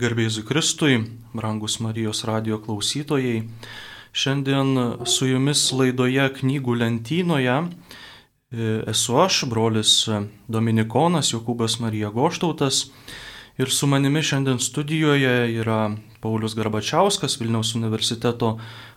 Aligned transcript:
Garbėsiu 0.00 0.40
Kristui, 0.48 0.94
brangus 1.36 1.74
Marijos 1.84 2.22
radio 2.24 2.56
klausytojai. 2.56 3.42
Šiandien 4.16 4.70
su 5.04 5.26
jumis 5.28 5.66
laidoje 5.76 6.30
knygų 6.38 6.76
lentynoje 6.80 7.56
e, 7.60 7.66
esu 8.88 9.18
aš, 9.20 9.42
brolis 9.50 9.92
Dominikonas 10.48 11.34
Jokūbas 11.34 11.76
Marija 11.84 12.08
Goštautas. 12.08 12.86
Ir 13.60 13.68
su 13.68 13.90
manimi 13.92 14.24
šiandien 14.24 14.62
studijoje 14.64 15.52
yra 15.60 15.92
Paulius 16.24 16.56
Garbačiauskas, 16.56 17.36
Vilniaus 17.36 17.74
universiteto 17.76 18.54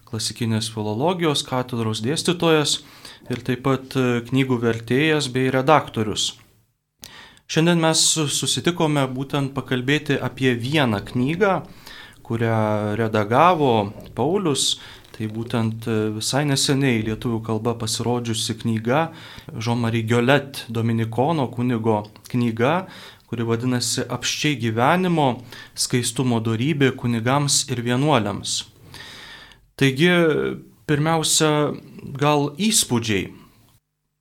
klasikinės 0.07 0.71
filologijos 0.71 1.43
katedros 1.43 1.99
dėstytojas 2.07 2.79
ir 3.27 3.43
taip 3.43 3.67
pat 3.67 3.99
knygų 4.31 4.63
vertėjas 4.63 5.27
bei 5.27 5.51
redaktorius. 5.51 6.37
Šiandien 7.45 7.77
mes 7.77 7.99
susitikome 8.33 9.03
būtent 9.13 9.51
pakalbėti 9.53 10.15
apie 10.17 10.55
vieną 10.57 11.03
knygą, 11.11 11.59
kurią 12.25 12.95
redagavo 12.97 13.73
Paulius. 14.17 14.79
Tai 15.15 15.29
būtent 15.31 15.85
visai 16.17 16.41
neseniai 16.49 17.03
lietuvių 17.05 17.37
kalba 17.45 17.71
pasirodžiusi 17.79 18.57
knyga 18.59 19.05
Jean-Marie 19.53 20.03
Giolet 20.03 20.65
Dominikono 20.67 21.45
kunigo 21.53 22.01
knyga, 22.33 22.73
kuri 23.29 23.45
vadinasi 23.47 24.03
Apščiai 24.11 24.57
gyvenimo 24.59 25.27
skaistumo 25.71 26.41
darybė 26.43 26.91
kunigams 26.99 27.61
ir 27.71 27.79
vienuoliams. 27.85 28.57
Taigi, 29.79 30.11
pirmiausia, 30.89 31.51
gal 32.19 32.49
įspūdžiai. 32.57 33.29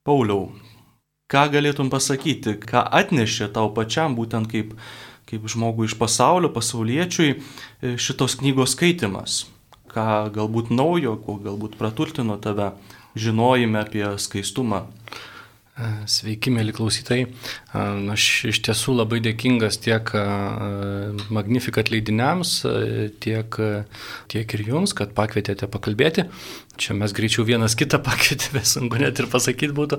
Pauliau, 0.07 0.53
ką 1.31 1.47
galėtum 1.55 1.91
pasakyti, 1.93 2.59
ką 2.61 2.85
atnešė 3.01 3.51
tau 3.55 3.71
pačiam 3.77 4.17
būtent 4.19 4.51
kaip, 4.51 4.75
kaip 5.29 5.47
žmogui 5.51 5.89
iš 5.89 5.97
pasaulio, 6.01 6.51
pasauliečiui 6.53 7.31
e, 7.35 7.95
šitos 8.01 8.39
knygos 8.41 8.77
skaitimas, 8.77 9.45
ką 9.93 10.29
galbūt 10.35 10.73
naujo, 10.75 11.17
ko 11.25 11.39
galbūt 11.43 11.79
praturtino 11.81 12.37
tave 12.43 12.73
žinojime 13.17 13.81
apie 13.85 14.07
skaistumą. 14.19 14.85
Sveiki, 16.07 16.53
mėly 16.55 16.71
klausytojai. 16.71 17.25
Aš 17.75 18.25
iš 18.53 18.61
tiesų 18.69 18.93
labai 19.01 19.19
dėkingas 19.25 19.81
tiek 19.83 20.13
Magnificat 21.35 21.91
leidiniams, 21.91 22.61
tiek, 23.25 23.59
tiek 24.31 24.55
ir 24.55 24.63
jums, 24.69 24.95
kad 24.95 25.11
pakvietėte 25.17 25.67
pakalbėti. 25.71 26.29
Čia 26.75 26.95
mes 26.99 27.13
greičiau 27.15 27.45
vienas 27.47 27.77
kitą 27.79 28.01
pakvietėme, 28.03 28.63
sunku 28.75 28.99
net 28.99 29.19
ir 29.23 29.29
pasakyti 29.31 29.75
būtų. 29.75 29.99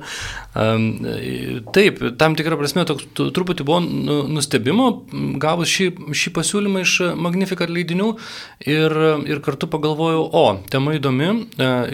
Taip, 1.75 2.01
tam 2.19 2.35
tikrą 2.35 2.57
prasme 2.59 2.83
toks 2.87 3.07
truputį 3.15 3.67
buvo 3.67 3.81
nu, 3.83 4.17
nustebimo, 4.35 4.87
gavus 5.39 5.71
šį, 5.71 5.87
šį 6.15 6.33
pasiūlymą 6.35 6.83
iš 6.83 6.95
Magnificat 7.19 7.71
leidinių 7.71 8.09
ir, 8.67 8.97
ir 9.27 9.43
kartu 9.43 9.69
pagalvojau, 9.71 10.25
o, 10.31 10.45
tema 10.71 10.95
įdomi, 10.95 11.29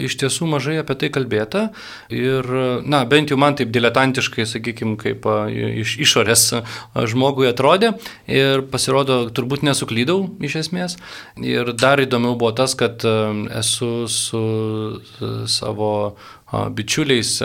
iš 0.02 0.18
tiesų 0.22 0.50
mažai 0.50 0.78
apie 0.82 0.98
tai 0.98 1.12
kalbėta 1.14 1.68
ir, 2.10 2.46
na, 2.82 3.04
bent 3.06 3.30
jau 3.30 3.38
man 3.38 3.58
taip 3.58 3.70
diletantiškai, 3.74 4.46
sakykime, 4.50 4.98
kaip 5.00 5.30
iš 5.82 5.96
išorės 6.04 6.44
žmogui 7.12 7.48
atrodė 7.50 7.94
ir 8.30 8.64
pasirodo, 8.72 9.24
turbūt 9.34 9.64
nesuklydau 9.66 10.26
iš 10.44 10.58
esmės. 10.64 10.98
Ir 11.40 11.72
dar 11.78 12.02
įdomiau 12.02 12.36
buvo 12.36 12.52
tas, 12.56 12.76
kad 12.78 13.04
esu 13.04 13.92
su 14.10 14.44
savo 15.50 15.92
bičiuliais, 16.52 17.38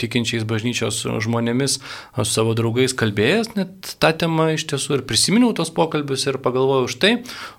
tikinčiais 0.00 0.46
bažnyčios 0.48 1.02
žmonėmis, 1.26 1.78
su 2.16 2.28
savo 2.30 2.54
draugais 2.56 2.94
kalbėjęs 2.96 3.52
net 3.56 3.92
tą 4.00 4.12
temą 4.16 4.48
iš 4.54 4.66
tiesų 4.70 4.98
ir 4.98 5.04
prisiminiau 5.08 5.52
tos 5.56 5.72
pokalbius 5.76 6.26
ir 6.26 6.38
pagalvojau 6.42 6.88
už 6.88 6.96
tai, 7.02 7.12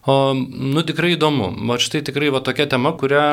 o, 0.09 0.33
nu 0.33 0.83
tikrai 0.87 1.13
įdomu. 1.15 1.51
Va 1.69 1.77
štai 1.81 2.01
tikrai 2.07 2.31
va 2.33 2.41
tokia 2.45 2.67
tema, 2.71 2.93
kurią 2.97 3.25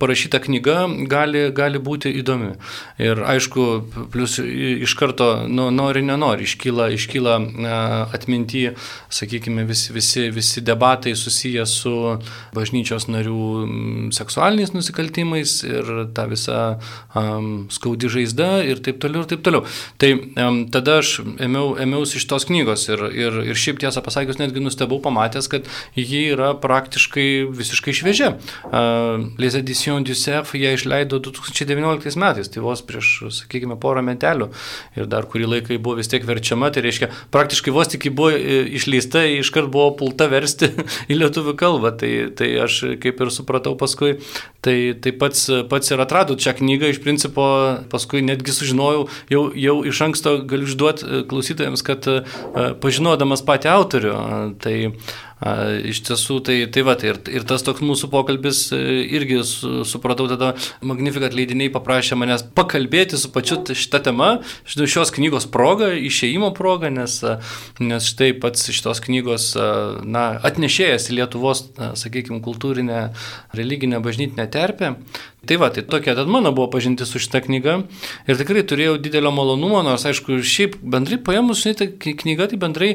parašyta 0.00 0.40
knyga 0.44 0.86
gali, 1.10 1.48
gali 1.54 1.82
būti 1.82 2.12
įdomi. 2.22 2.52
Ir 3.02 3.22
aišku, 3.34 3.66
plus 4.12 4.38
iš 4.40 4.94
karto, 4.98 5.30
nu, 5.50 5.68
nori, 5.74 6.04
nenori, 6.06 6.46
iškyla, 6.46 6.90
iškyla 6.96 7.36
atminti, 8.14 8.68
sakykime, 9.10 9.66
visi, 9.68 9.94
visi, 9.96 10.28
visi 10.34 10.62
debatai 10.64 11.16
susiję 11.18 11.66
su 11.66 11.96
bažnyčios 12.54 13.08
narių 13.10 14.10
seksualiniais 14.14 14.74
nusikaltimais 14.76 15.60
ir 15.66 15.92
ta 16.14 16.26
visa 16.30 16.59
um, 17.16 17.50
skaudi 17.72 18.10
žaizda 18.12 18.50
ir 18.66 18.82
taip 18.84 19.00
toliau, 19.02 19.24
ir 19.24 19.30
taip 19.32 19.44
toliau. 19.46 19.64
Tai 20.00 20.12
um, 20.16 20.62
tada 20.72 20.98
aš 21.02 21.16
ėmiau, 21.42 21.74
ėmiausi 21.82 22.20
iš 22.20 22.26
tos 22.30 22.46
knygos 22.48 22.86
ir, 22.90 23.04
ir, 23.14 23.40
ir 23.52 23.58
šiaip 23.58 23.80
tiesą 23.82 24.02
pasakius 24.04 24.40
netgi 24.40 24.62
nustebau 24.64 25.00
pamatęs, 25.02 25.50
kad 25.52 25.68
ji 25.98 26.22
yra 26.34 26.52
praktiškai 26.60 27.28
visiškai 27.56 27.96
šviežia. 28.00 28.34
Uh, 28.70 29.30
Les 29.40 29.56
Editions 29.58 30.06
du 30.06 30.14
Sef 30.18 30.54
ją 30.54 30.74
išleido 30.76 31.20
2019 31.22 32.18
metais, 32.20 32.50
tai 32.50 32.62
vos 32.64 32.82
prieš, 32.86 33.12
sakykime, 33.40 33.78
porą 33.80 34.02
metelių 34.06 34.50
ir 34.98 35.08
dar 35.10 35.26
kurį 35.30 35.48
laiką 35.54 35.78
buvo 35.82 35.98
vis 36.00 36.10
tiek 36.10 36.24
verčiama, 36.26 36.70
tai 36.74 36.84
reiškia, 36.86 37.10
praktiškai 37.34 37.74
vos 37.74 37.90
tik 37.90 38.06
ji 38.08 38.14
buvo 38.14 38.32
e, 38.34 38.62
išleista, 38.78 39.22
iškart 39.40 39.70
buvo 39.72 39.90
pulta 40.00 40.28
versti 40.30 40.70
į 41.10 41.20
lietuvių 41.22 41.56
kalbą, 41.60 41.94
tai, 42.00 42.12
tai 42.36 42.52
aš 42.64 42.80
kaip 43.02 43.22
ir 43.22 43.32
supratau 43.34 43.76
paskui, 43.80 44.16
tai, 44.64 44.76
tai 45.00 45.14
pats, 45.16 45.46
pats 45.70 45.92
ir 45.92 46.02
atradau 46.02 46.36
čia 46.40 46.49
šią 46.50 46.58
knygą 46.58 46.90
iš 46.90 47.00
principo 47.02 47.46
paskui 47.90 48.22
netgi 48.22 48.52
sužinojau, 48.52 49.08
jau, 49.30 49.46
jau 49.54 49.76
iš 49.86 50.00
anksto 50.00 50.38
galiu 50.44 50.66
išduoti 50.68 51.06
e, 51.06 51.22
klausytojams, 51.30 51.82
kad 51.82 52.06
e, 52.10 52.20
pažinodamas 52.82 53.42
patį 53.46 53.70
autorių, 53.72 54.14
tai 54.60 54.92
Iš 55.40 56.02
tiesų, 56.04 56.34
tai, 56.44 56.56
tai 56.68 56.82
va, 56.84 56.92
tai 57.00 57.14
ir, 57.14 57.18
ir 57.32 57.44
tas 57.48 57.62
toks 57.64 57.80
mūsų 57.80 58.10
pokalbis 58.12 58.58
e, 58.76 58.80
irgi 59.16 59.38
su, 59.48 59.86
supratau 59.88 60.26
tada, 60.28 60.50
Magnificat 60.84 61.32
leidiniai 61.32 61.72
paprašė 61.72 62.18
manęs 62.20 62.44
pakalbėti 62.52 63.16
su 63.16 63.30
pačiu 63.32 63.56
šitą 63.64 64.02
temą, 64.04 64.28
šios 64.68 65.14
knygos 65.16 65.48
proga, 65.48 65.94
išėjimo 65.96 66.52
proga, 66.58 66.92
nes, 66.92 67.16
nes 67.80 68.10
štai 68.12 68.34
pats 68.42 68.68
šitos 68.68 69.00
knygos 69.06 69.54
na, 70.04 70.26
atnešėjas 70.44 71.08
į 71.08 71.22
Lietuvos, 71.22 71.70
sakykime, 71.96 72.42
kultūrinę, 72.44 73.06
religinę, 73.56 74.04
bažnytinę 74.04 74.44
terpę. 74.52 74.98
Tai 75.46 75.56
va, 75.56 75.70
tai 75.72 75.82
tokia 75.88 76.12
tad 76.14 76.28
mano 76.28 76.52
buvo 76.52 76.68
pažinti 76.68 77.06
su 77.08 77.18
šitą 77.22 77.40
knygą 77.46 77.74
ir 78.28 78.36
tikrai 78.36 78.60
turėjau 78.68 78.98
didelio 79.00 79.30
malonumo, 79.32 79.78
nors 79.80 80.04
aišku, 80.04 80.36
šiaip 80.44 80.74
bendrai 80.84 81.16
paėmus, 81.16 81.62
žinai, 81.64 81.76
ta 81.78 81.86
knyga, 81.96 82.50
tai 82.50 82.58
bendrai, 82.60 82.90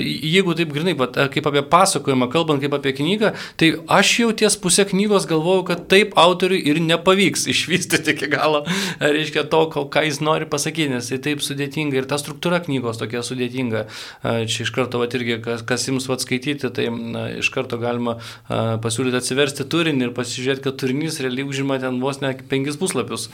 jeigu 0.00 0.54
taip 0.56 0.72
grinai, 0.72 0.94
kaip 0.96 1.48
apie 1.50 1.62
pasakojimą, 1.74 2.30
kalbant 2.32 2.64
kaip 2.64 2.72
apie 2.78 2.94
knygą, 2.96 3.34
tai 3.60 3.68
aš 3.92 4.12
jau 4.22 4.30
ties 4.40 4.56
pusę 4.62 4.86
knygos 4.88 5.28
galvojau, 5.28 5.66
kad 5.68 5.84
taip 5.92 6.16
autoriui 6.16 6.62
ir 6.72 6.80
nepavyks 6.80 7.44
išvystyti 7.52 8.16
iki 8.16 8.30
galo, 8.32 8.62
reiškia 9.04 9.44
to, 9.52 9.62
ką 9.92 10.06
jis 10.08 10.22
nori 10.24 10.48
pasakyti, 10.48 10.94
nes 10.94 11.12
tai 11.12 11.20
taip 11.28 11.44
sudėtinga 11.44 12.00
ir 12.00 12.08
ta 12.08 12.16
struktūra 12.16 12.62
knygos 12.64 13.02
tokia 13.04 13.20
sudėtinga. 13.26 13.84
Čia 14.24 14.64
iš 14.64 14.72
karto, 14.72 15.02
va, 15.02 15.10
irgi, 15.12 15.36
kas, 15.44 15.60
kas 15.68 15.86
jums 15.90 16.08
va 16.08 16.16
skaityti, 16.16 16.72
tai 16.72 16.88
na, 16.88 17.28
iš 17.42 17.52
karto 17.52 17.76
galima 17.82 18.16
pasiūlyti 18.48 19.20
atsiversti 19.20 19.68
turinį 19.68 20.08
ir 20.08 20.16
pasižiūrėti, 20.16 20.64
kad 20.64 20.80
turinys 20.80 21.20
realiai 21.20 21.44
užima 21.52 21.81
ten 21.82 22.00
vos 22.02 22.22
ne 22.22 22.32
penkis 22.50 22.78
puslapius. 22.80 23.28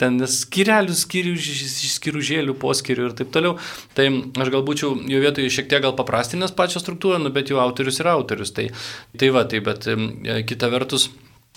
Ten 0.00 0.18
skirelių, 0.30 0.96
skirių, 0.96 1.36
skiružėlių, 1.96 2.56
poskirių 2.62 3.10
ir 3.10 3.18
taip 3.20 3.34
toliau. 3.34 3.56
Tai 3.98 4.08
aš 4.42 4.54
galbūt 4.54 4.84
jau 4.84 4.94
jo 4.96 5.22
vietoje 5.22 5.52
šiek 5.52 5.70
tiek 5.70 5.84
gal 5.84 5.96
paprastinęs 5.98 6.56
pačią 6.56 6.82
struktūrą, 6.82 7.20
nu, 7.22 7.34
bet 7.34 7.52
jau 7.52 7.60
autorius 7.62 8.00
yra 8.02 8.16
autorius. 8.16 8.54
Tai, 8.56 8.70
tai 9.18 9.32
va, 9.34 9.46
tai 9.48 9.62
bet 9.66 9.88
kita 10.48 10.72
vertus. 10.72 11.10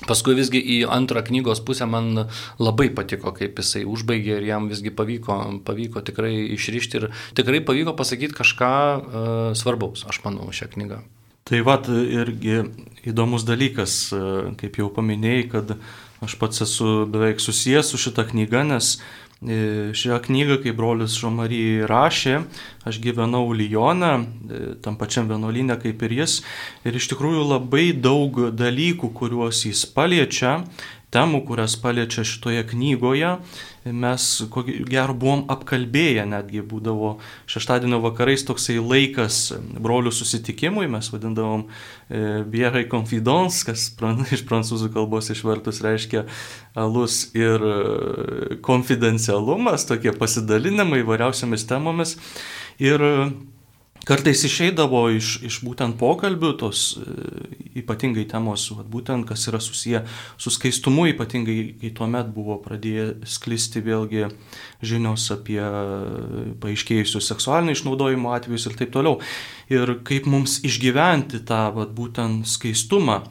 Paskui 0.07 0.31
visgi 0.37 0.61
į 0.63 0.77
antrą 0.87 1.25
knygos 1.27 1.59
pusę 1.67 1.83
man 1.89 2.29
labai 2.61 2.87
patiko, 2.95 3.33
kaip 3.35 3.59
jisai 3.59 3.83
užbaigė 3.83 4.37
ir 4.37 4.47
jam 4.47 4.69
visgi 4.71 4.93
pavyko, 4.95 5.39
pavyko 5.67 6.05
tikrai 6.07 6.31
išrišti 6.55 7.01
ir 7.01 7.09
tikrai 7.35 7.59
pavyko 7.67 7.97
pasakyti 7.99 8.37
kažką 8.39 8.71
uh, 8.71 9.39
svarbaus, 9.59 10.07
aš 10.07 10.23
manau, 10.23 10.47
šią 10.55 10.71
knygą. 10.77 11.03
Tai 11.49 11.63
va, 11.65 11.79
irgi 11.89 12.59
įdomus 13.09 13.45
dalykas, 13.47 13.95
e, 14.13 14.19
kaip 14.59 14.77
jau 14.77 14.91
paminėjai, 14.93 15.47
kad 15.49 15.73
aš 16.21 16.35
pats 16.37 16.61
esu 16.67 17.07
beveik 17.09 17.41
susijęs 17.41 17.89
su 17.89 17.97
šita 17.97 18.27
knyga, 18.29 18.61
nes 18.67 18.97
E, 19.39 19.95
šią 19.95 20.17
knygą, 20.19 20.57
kai 20.59 20.73
brolis 20.75 21.13
Žomary 21.15 21.87
rašė, 21.87 22.41
aš 22.83 22.97
gyvenau 22.99 23.53
Lyjoną, 23.55 24.09
e, 24.19 24.57
tam 24.83 24.97
pačiam 24.99 25.29
vienuolynė 25.31 25.77
kaip 25.79 26.03
ir 26.03 26.11
jis, 26.17 26.41
ir 26.83 26.97
iš 26.99 27.07
tikrųjų 27.13 27.45
labai 27.47 27.93
daug 27.95 28.35
dalykų, 28.51 29.13
kuriuos 29.15 29.63
jis 29.63 29.85
paliečia, 29.95 30.57
temų, 31.13 31.41
kurias 31.47 31.75
paliečia 31.81 32.23
šitoje 32.27 32.63
knygoje, 32.69 33.35
mes 33.89 34.25
ko 34.53 34.63
gero 34.65 35.15
buvom 35.17 35.45
apkalbėję, 35.49 36.25
netgi 36.29 36.61
būdavo 36.65 37.15
šeštadienio 37.49 38.01
vakarais 38.03 38.43
toksai 38.45 38.77
laikas 38.77 39.39
brolių 39.79 40.13
susitikimui, 40.13 40.85
mes 40.91 41.09
vadindavom 41.13 41.65
e, 41.65 42.23
Bierai 42.45 42.85
Confidence, 42.91 43.63
kas 43.67 43.87
pran, 43.97 44.21
iš 44.35 44.45
prancūzų 44.49 44.91
kalbos 44.93 45.31
išvertus 45.33 45.81
reiškia 45.85 46.25
alus 46.77 47.23
ir 47.37 47.63
e, 47.63 48.59
konfidencialumas, 48.65 49.87
tokie 49.89 50.13
pasidalinimai 50.13 51.01
įvairiausiamis 51.05 51.65
temomis. 51.69 52.19
Ir 52.79 53.01
kartais 54.09 54.41
išeidavo 54.47 55.03
iš, 55.13 55.35
iš 55.45 55.59
būtent 55.61 55.99
pokalbių, 55.99 56.51
tos 56.57 56.83
e, 56.97 57.13
ypatingai 57.83 58.25
temos, 58.29 58.65
vat, 58.73 58.87
būtent 58.89 59.27
kas 59.29 59.45
yra 59.51 59.61
susiję 59.61 60.01
su 60.41 60.53
skaistumu, 60.53 61.05
ypatingai 61.13 61.57
kai 61.81 61.91
tuo 61.95 62.07
met 62.09 62.31
buvo 62.33 62.57
pradėję 62.63 63.27
sklisti 63.29 63.83
vėlgi 63.85 64.25
žinios 64.81 65.27
apie 65.35 65.61
paaiškėjusius 66.63 67.29
seksualinio 67.29 67.77
išnaudojimo 67.77 68.33
atvejus 68.33 68.69
ir 68.69 68.79
taip 68.81 68.95
toliau. 68.95 69.19
Ir 69.69 69.99
kaip 70.07 70.25
mums 70.29 70.59
išgyventi 70.65 71.43
tą 71.45 71.67
vat, 71.77 71.93
būtent 71.93 72.49
skaistumą. 72.49 73.21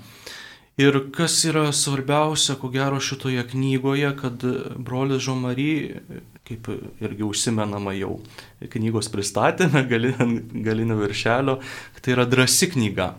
Ir 0.78 0.94
kas 1.10 1.40
yra 1.48 1.72
svarbiausia, 1.74 2.54
ko 2.60 2.70
gero, 2.70 3.00
šitoje 3.02 3.42
knygoje, 3.50 4.12
kad 4.20 4.44
brolis 4.78 5.24
Žomary 5.26 5.72
kaip 6.48 6.68
irgi 7.02 7.24
užsimenama 7.26 7.92
jau 7.98 8.18
knygos 8.72 9.10
pristatėme, 9.12 9.84
galinio 9.88 10.98
viršelio, 11.00 11.58
tai 12.00 12.14
yra 12.14 12.26
drasi 12.28 12.70
knyga. 12.72 13.12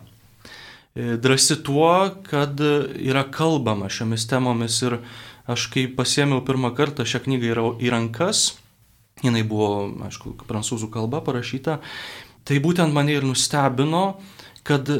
Drasi 0.94 1.60
tuo, 1.62 1.92
kad 2.26 2.58
yra 2.60 3.22
kalbama 3.30 3.90
šiomis 3.92 4.26
temomis 4.30 4.80
ir 4.82 4.98
aš 5.50 5.68
kai 5.70 5.86
pasėmiau 5.94 6.42
pirmą 6.46 6.72
kartą 6.78 7.06
šią 7.06 7.22
knygą 7.26 7.68
į 7.78 7.92
rankas, 7.94 8.56
jinai 9.22 9.44
buvo, 9.46 9.86
aišku, 10.08 10.34
prancūzų 10.48 10.90
kalba 10.92 11.22
parašyta, 11.24 11.78
tai 12.48 12.58
būtent 12.62 12.94
mane 12.94 13.14
ir 13.14 13.26
nustebino, 13.26 14.04
kad 14.66 14.90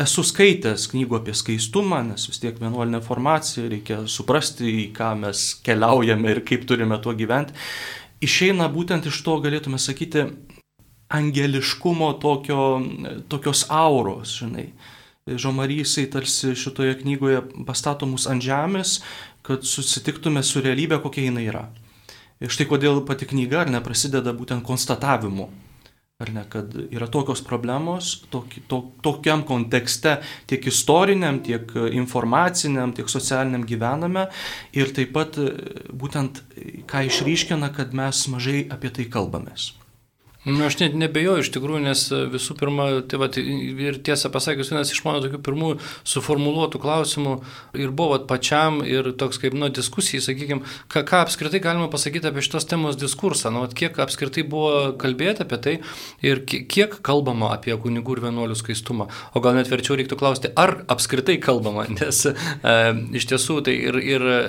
esu 0.00 0.24
skaitęs 0.26 0.88
knygų 0.90 1.20
apie 1.20 1.34
skaistumą, 1.38 2.00
nes 2.08 2.26
vis 2.26 2.40
tiek 2.42 2.56
vienuolinė 2.58 3.00
formacija, 3.04 3.68
reikia 3.70 4.00
suprasti, 4.10 4.66
į 4.84 4.88
ką 4.96 5.12
mes 5.22 5.44
keliaujame 5.66 6.32
ir 6.32 6.42
kaip 6.46 6.66
turime 6.68 6.98
tuo 7.02 7.14
gyventi. 7.14 7.54
Išeina 8.24 8.66
būtent 8.72 9.06
iš 9.06 9.20
to, 9.26 9.36
galėtume 9.44 9.78
sakyti, 9.78 10.26
angeliškumo 11.14 12.10
tokio, 12.22 12.64
tokios 13.30 13.66
auros, 13.70 14.34
žinai. 14.40 14.70
Žomarysai 15.24 16.08
tarsi 16.12 16.52
šitoje 16.58 16.98
knygoje 17.00 17.40
pastato 17.64 18.08
mus 18.08 18.26
ant 18.28 18.44
žemės, 18.44 18.98
kad 19.46 19.64
susitiktume 19.64 20.42
su 20.44 20.60
realybė, 20.64 20.98
kokia 21.04 21.28
jinai 21.28 21.46
yra. 21.48 21.68
Ir 22.42 22.52
štai 22.52 22.66
kodėl 22.68 23.04
pati 23.06 23.28
knyga 23.30 23.62
ar 23.62 23.70
neprasideda 23.72 24.34
būtent 24.36 24.66
konstatavimu 24.66 25.48
Ar 26.24 26.32
ne, 26.32 26.44
kad 26.48 26.72
yra 26.88 27.08
tokios 27.12 27.42
problemos, 27.44 28.14
toki, 28.32 28.62
to, 28.70 28.80
tokiam 29.04 29.42
kontekste, 29.44 30.16
tiek 30.48 30.64
istoriniam, 30.70 31.42
tiek 31.44 31.68
informaciniam, 31.92 32.94
tiek 32.96 33.12
socialiniam 33.12 33.66
gyvename 33.68 34.30
ir 34.72 34.94
taip 34.96 35.12
pat 35.12 35.36
būtent 35.92 36.40
ką 36.88 37.04
išryškina, 37.10 37.74
kad 37.76 37.92
mes 37.92 38.24
mažai 38.32 38.62
apie 38.72 38.94
tai 38.94 39.10
kalbamės. 39.12 39.74
Nu, 40.44 40.66
aš 40.66 40.76
net 40.76 40.92
nebejoju 40.92 41.40
iš 41.40 41.48
tikrųjų, 41.54 41.80
nes 41.86 42.00
visų 42.12 42.54
pirma, 42.60 42.86
tai 43.08 43.16
va, 43.16 43.30
ir 43.32 43.96
tiesą 44.04 44.28
pasakius, 44.32 44.68
vienas 44.74 44.90
iš 44.92 45.00
mano 45.06 45.22
tokių 45.24 45.38
pirmų 45.40 45.70
suformuoluotų 46.04 46.80
klausimų 46.82 47.32
ir 47.80 47.94
buvo 47.96 48.18
vat, 48.18 48.26
pačiam 48.28 48.82
ir 48.84 49.08
toks 49.16 49.40
kaip, 49.40 49.56
nu, 49.56 49.70
diskusijai, 49.72 50.20
sakykime, 50.26 50.60
ką, 50.92 51.00
ką 51.08 51.22
apskritai 51.24 51.62
galima 51.64 51.88
pasakyti 51.92 52.28
apie 52.28 52.44
šitos 52.44 52.68
temos 52.68 52.98
diskursą, 53.00 53.54
nu, 53.54 53.62
vat, 53.64 53.72
kiek 53.78 53.96
apskritai 54.04 54.44
buvo 54.44 54.92
kalbėti 55.00 55.46
apie 55.46 55.60
tai 55.64 55.74
ir 56.20 56.42
kiek 56.44 56.98
kalbama 57.00 57.54
apie 57.56 57.72
kunigų 57.80 58.18
ir 58.18 58.22
vienuolių 58.26 58.58
skaistumą. 58.60 59.08
O 59.32 59.40
gal 59.40 59.56
net 59.56 59.72
verčiau 59.72 59.96
reiktų 59.96 60.20
klausti, 60.20 60.52
ar 60.60 60.76
apskritai 60.92 61.38
kalbama, 61.40 61.86
nes 61.96 62.20
e, 62.28 62.76
iš 63.16 63.30
tiesų 63.32 63.62
tai 63.64 63.78
ir, 63.80 64.00
ir 64.12 64.28
e, 64.28 64.44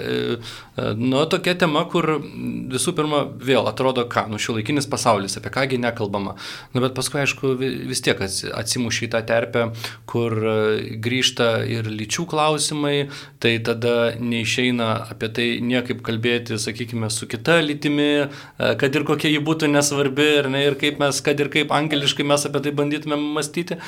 nu, 0.99 1.23
tokia 1.31 1.55
tema, 1.63 1.87
kur 1.87 2.17
visų 2.19 2.97
pirma 2.99 3.23
vėl 3.39 3.71
atrodo, 3.71 4.03
ką, 4.11 4.27
nu, 4.27 4.43
šiuolaikinis 4.43 4.91
pasaulis, 4.91 5.39
apie 5.39 5.55
kągi 5.55 5.84
nekalbama. 5.85 6.35
Nu, 6.73 6.81
bet 6.83 6.95
paskui, 6.97 7.21
aišku, 7.23 7.55
vis 7.61 8.01
tiek 8.05 8.19
atsimuši 8.19 9.07
į 9.07 9.11
tą 9.13 9.21
terpę, 9.27 9.67
kur 10.09 10.35
e, 10.35 10.55
grįžta 11.01 11.49
ir 11.69 11.87
lyčių 11.89 12.25
klausimai, 12.31 13.09
tai 13.43 13.55
tada 13.65 14.15
neišeina 14.19 14.89
apie 15.13 15.29
tai 15.35 15.47
niekaip 15.63 16.01
kalbėti, 16.05 16.59
sakykime, 16.61 17.09
su 17.13 17.29
kita 17.29 17.59
lytimi, 17.65 18.09
e, 18.25 18.71
kad 18.81 18.95
ir 18.95 19.07
kokia 19.07 19.31
ji 19.31 19.41
būtų 19.45 19.69
nesvarbi, 19.71 20.27
ir, 20.41 20.49
ne, 20.51 20.63
ir 20.69 20.79
kaip 20.81 20.99
mes, 21.01 21.21
kad 21.25 21.39
ir 21.41 21.51
kaip 21.53 21.73
angeliškai 21.75 22.25
mes 22.27 22.47
apie 22.49 22.63
tai 22.65 22.75
bandytume 22.75 23.19
mąstyti. 23.21 23.79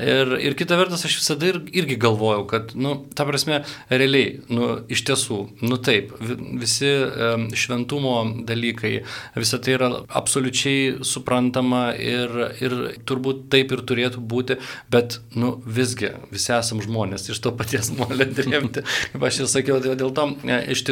Ir, 0.00 0.36
ir 0.42 0.58
kita 0.58 0.78
vertus, 0.80 1.06
aš 1.06 1.18
visada 1.20 1.50
ir, 1.52 1.60
irgi 1.74 1.98
galvojau, 2.00 2.46
kad, 2.50 2.74
nu, 2.78 2.96
ta 3.16 3.26
prasme, 3.28 3.62
realiai, 3.92 4.40
nu, 4.52 4.74
iš 4.92 5.04
tiesų, 5.08 5.40
nu 5.64 5.78
taip, 5.84 6.14
visi 6.60 6.90
um, 6.90 7.48
šventumo 7.54 8.16
dalykai, 8.48 8.94
visa 9.38 9.60
tai 9.62 9.76
yra 9.78 9.90
absoliučiai 10.20 11.04
suprantama 11.06 11.43
suprantama 11.44 11.92
ir, 11.96 12.30
ir 12.60 12.74
turbūt 13.06 13.48
taip 13.50 13.72
ir 13.72 13.82
turėtų 13.84 14.20
būti, 14.20 14.56
bet, 14.90 15.20
nu, 15.34 15.60
visgi, 15.66 16.12
visi 16.30 16.52
esam 16.52 16.80
žmonės, 16.80 17.28
iš 17.30 17.40
to 17.40 17.52
paties 17.52 17.90
molio 17.92 18.24
drėmti. 18.24 18.84
Kaip 19.12 19.22
aš 19.22 19.40
jau 19.42 19.46
sakiau, 19.48 19.80
tai 19.80 19.94
dėl 19.96 20.12
to 20.14 20.34
e, 20.44 20.72
iš, 20.72 20.84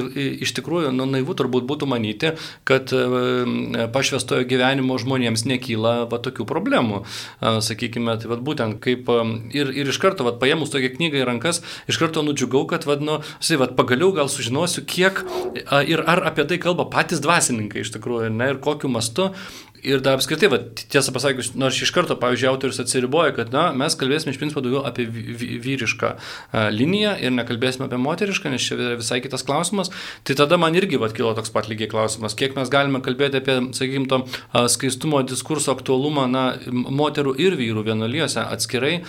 iš 0.45 0.53
tikrųjų, 0.59 0.93
nu, 0.93 1.07
naivu 1.07 1.35
turbūt 1.35 1.67
būtų 1.67 1.89
manyti, 1.89 2.35
kad 2.65 2.93
e, 2.93 3.89
pašvestojo 3.93 4.47
gyvenimo 4.49 4.99
žmonėms 4.99 5.47
nekyla 5.47 6.07
va, 6.11 6.21
tokių 6.23 6.47
problemų. 6.47 7.05
Sakykime, 7.41 8.17
tai 8.21 8.31
va, 8.31 8.39
būtent 8.39 8.81
kaip 8.83 9.09
e, 9.09 9.19
ir, 9.57 9.73
ir 9.73 9.93
iš 9.93 10.01
karto, 10.03 10.27
va, 10.27 10.35
paėmus 10.37 10.73
tokią 10.73 10.95
knygą 10.97 11.23
į 11.23 11.27
rankas, 11.29 11.63
iš 11.89 12.01
karto 12.01 12.25
nudžiugau, 12.27 12.67
kad, 12.71 12.87
va, 12.89 12.99
nu, 13.01 13.21
sai, 13.41 13.59
va, 13.61 13.71
pagaliau 13.73 14.13
gal 14.17 14.31
sužinosiu, 14.33 14.85
kiek 14.87 15.25
ir 15.89 16.03
ar 16.09 16.25
apie 16.29 16.45
tai 16.49 16.59
kalba 16.63 16.87
patys 16.91 17.23
dvasininkai 17.23 17.85
iš 17.85 17.93
tikrųjų, 17.95 18.31
ne, 18.35 18.53
ir 18.53 18.61
kokiu 18.63 18.91
mastu 18.93 19.31
Ir 19.83 19.99
dar 19.99 20.15
apskritai, 20.15 20.47
va, 20.47 20.61
tiesą 20.63 21.11
pasakius, 21.11 21.49
nors 21.59 21.75
iš 21.83 21.91
karto, 21.91 22.15
pavyzdžiui, 22.23 22.47
autorius 22.53 22.79
atsiriboja, 22.79 23.33
kad 23.35 23.49
na, 23.51 23.65
mes 23.75 23.97
kalbėsime 23.99 24.31
iš 24.31 24.39
principo 24.39 24.63
daugiau 24.63 24.85
apie 24.87 25.09
vyrišką 25.11 26.13
liniją 26.71 27.17
ir 27.19 27.33
nekalbėsime 27.35 27.89
apie 27.89 27.99
moterišką, 27.99 28.53
nes 28.53 28.63
čia 28.63 28.79
visai 29.01 29.19
kitas 29.25 29.43
klausimas. 29.49 29.91
Tai 30.23 30.37
tada 30.39 30.59
man 30.63 30.79
irgi 30.79 31.01
va, 31.03 31.09
kilo 31.11 31.33
toks 31.35 31.51
pat 31.51 31.67
lygiai 31.67 31.91
klausimas, 31.91 32.37
kiek 32.39 32.55
mes 32.55 32.71
galime 32.71 33.01
kalbėti 33.03 33.41
apie, 33.41 33.57
sakykime, 33.75 34.07
to 34.07 34.21
skaistumo 34.71 35.25
diskurso 35.27 35.75
aktualumą 35.75 36.29
na, 36.31 36.45
moterų 36.71 37.35
ir 37.43 37.59
vyrų 37.59 37.83
vienuolijose 37.91 38.47
atskirai. 38.55 39.01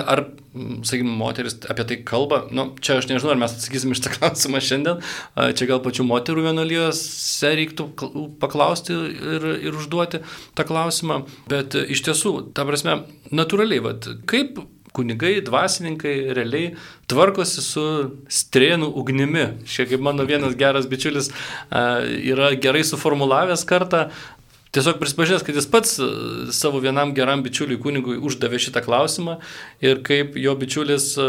Ar, 0.00 0.24
sakykime, 0.56 1.12
moteris 1.12 1.58
apie 1.68 1.86
tai 1.92 2.00
kalba, 2.08 2.46
nu, 2.56 2.70
čia 2.80 2.96
aš 3.02 3.10
nežinau, 3.12 3.34
ar 3.34 3.42
mes 3.44 3.58
atsakysim 3.58 3.92
iš 3.92 4.00
tą 4.06 4.16
klausimą 4.16 4.64
šiandien, 4.64 5.04
čia 5.36 5.68
gal 5.68 5.84
pačių 5.84 6.08
moterų 6.08 6.48
vienuolijose 6.48 7.52
reiktų 7.60 7.90
paklausti 8.40 8.96
ir, 8.96 9.48
ir 9.68 9.76
užduoti 9.76 10.21
tą 10.58 10.66
klausimą, 10.68 11.22
bet 11.50 11.76
iš 11.82 12.04
tiesų, 12.08 12.36
ta 12.56 12.66
prasme, 12.68 13.02
natūraliai, 13.34 13.82
vat, 13.84 14.08
kaip 14.30 14.60
kunigai, 14.92 15.40
dvasininkai 15.44 16.14
realiai 16.36 16.74
tvarkosi 17.10 17.64
su 17.64 17.84
strėnų 18.32 18.90
ugnimi. 19.00 19.46
Šiek 19.68 19.92
kaip 19.94 20.04
mano 20.04 20.26
vienas 20.28 20.56
geras 20.60 20.88
bičiulis 20.90 21.30
yra 21.72 22.52
gerai 22.60 22.84
suformulavęs 22.84 23.64
kartą, 23.68 24.06
tiesiog 24.72 24.96
prisipažinęs, 25.00 25.42
kad 25.44 25.56
jis 25.56 25.66
pats 25.68 25.98
e, 26.00 26.06
savo 26.52 26.78
vienam 26.80 27.10
geram 27.12 27.42
bičiuliui 27.44 27.76
kunigui 27.82 28.14
uždavė 28.16 28.56
šitą 28.62 28.80
klausimą 28.84 29.34
ir 29.84 29.98
kaip 30.06 30.38
jo 30.40 30.54
bičiulis 30.56 31.10
e, 31.20 31.26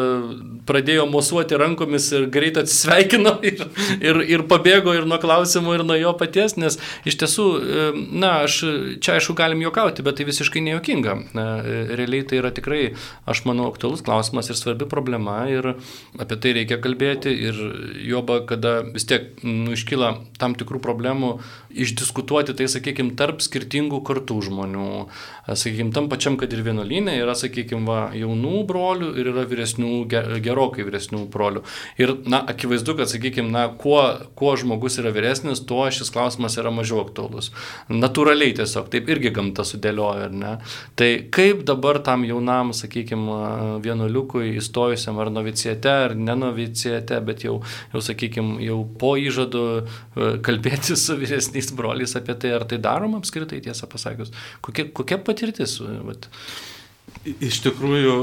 pradėjo 0.69 1.09
mosuoti 1.11 1.59
rankomis 1.59 2.07
ir 2.15 2.29
greit 2.31 2.55
atsisveikino 2.61 3.33
ir, 3.49 3.65
ir, 3.99 4.21
ir 4.31 4.45
pabėgo 4.47 4.93
ir 4.95 5.07
nuo 5.09 5.19
klausimų, 5.19 5.73
ir 5.75 5.83
nuo 5.89 5.97
jo 5.99 6.13
paties, 6.21 6.55
nes 6.55 6.79
iš 7.09 7.17
tiesų, 7.19 7.47
e, 7.59 7.89
na, 8.15 8.31
aš 8.45 8.61
čia 9.03 9.17
aišku 9.17 9.35
galim 9.35 9.65
juokauti, 9.65 10.05
bet 10.07 10.21
tai 10.21 10.27
visiškai 10.29 10.63
nejuokinga. 10.63 11.17
Realiai 11.33 12.23
tai 12.29 12.39
yra 12.39 12.53
tikrai, 12.55 12.93
aš 13.27 13.43
manau, 13.49 13.67
aktualus 13.73 14.05
klausimas 14.07 14.47
ir 14.47 14.59
svarbi 14.59 14.87
problema 14.87 15.41
ir 15.51 15.73
apie 16.15 16.39
tai 16.39 16.55
reikia 16.61 16.79
kalbėti 16.79 17.35
ir 17.49 17.59
joba, 18.07 18.39
kada 18.47 18.77
vis 18.87 19.03
tiek 19.09 19.33
nu, 19.43 19.75
iškyla 19.75 20.15
tam 20.39 20.55
tikrų 20.55 20.79
problemų, 20.83 21.35
išdiskutuoti 21.73 22.55
tai, 22.55 22.71
sakykime, 22.71 23.17
tarp 23.19 23.32
skirtingų 23.41 24.01
kartų 24.05 24.41
žmonių. 24.49 24.89
Sakykime, 25.47 25.91
tam 25.95 26.09
pačiam, 26.11 26.37
kad 26.39 26.53
ir 26.53 26.61
vienuolynė 26.63 27.15
yra, 27.19 27.33
sakykime, 27.35 27.83
va, 27.87 27.97
jaunų 28.15 28.63
brolių 28.69 29.09
ir 29.19 29.31
yra 29.33 29.43
vyresnių, 29.49 30.05
gerokai 30.43 30.85
vyresnių 30.87 31.25
brolių. 31.33 31.63
Ir, 31.99 32.13
na, 32.29 32.43
akivaizdu, 32.53 32.95
kad, 32.99 33.11
sakykime, 33.11 33.49
na, 33.51 33.65
kuo, 33.79 34.01
kuo 34.39 34.53
žmogus 34.59 34.99
yra 35.01 35.11
vyresnis, 35.15 35.63
tuo 35.67 35.87
šis 35.91 36.13
klausimas 36.13 36.55
yra 36.61 36.71
mažiau 36.71 37.01
aktuolus. 37.03 37.49
Natūraliai 37.91 38.55
tiesiog, 38.59 38.87
taip 38.93 39.09
irgi 39.11 39.33
gamta 39.35 39.65
sudėlioja, 39.67 40.29
ar 40.29 40.37
ne? 40.37 40.53
Tai 40.99 41.09
kaip 41.33 41.65
dabar 41.67 41.99
tam 42.05 42.23
jaunam, 42.27 42.71
sakykime, 42.77 43.39
vienuoliukui 43.83 44.53
įstojusiam 44.61 45.19
ar 45.23 45.31
novicijate, 45.33 45.91
ar 46.07 46.15
nenovicijate, 46.19 47.19
bet 47.25 47.43
jau, 47.47 47.59
jau 47.93 48.03
sakykime, 48.03 48.59
jau 48.63 48.79
po 48.99 49.15
įžadu 49.19 49.65
kalbėti 50.45 50.97
su 50.99 51.17
vyresniais 51.19 51.71
broliais 51.75 52.15
apie 52.19 52.35
tai, 52.39 52.53
ar 52.57 52.67
tai 52.69 52.79
daroma 52.83 53.22
apskritai, 53.23 53.63
tiesą 53.63 53.89
pasakius. 53.89 54.35
Kokia, 54.61 54.89
kokia 54.91 55.19
patirtis? 55.23 55.79
Vat. 56.03 56.29
Iš 57.23 57.61
tikrųjų, 57.63 58.13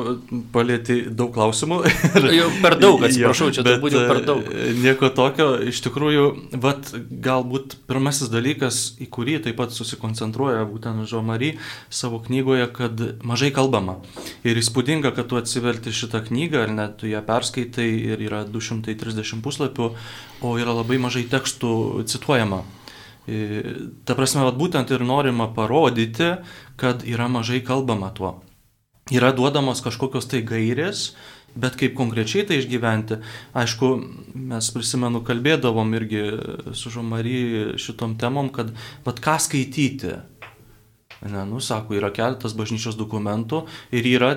palėti 0.53 0.97
daug 1.17 1.31
klausimų. 1.33 1.79
jau 2.37 2.49
per 2.61 2.75
daug, 2.81 3.01
atsiprašau, 3.07 3.47
čia 3.57 3.63
turbūt 3.65 3.95
jau 3.97 4.03
per 4.11 4.19
daug. 4.27 4.49
E, 4.53 4.75
nieko 4.77 5.09
tokio, 5.17 5.47
iš 5.71 5.81
tikrųjų, 5.87 6.25
vat, 6.61 6.91
galbūt 7.25 7.79
pirmasis 7.89 8.29
dalykas, 8.33 8.81
į 9.01 9.09
kurį 9.15 9.39
taip 9.47 9.57
pat 9.61 9.73
susikoncentruoja 9.73 10.67
būtent 10.69 11.09
Žomary 11.09 11.55
savo 11.89 12.21
knygoje, 12.27 12.67
kad 12.77 13.01
mažai 13.25 13.49
kalbama. 13.57 13.97
Ir 14.45 14.61
įspūdinga, 14.61 15.15
kad 15.17 15.31
tu 15.33 15.41
atsiverti 15.41 15.95
šitą 15.97 16.21
knygą, 16.27 16.67
ar 16.67 16.75
net 16.77 16.99
tu 17.01 17.09
ją 17.09 17.25
perskaitai 17.25 17.89
ir 18.11 18.27
yra 18.27 18.43
230 18.45 19.41
puslapių, 19.47 19.95
o 20.45 20.53
yra 20.61 20.77
labai 20.77 21.01
mažai 21.01 21.25
tekstų 21.31 22.05
cituojama. 22.11 22.67
E, 23.31 23.63
ta 24.05 24.19
prasme, 24.19 24.43
vat, 24.49 24.59
būtent 24.59 24.91
ir 24.91 25.07
norima 25.07 25.47
parodyti, 25.55 26.35
kad 26.81 27.07
yra 27.07 27.31
mažai 27.31 27.63
kalbama 27.63 28.11
tuo 28.17 28.41
yra 29.11 29.33
duodamos 29.35 29.83
kažkokios 29.83 30.29
tai 30.31 30.43
gairės, 30.47 31.11
bet 31.59 31.75
kaip 31.79 31.97
konkrečiai 31.99 32.47
tai 32.47 32.61
išgyventi, 32.61 33.19
aišku, 33.59 33.89
mes 34.51 34.71
prisimenu, 34.75 35.23
kalbėdavom 35.27 35.97
irgi 35.99 36.23
su 36.79 36.93
Žomary 36.95 37.79
šitom 37.81 38.17
temom, 38.21 38.53
kad 38.55 38.71
vad 39.07 39.23
ką 39.23 39.39
skaityti. 39.43 40.15
Ne, 41.21 41.43
nu, 41.45 41.61
sako, 41.61 41.99
yra 41.99 42.09
keletas 42.17 42.55
bažnyčios 42.57 42.97
dokumentų 42.97 43.67
ir 43.93 44.07
yra 44.09 44.31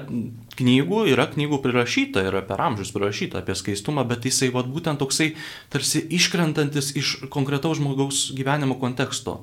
knygų, 0.59 1.05
yra 1.13 1.29
knygų 1.31 1.61
prirašyta, 1.63 2.25
yra 2.27 2.41
per 2.43 2.59
amžius 2.59 2.91
prirašyta 2.91 3.39
apie 3.39 3.55
skaistumą, 3.55 4.03
bet 4.07 4.27
jisai 4.27 4.49
vad 4.51 4.67
būtent 4.67 4.99
toksai 4.99 5.29
tarsi 5.71 6.03
iškrentantis 6.17 6.91
iš 6.99 7.13
konkretaus 7.31 7.79
žmogaus 7.79 8.25
gyvenimo 8.35 8.75
konteksto 8.81 9.39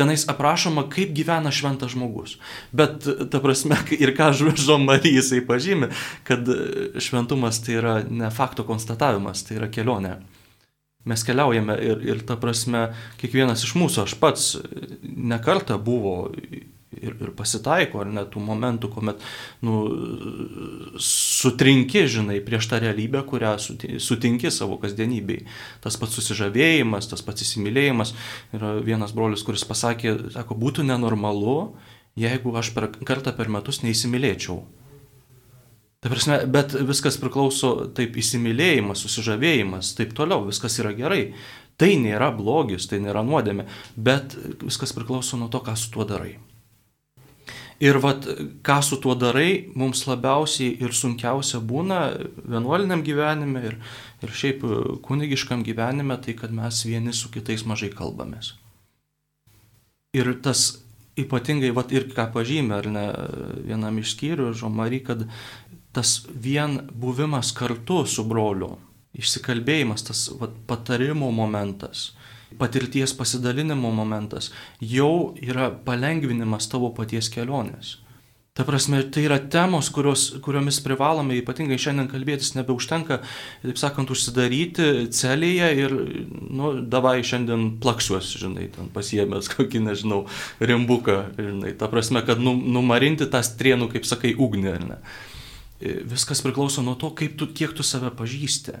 tenais 0.00 0.24
aprašoma, 0.30 0.86
kaip 0.88 1.12
gyvena 1.12 1.50
šventas 1.52 1.92
žmogus. 1.92 2.38
Bet, 2.72 3.04
ta 3.04 3.40
prasme, 3.42 3.76
ir 4.02 4.14
ką 4.16 4.30
Žužo 4.38 4.78
Marija 4.80 5.20
jisai 5.20 5.42
pažymė, 5.44 5.90
kad 6.28 6.48
šventumas 7.02 7.60
tai 7.64 7.76
yra 7.80 7.96
ne 8.06 8.30
fakto 8.32 8.64
konstatavimas, 8.68 9.44
tai 9.44 9.58
yra 9.60 9.68
kelionė. 9.72 10.16
Mes 11.08 11.22
keliaujame 11.24 11.78
ir, 11.80 12.02
ir 12.04 12.18
ta 12.28 12.36
prasme, 12.40 12.90
kiekvienas 13.20 13.64
iš 13.64 13.72
mūsų, 13.80 14.04
aš 14.04 14.16
pats 14.20 14.50
nekarta 15.00 15.78
buvo 15.80 16.30
ir, 17.00 17.14
ir 17.14 17.30
pasitaiko, 17.36 18.02
ar 18.02 18.10
net 18.12 18.30
tų 18.34 18.42
momentų, 18.44 18.90
kuomet 18.92 19.22
nu, 19.66 19.78
sutrinki, 21.00 22.04
žinai, 22.10 22.40
prieš 22.44 22.68
tą 22.70 22.80
realybę, 22.82 23.22
kurią 23.28 23.54
sutinki 24.02 24.52
savo 24.54 24.76
kasdienybei. 24.82 25.44
Tas 25.84 25.98
pats 26.00 26.18
susižavėjimas, 26.18 27.08
tas 27.10 27.24
pats 27.26 27.46
įsimylėjimas. 27.46 28.14
Yra 28.56 28.76
vienas 28.84 29.14
brolius, 29.16 29.44
kuris 29.46 29.64
pasakė, 29.68 30.16
sako, 30.36 30.58
būtų 30.60 30.86
nenormalu, 30.90 31.58
jeigu 32.20 32.54
aš 32.58 32.74
per 32.76 32.90
kartą 33.06 33.34
per 33.36 33.52
metus 33.52 33.82
neįsimylėčiau. 33.86 34.60
Ta 36.00 36.08
prasme, 36.08 36.38
bet 36.48 36.72
viskas 36.88 37.18
priklauso 37.20 37.74
taip 37.96 38.14
įsimylėjimas, 38.16 39.02
susižavėjimas, 39.04 39.92
taip 39.98 40.14
toliau, 40.16 40.46
viskas 40.48 40.78
yra 40.80 40.94
gerai. 40.96 41.24
Tai 41.80 41.90
nėra 41.96 42.30
blogis, 42.36 42.86
tai 42.88 43.00
nėra 43.04 43.20
nuodėmė, 43.24 43.66
bet 43.96 44.36
viskas 44.64 44.92
priklauso 44.96 45.36
nuo 45.40 45.48
to, 45.52 45.60
ką 45.64 45.76
su 45.76 45.92
tuo 45.92 46.06
darai. 46.08 46.38
Ir 47.80 47.96
vat, 48.04 48.26
ką 48.64 48.78
su 48.84 48.98
tuo 49.00 49.14
darai, 49.16 49.72
mums 49.72 50.02
labiausiai 50.04 50.74
ir 50.84 50.92
sunkiausia 50.92 51.62
būna 51.64 52.00
vienuoliniam 52.44 53.00
gyvenime 53.04 53.62
ir, 53.70 53.78
ir 54.20 54.34
šiaip 54.36 54.66
kunigiškam 55.04 55.64
gyvenime, 55.64 56.18
tai 56.20 56.36
kad 56.36 56.52
mes 56.52 56.82
vieni 56.84 57.16
su 57.16 57.32
kitais 57.32 57.64
mažai 57.64 57.88
kalbamės. 57.96 58.52
Ir 60.16 60.28
tas 60.44 60.82
ypatingai, 61.20 61.72
vat, 61.76 61.92
ir 61.96 62.10
ką 62.12 62.28
pažymė, 62.34 62.76
ar 62.82 62.90
ne, 62.92 63.06
vienam 63.68 63.96
iš 64.00 64.12
skyrių, 64.14 64.52
Žomary, 64.56 65.00
kad 65.06 65.24
tas 65.92 66.20
vien 66.30 66.80
buvimas 66.92 67.52
kartu 67.56 68.04
su 68.06 68.24
broliu, 68.28 68.76
išsikalbėjimas, 69.18 70.06
tas 70.06 70.28
vat, 70.40 70.54
patarimo 70.70 71.30
momentas, 71.34 72.10
patirties 72.58 73.14
pasidalinimo 73.16 73.90
momentas 73.94 74.50
jau 74.82 75.34
yra 75.42 75.70
palengvinimas 75.86 76.70
tavo 76.70 76.92
paties 76.94 77.30
kelionės. 77.32 77.98
Ta 78.50 78.64
prasme, 78.66 78.98
tai 79.14 79.22
yra 79.28 79.38
temos, 79.38 79.86
kurios, 79.94 80.24
kuriomis 80.42 80.80
privalome 80.82 81.36
ypatingai 81.38 81.78
šiandien 81.78 82.08
kalbėtis, 82.10 82.50
nebeužtenka, 82.56 83.20
taip 83.62 83.78
sakant, 83.78 84.10
užsidaryti 84.10 85.06
celėje 85.14 85.68
ir, 85.78 85.94
nu, 86.58 86.72
davai 86.82 87.20
šiandien 87.24 87.68
plaksuos, 87.80 88.32
žinai, 88.42 88.66
ten 88.74 88.90
pasiemęs 88.92 89.48
kokį, 89.54 89.84
nežinau, 89.86 90.24
rimbuką, 90.58 91.20
žinai, 91.38 91.76
ta 91.78 91.88
prasme, 91.92 92.24
kad 92.26 92.42
nu, 92.42 92.56
numarinti 92.58 93.30
tą 93.30 93.40
strienų, 93.46 93.92
kaip 93.94 94.10
sakai, 94.10 94.34
ugnį, 94.34 94.72
ar 94.74 94.88
ne. 94.88 94.98
Viskas 95.80 96.42
priklauso 96.44 96.84
nuo 96.84 96.94
to, 97.00 97.12
tu, 97.36 97.50
kiek 97.56 97.76
tu 97.76 97.86
save 97.86 98.12
pažįsti. 98.16 98.78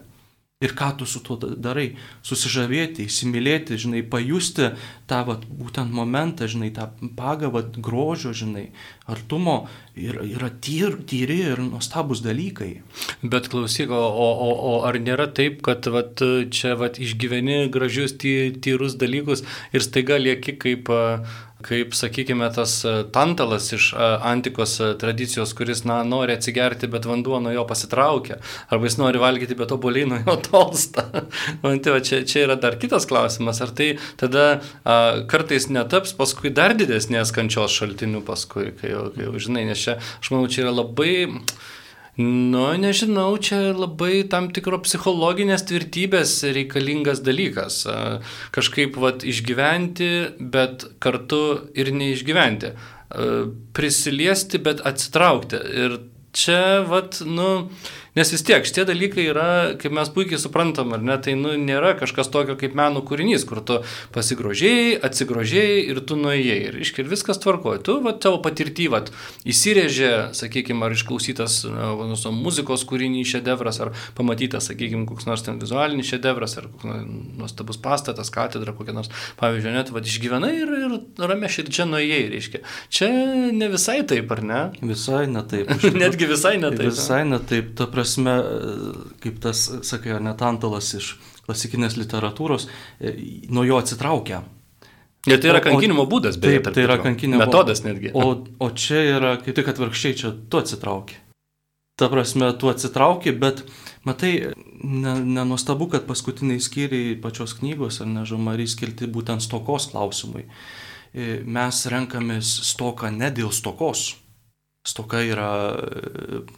Ir 0.60 0.74
ką 0.76 0.90
tu 1.00 1.06
su 1.08 1.22
tuo 1.24 1.38
darai? 1.40 1.94
Susižavėti, 2.20 3.06
įsimylėti, 3.08 3.78
žinai, 3.80 4.02
pajusti 4.04 4.66
tą 5.08 5.22
vat, 5.24 5.46
būtent 5.48 5.88
momentą, 5.96 6.44
žinai, 6.52 6.68
tą 6.76 6.90
pagavą 7.16 7.62
grožio, 7.80 8.34
žinai, 8.36 8.66
artumo 9.08 9.54
ir, 9.96 10.20
yra 10.20 10.50
tyr, 10.52 10.98
tyri 11.08 11.38
ir 11.54 11.64
nuostabus 11.64 12.20
dalykai. 12.20 12.82
Bet 13.24 13.48
klausyk, 13.48 13.88
o, 13.88 14.04
o, 14.04 14.50
o 14.52 14.74
ar 14.84 15.00
nėra 15.00 15.30
taip, 15.32 15.62
kad 15.64 15.88
vat, 15.88 16.20
čia 16.52 16.76
vat, 16.76 17.00
išgyveni 17.00 17.62
gražius, 17.72 18.18
ty, 18.20 18.52
tyrus 18.60 19.00
dalykus 19.00 19.46
ir 19.72 19.88
staiga 19.88 20.20
lieki 20.20 20.60
kaip 20.60 20.92
kaip, 21.66 21.94
sakykime, 21.96 22.48
tas 22.54 22.80
e, 22.84 22.92
tantalas 23.12 23.70
iš 23.76 23.90
e, 23.92 24.08
antikos 24.30 24.76
e, 24.80 24.90
tradicijos, 25.00 25.52
kuris, 25.56 25.82
na, 25.88 26.00
nori 26.06 26.34
atsigerti, 26.36 26.88
bet 26.90 27.08
vanduo 27.08 27.40
nuo 27.42 27.52
jo 27.54 27.64
pasitraukia, 27.68 28.40
arba 28.68 28.88
jis 28.88 28.98
nori 29.00 29.22
valgyti, 29.22 29.56
bet 29.58 29.74
oboliai 29.76 30.08
nuo 30.10 30.20
jo 30.24 30.36
tolsta. 30.48 31.06
Man 31.64 31.82
tai, 31.84 31.98
čia, 32.06 32.22
čia 32.28 32.46
yra 32.48 32.58
dar 32.60 32.78
kitas 32.80 33.08
klausimas, 33.10 33.62
ar 33.64 33.74
tai 33.76 33.92
tada 34.20 34.46
a, 34.84 35.00
kartais 35.30 35.70
netaps 35.72 36.16
paskui 36.18 36.52
dar 36.54 36.76
didesnės 36.78 37.34
kančios 37.36 37.76
šaltinių 37.76 38.24
paskui, 38.26 38.70
kai 38.80 38.94
jau, 38.94 39.08
kai 39.16 39.28
jau 39.28 39.44
žinai, 39.48 39.66
nes 39.70 39.86
čia, 39.86 39.98
aš 40.20 40.32
manau, 40.34 40.50
čia 40.50 40.66
yra 40.66 40.76
labai 40.82 41.14
Nu, 42.20 42.64
nežinau, 42.76 43.30
čia 43.40 43.70
labai 43.72 44.24
tam 44.28 44.50
tikro 44.52 44.80
psichologinės 44.84 45.64
tvirtybės 45.70 46.34
reikalingas 46.56 47.22
dalykas. 47.24 47.82
Kažkaip 48.54 48.98
vat 49.00 49.24
išgyventi, 49.24 50.10
bet 50.52 50.84
kartu 51.02 51.42
ir 51.78 51.92
neišgyventi. 51.96 52.74
Prisiliesti, 53.76 54.60
bet 54.66 54.82
atsitraukti. 54.86 55.62
Ir 55.84 55.96
čia, 56.36 56.82
vat, 56.90 57.22
nu, 57.26 57.48
Nes 58.20 58.28
vis 58.34 58.42
tiek 58.44 58.66
šitie 58.68 58.84
dalykai 58.84 59.24
yra, 59.30 59.48
kaip 59.80 59.94
mes 59.96 60.10
puikiai 60.12 60.40
suprantam, 60.42 60.92
ar 60.92 61.00
ne, 61.00 61.16
tai 61.24 61.32
nu, 61.40 61.54
nėra 61.56 61.94
kažkas 61.96 62.28
tokio 62.28 62.52
kaip 62.60 62.74
meno 62.76 63.00
kūrinys, 63.06 63.46
kur 63.48 63.62
tu 63.64 63.78
pasigrožėjai, 64.12 64.98
atsigrožėjai 65.08 65.78
ir 65.88 66.02
tu 66.04 66.18
nuėjai. 66.20 66.58
Ir, 66.68 66.76
iškir, 66.84 67.08
viskas 67.08 67.40
tvarkoja. 67.40 67.80
Tu 67.86 67.96
va, 68.04 68.12
tavo 68.12 68.42
patirtyvą 68.44 69.06
įsirėžė, 69.48 70.10
sakykime, 70.36 70.84
ar 70.84 70.96
išklausytas 70.98 71.62
nu, 71.64 72.18
muzikos 72.36 72.84
kūrinys 72.90 73.32
šedevras, 73.32 73.80
ar 73.80 73.94
pamatytas, 74.18 74.68
sakykime, 74.68 75.06
koks 75.08 75.24
nors 75.30 75.46
ten 75.46 75.56
vizualinis 75.62 76.10
šedevras, 76.12 76.58
ar 76.60 76.68
koks 76.68 77.00
nuostabus 77.40 77.80
pastatas, 77.80 78.28
katedra, 78.34 78.76
kokia 78.76 78.98
nors, 78.98 79.08
pavyzdžiui, 79.40 79.74
net 79.78 79.94
va, 79.94 80.04
išgyvenai 80.04 80.52
ir, 80.58 80.74
ir 80.84 81.24
ramė 81.24 81.48
širdžia 81.56 81.88
nuėjai, 81.88 82.20
reiškia. 82.34 82.62
Čia 82.92 83.10
ne 83.56 83.70
visai 83.72 84.00
taip, 84.12 84.28
ar 84.36 84.44
ne? 84.44 84.60
Visai 84.84 85.24
ne 85.30 85.46
taip. 85.48 85.72
Netgi 86.02 86.28
visai 86.28 86.56
ne 86.60 86.74
taip. 86.74 86.90
Visai 86.90 87.22
ne 87.28 87.40
taip. 87.40 87.72
Ta 87.78 87.88
prasme, 87.90 88.09
kaip 89.22 89.38
tas, 89.42 89.66
sakai, 89.86 90.16
net 90.24 90.42
Antalas 90.42 90.94
iš 90.98 91.14
klasikinės 91.46 91.98
literatūros, 91.98 92.68
e, 93.00 93.14
nuo 93.50 93.66
jo 93.66 93.78
atsitraukia. 93.80 94.42
Ir 95.28 95.40
tai 95.40 95.50
yra 95.52 95.60
kankinimo 95.60 96.06
būdas, 96.08 96.38
beje. 96.40 96.62
Taip, 96.62 96.74
tai 96.74 96.86
yra 96.86 96.96
kankinimo 97.02 97.42
metodas 97.42 97.82
netgi. 97.84 98.14
O, 98.16 98.30
o 98.40 98.70
čia 98.72 99.02
yra 99.18 99.34
kaip 99.42 99.56
tik 99.58 99.68
atvirkščiai, 99.68 100.16
čia 100.16 100.30
tu 100.48 100.60
atsitrauki. 100.62 101.18
Ta 102.00 102.08
prasme, 102.08 102.48
tu 102.56 102.70
atsitrauki, 102.72 103.34
bet 103.36 103.60
matai, 104.08 104.32
nenuostabu, 104.80 105.90
ne 105.90 105.92
kad 105.92 106.06
paskutiniai 106.08 106.62
skyriai 106.64 107.18
pačios 107.20 107.52
knygos, 107.58 108.00
ar 108.00 108.08
nežomary 108.08 108.64
skirti 108.70 109.10
būtent 109.12 109.44
stokos 109.44 109.90
klausimui. 109.92 110.46
E, 111.12 111.42
mes 111.44 111.82
renkamės 111.92 112.54
stoką 112.70 113.12
ne 113.12 113.28
dėl 113.36 113.52
stokos. 113.52 114.14
Stoka 114.88 115.20
yra 115.20 115.50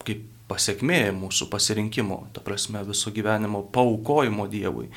kaip 0.06 0.28
pasiekmė 0.52 1.06
mūsų 1.16 1.48
pasirinkimo, 1.52 2.26
ta 2.36 2.44
prasme 2.44 2.84
viso 2.86 3.12
gyvenimo 3.14 3.64
paukojimo 3.72 4.48
Dievui. 4.52 4.90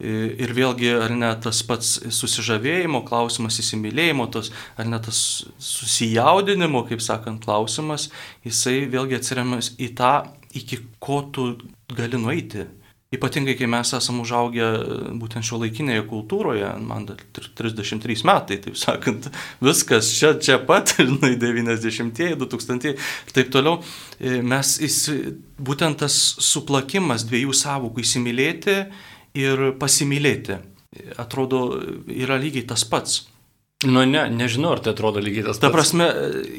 Ir 0.00 0.54
vėlgi, 0.56 0.94
ar 0.96 1.12
ne 1.12 1.28
tas 1.44 1.60
pats 1.68 1.98
susižavėjimo 2.16 3.02
klausimas, 3.04 3.58
įsimylėjimo, 3.60 4.30
tas, 4.32 4.48
ar 4.80 4.88
ne 4.88 5.00
tas 5.04 5.18
susijaudinimo, 5.60 6.86
kaip 6.88 7.04
sakant, 7.04 7.44
klausimas, 7.44 8.08
jisai 8.46 8.86
vėlgi 8.88 9.18
atsiriamas 9.18 9.74
į 9.76 9.90
tą, 10.00 10.14
iki 10.56 10.80
ko 11.04 11.20
tu 11.34 11.50
gali 11.92 12.16
nueiti, 12.16 12.64
Ypatingai, 13.10 13.56
kai 13.58 13.66
mes 13.66 13.90
esame 13.96 14.22
užaugę 14.22 14.66
būtent 15.18 15.42
šio 15.42 15.56
laikinėje 15.64 16.04
kultūroje, 16.06 16.68
man 16.86 17.08
33 17.10 18.22
metai, 18.28 18.60
taip 18.62 18.76
sakant, 18.78 19.26
viskas 19.66 20.12
čia, 20.14 20.36
čia 20.38 20.60
pat, 20.62 20.92
žinai, 21.00 21.32
90-ieji, 21.42 22.36
2000-ieji 22.38 22.94
ir 22.94 23.34
taip 23.34 23.50
toliau, 23.50 23.80
e, 24.20 24.36
mes 24.52 24.70
įsi, 24.86 25.16
būtent 25.58 25.98
tas 26.04 26.20
suplakimas 26.38 27.26
dviejų 27.26 27.58
savokų 27.64 28.06
įsimylėti 28.06 28.78
ir 29.42 29.66
pasimylėti, 29.82 30.60
atrodo, 31.18 31.64
yra 32.14 32.38
lygiai 32.38 32.68
tas 32.70 32.86
pats. 32.86 33.24
Nu 33.90 34.06
ne, 34.06 34.28
nežinau, 34.30 34.76
ar 34.76 34.86
tai 34.86 34.94
atrodo 34.94 35.18
lygiai 35.18 35.48
tas 35.50 35.58
pats. 35.58 35.66
Ta 35.66 35.74
prasme, 35.74 36.12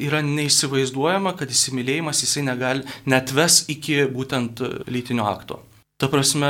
yra 0.04 0.20
neįsivaizduojama, 0.28 1.32
kad 1.40 1.48
įsimylėjimas 1.48 2.26
jisai 2.26 2.44
negali 2.52 2.84
net 3.08 3.32
ves 3.32 3.62
iki 3.72 4.02
būtent 4.12 4.60
lytinio 4.92 5.32
akto. 5.32 5.62
Ta 6.02 6.08
prasme, 6.10 6.48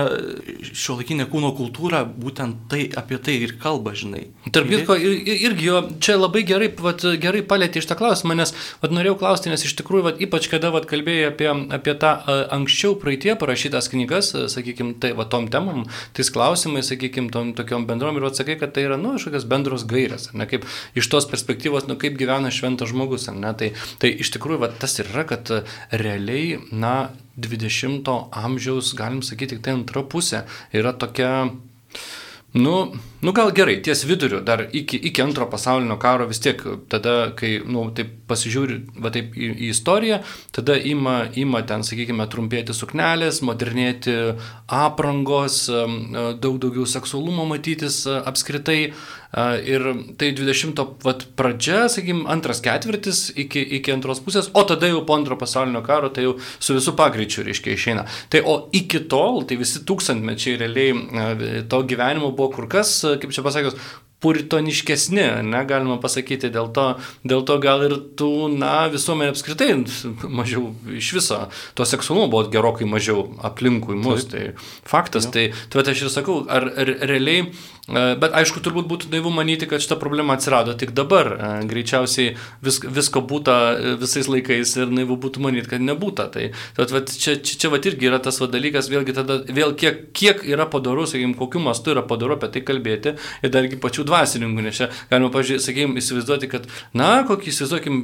šio 0.64 0.94
laikinė 0.96 1.26
kūno 1.28 1.50
kultūra 1.52 1.98
būtent 2.08 2.62
tai, 2.72 2.86
apie 2.96 3.18
tai 3.20 3.34
ir 3.44 3.50
kalba, 3.60 3.92
žinai. 3.92 4.22
Tarp 4.48 4.70
kitko, 4.70 4.94
ir, 4.96 5.18
irgi 5.50 5.66
jo 5.66 5.80
čia 6.00 6.14
labai 6.16 6.40
gerai, 6.48 6.70
vat, 6.80 7.04
gerai 7.20 7.42
palėtė 7.44 7.82
iš 7.82 7.88
tą 7.90 7.98
klausimą, 8.00 8.32
nes 8.38 8.54
vat, 8.80 8.94
norėjau 8.96 9.18
klausti, 9.20 9.50
nes 9.52 9.66
iš 9.68 9.74
tikrųjų, 9.82 10.06
vat, 10.06 10.22
ypač 10.24 10.48
kada 10.48 10.70
vat, 10.72 10.86
kalbėjai 10.88 11.26
apie, 11.28 11.50
apie 11.76 11.94
tą 12.00 12.14
anksčiau 12.56 12.96
praeitie 13.02 13.34
parašytas 13.36 13.90
knygas, 13.92 14.30
sakykime, 14.54 14.94
tai 15.02 15.10
va 15.18 15.26
tom 15.28 15.50
temom, 15.52 15.84
tais 16.16 16.32
klausimais, 16.32 16.88
sakykime, 16.88 17.28
tom 17.34 17.52
tokiom 17.58 17.84
bendrom 17.90 18.16
ir 18.16 18.30
atsakai, 18.30 18.56
kad 18.62 18.72
tai 18.72 18.86
yra, 18.86 18.96
nu, 18.96 19.18
kažkokios 19.18 19.44
bendros 19.52 19.84
gairės, 19.90 20.30
ne 20.32 20.48
kaip 20.48 20.64
iš 20.96 21.10
tos 21.12 21.28
perspektyvos, 21.28 21.90
nu, 21.92 21.98
kaip 22.00 22.16
gyvena 22.16 22.48
šventas 22.48 22.88
žmogus, 22.94 23.28
ne, 23.36 23.52
tai, 23.52 23.74
tai 24.00 24.14
iš 24.24 24.32
tikrųjų, 24.38 24.62
vat, 24.64 24.80
tas 24.80 24.96
ir 24.96 25.12
yra, 25.12 25.26
kad 25.28 25.52
realiai, 25.92 26.56
na, 26.72 27.12
20 27.36 28.10
amžiaus, 28.42 28.92
galim 28.98 29.22
sakyti, 29.22 29.56
tik 29.56 29.64
tai 29.64 29.76
antra 29.78 30.02
pusė 30.04 30.44
yra 30.76 30.92
tokia, 30.92 31.32
nu, 32.54 32.76
Nu 33.22 33.30
gal 33.30 33.52
gerai, 33.54 33.76
ties 33.78 34.00
viduriu, 34.02 34.40
dar 34.42 34.64
iki, 34.74 34.98
iki 34.98 35.22
antro 35.22 35.46
pasaulinio 35.46 35.94
karo 36.02 36.24
vis 36.26 36.40
tiek, 36.42 36.58
tada, 36.90 37.12
kai, 37.38 37.52
nu, 37.62 37.84
taip 37.94 38.16
pasižiūri, 38.26 38.78
va 38.98 39.12
taip 39.14 39.36
į, 39.38 39.50
į 39.62 39.68
istoriją, 39.70 40.18
tada 40.50 40.74
ima, 40.74 41.28
ima 41.38 41.60
ten, 41.62 41.86
sakykime, 41.86 42.26
trumpėti 42.32 42.74
suknelės, 42.74 43.38
modernėti 43.46 44.16
aprangos, 44.66 45.68
daug 45.70 46.58
daugiau 46.64 46.82
seksualumo 46.96 47.46
matytis 47.46 48.02
apskritai. 48.10 48.80
Ir 49.32 49.86
tai 50.20 50.28
20 50.36 50.82
vat, 51.06 51.24
pradžia, 51.38 51.86
sakykime, 51.88 52.26
antras 52.32 52.60
ketvirtis 52.64 53.24
iki, 53.32 53.62
iki 53.78 53.94
antros 53.94 54.20
pusės, 54.20 54.50
o 54.52 54.64
tada 54.68 54.90
jau 54.90 55.00
po 55.08 55.16
antro 55.16 55.38
pasaulinio 55.40 55.80
karo 55.86 56.12
tai 56.12 56.26
jau 56.26 56.34
su 56.58 56.76
visų 56.76 56.92
pagreičiu, 56.98 57.46
reiškia, 57.46 57.72
išeina. 57.72 58.04
Tai 58.32 58.44
o 58.44 58.58
iki 58.76 59.00
tol, 59.08 59.40
tai 59.48 59.56
visi 59.60 59.80
tūkstantmečiai 59.88 60.60
realiai 60.60 61.64
to 61.72 61.84
gyvenimo 61.88 62.34
buvo 62.36 62.52
kur 62.58 62.68
kas 62.68 62.98
kaip 63.22 63.32
čia 63.32 63.44
pasakius, 63.46 63.78
puritoniškesni, 64.22 65.24
negalima 65.50 65.96
pasakyti, 66.02 66.50
dėl 66.54 66.70
to, 66.74 66.84
dėl 67.26 67.42
to 67.46 67.56
gal 67.62 67.82
ir 67.88 67.96
tų, 68.18 68.30
na, 68.54 68.86
visuomenė 68.92 69.34
apskritai 69.34 69.72
mažiau 70.30 70.70
iš 70.94 71.10
viso, 71.16 71.40
to 71.78 71.86
seksualumo 71.88 72.30
buvo 72.30 72.46
gerokai 72.52 72.86
mažiau 72.88 73.26
aplinkui 73.42 73.98
mus, 73.98 74.28
Taip. 74.30 74.60
tai 74.62 74.90
faktas, 74.94 75.26
ja. 75.26 75.34
tai, 75.34 75.46
tai 75.74 75.94
aš 75.94 76.06
ir 76.06 76.14
sakau, 76.14 76.42
ar, 76.46 76.68
ar 76.70 76.94
realiai 77.10 77.48
bet 77.90 78.30
aišku, 78.38 78.60
turbūt 78.62 78.86
būtų 78.86 79.08
naivu 79.10 79.32
manyti, 79.34 79.66
kad 79.66 79.82
šita 79.82 79.96
problema 79.98 80.36
atsirado 80.36 80.70
tik 80.78 80.92
dabar. 80.94 81.32
E, 81.34 81.46
greičiausiai 81.66 82.36
vis, 82.62 82.78
visko 82.78 83.24
būta 83.26 83.56
e, 83.74 83.94
visais 83.98 84.28
laikais 84.30 84.76
ir 84.78 84.92
naivu 84.94 85.16
būtų 85.18 85.42
manyti, 85.42 85.66
kad 85.72 85.82
nebūta. 85.82 86.28
Tai, 86.30 86.52
tai 86.76 86.86
vat, 86.94 87.10
čia, 87.10 87.34
čia, 87.42 87.56
čia 87.58 87.70
vat 87.72 87.88
irgi 87.90 88.06
yra 88.06 88.20
tas 88.22 88.38
vat, 88.38 88.52
dalykas, 88.54 88.86
vėlgi 88.92 89.16
tada, 89.16 89.40
vėl 89.50 89.74
kiek, 89.74 89.98
kiek 90.14 90.44
yra 90.46 90.68
padaru, 90.70 91.08
sakykime, 91.10 91.34
kokiu 91.40 91.64
mastu 91.64 91.96
yra 91.96 92.04
padaru 92.06 92.36
apie 92.36 92.52
tai 92.54 92.62
kalbėti 92.68 93.16
ir 93.42 93.50
dargi 93.50 93.80
pačių 93.82 94.06
dvasininkų, 94.06 94.66
nes 94.68 94.78
čia 94.78 94.88
galima, 95.10 95.42
sakykime, 95.42 95.98
įsivaizduoti, 95.98 96.52
kad, 96.54 96.70
na, 96.94 97.10
kokį 97.26 97.50
įsivaizduokim, 97.50 97.98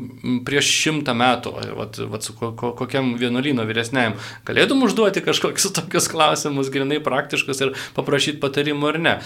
prieš 0.49 0.73
šimtą 0.75 1.15
metų, 1.23 1.55
vat, 1.79 2.03
vat, 2.11 2.27
su 2.27 2.35
ko, 2.35 2.51
ko, 2.59 2.73
kokiam 2.83 3.15
vienuolino 3.21 3.63
vyresniajam, 3.71 4.19
galėtum 4.49 4.83
užduoti 4.89 5.23
kažkokius 5.23 5.71
tokius 5.79 6.11
klausimus, 6.11 6.75
grinai 6.75 6.99
praktiškus 7.05 7.63
ir 7.63 7.75
paprašyti 7.95 8.43
patarimų 8.43 8.91
ar 8.91 9.03
ne. 9.07 9.17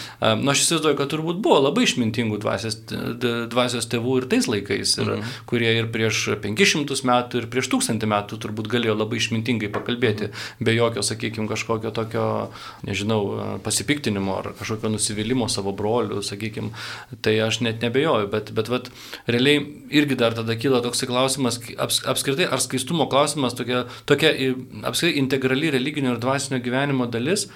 Nu, 0.42 0.50
aš 0.50 0.64
įsivaizduoju, 0.64 0.96
kad 0.98 1.10
turbūt 1.12 1.38
buvo 1.42 1.60
labai 1.62 1.84
išmintingų 1.86 2.40
dvasios, 2.42 2.76
dvasios 3.52 3.86
tėvų 3.90 4.16
ir 4.20 4.26
tais 4.32 4.48
laikais, 4.50 4.94
ir, 4.98 5.10
mhm. 5.14 5.34
kurie 5.48 5.70
ir 5.78 5.88
prieš 5.94 6.24
500 6.42 6.98
metų, 7.08 7.42
ir 7.42 7.48
prieš 7.52 7.70
1000 7.70 8.08
metų 8.10 8.38
turbūt 8.42 8.70
galėjo 8.72 8.96
labai 8.98 9.20
išmintingai 9.20 9.70
pakalbėti, 9.74 10.30
mhm. 10.30 10.66
be 10.66 10.74
jokio, 10.74 11.04
sakykime, 11.06 11.46
kažkokio 11.50 11.92
tokio, 11.94 12.26
nežinau, 12.88 13.20
pasipiktinimo 13.62 14.38
ar 14.40 14.50
kažkokio 14.58 14.90
nusivylimų 14.96 15.48
savo 15.52 15.74
brolių, 15.78 16.22
sakykime, 16.26 16.72
tai 17.22 17.36
aš 17.46 17.60
net 17.66 17.84
nebejoju, 17.84 18.30
bet, 18.32 18.50
bet 18.56 18.72
vat, 18.72 18.90
realiai 19.30 19.62
irgi 19.94 20.18
dar 20.18 20.34
tada 20.38 20.56
kyla 20.58 20.82
toks 20.82 21.04
klausimas, 21.06 21.60
aps, 21.78 22.02
apskritai, 22.08 22.48
ar 22.50 22.62
skaistumo 22.62 23.06
klausimas 23.12 23.54
tokia, 23.58 23.84
tokia 24.10 24.34
apskritai 24.88 25.20
integrali 25.22 25.70
religinio 25.74 26.16
ir 26.16 26.22
dvasinio 26.22 26.62
gyvenimo 26.64 27.06
dalis, 27.10 27.46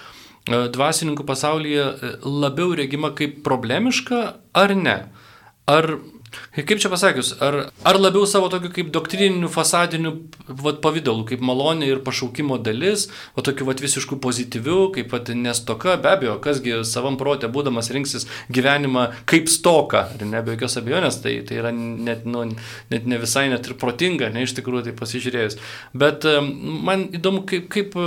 dvasininkų 0.46 1.26
pasaulyje 1.26 1.86
e, 1.86 2.12
labiau 2.22 2.74
regima 2.78 3.12
kaip 3.16 3.40
problemiška 3.46 4.20
ar 4.54 4.74
ne? 4.78 4.98
Ar, 5.66 5.96
kaip 6.54 6.78
čia 6.78 6.90
pasakius, 6.92 7.32
ar, 7.42 7.56
ar 7.82 7.98
labiau 7.98 8.28
savo 8.30 8.46
tokiu 8.52 8.70
kaip 8.70 8.92
doktrininiu 8.94 9.50
fasadiniu 9.50 10.12
vat, 10.46 10.78
pavydalu, 10.84 11.24
kaip 11.26 11.42
malonė 11.42 11.88
ir 11.90 12.04
pašaukimo 12.06 12.60
dalis, 12.62 13.08
o 13.34 13.42
tokiu 13.42 13.66
vat, 13.66 13.82
visiškų 13.82 14.20
pozityvių, 14.22 14.78
kaip 14.94 15.10
vat, 15.16 15.34
nestoka, 15.34 15.96
be 15.98 16.12
abejo, 16.12 16.38
kasgi 16.44 16.78
savam 16.86 17.18
protė 17.18 17.50
būdamas 17.50 17.90
rinksis 17.94 18.28
gyvenimą 18.46 19.08
kaip 19.26 19.50
stoka, 19.50 20.06
ir 20.14 20.30
ne 20.30 20.44
be 20.46 20.54
jokios 20.54 20.78
abejonės, 20.78 21.18
tai, 21.26 21.40
tai 21.48 21.58
yra 21.58 21.74
net, 21.74 22.22
nu, 22.30 22.46
net 22.94 23.10
ne 23.10 23.18
visai 23.18 23.48
net 23.50 23.66
ir 23.66 23.74
protinga, 23.82 24.30
ne 24.30 24.46
iš 24.46 24.54
tikrųjų 24.60 24.86
tai 24.86 24.96
pasižiūrėjus. 25.02 25.58
Bet 25.98 26.30
e, 26.30 26.38
man 26.86 27.08
įdomu, 27.18 27.42
kaip, 27.50 27.66
kaip 27.74 27.98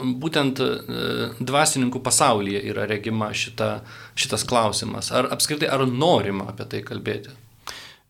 būtent 0.00 0.60
e, 0.62 0.70
dvasininkų 1.40 2.02
pasaulyje 2.04 2.62
yra 2.72 2.86
regima 2.90 3.30
šita, 3.36 3.72
šitas 4.18 4.46
klausimas. 4.48 5.10
Ar 5.14 5.30
apskritai, 5.34 5.68
ar 5.70 5.86
norima 5.88 6.50
apie 6.52 6.66
tai 6.70 6.82
kalbėti? 6.86 7.34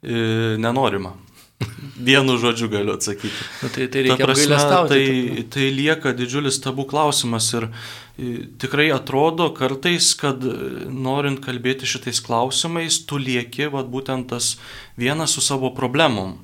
E, 0.02 0.56
nenorima. 0.60 1.14
Vienu 2.10 2.36
žodžiu 2.40 2.70
galiu 2.72 2.94
atsakyti. 2.96 3.46
Nu, 3.62 3.68
tai, 3.68 3.88
tai 3.92 4.04
reikia 4.06 4.26
apgailestauti. 4.26 4.94
Tai, 4.94 5.44
tai 5.52 5.70
lieka 5.76 6.14
didžiulis 6.16 6.60
tabų 6.64 6.86
klausimas 6.90 7.50
ir 7.58 7.66
e, 7.68 8.46
tikrai 8.62 8.88
atrodo 8.94 9.50
kartais, 9.56 10.12
kad 10.18 10.44
norint 10.88 11.42
kalbėti 11.44 11.88
šitais 11.88 12.22
klausimais, 12.24 13.02
tu 13.04 13.20
lieki 13.20 13.68
vat, 13.74 13.90
būtent 13.92 14.30
tas 14.32 14.54
vienas 15.00 15.36
su 15.36 15.44
savo 15.44 15.74
problemom. 15.76 16.38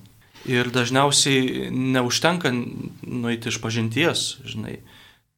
Ir 0.46 0.68
dažniausiai 0.70 1.72
neužtenka 1.74 2.52
nueiti 2.52 3.50
iš 3.50 3.58
pažinties, 3.62 4.28
žinai. 4.46 4.78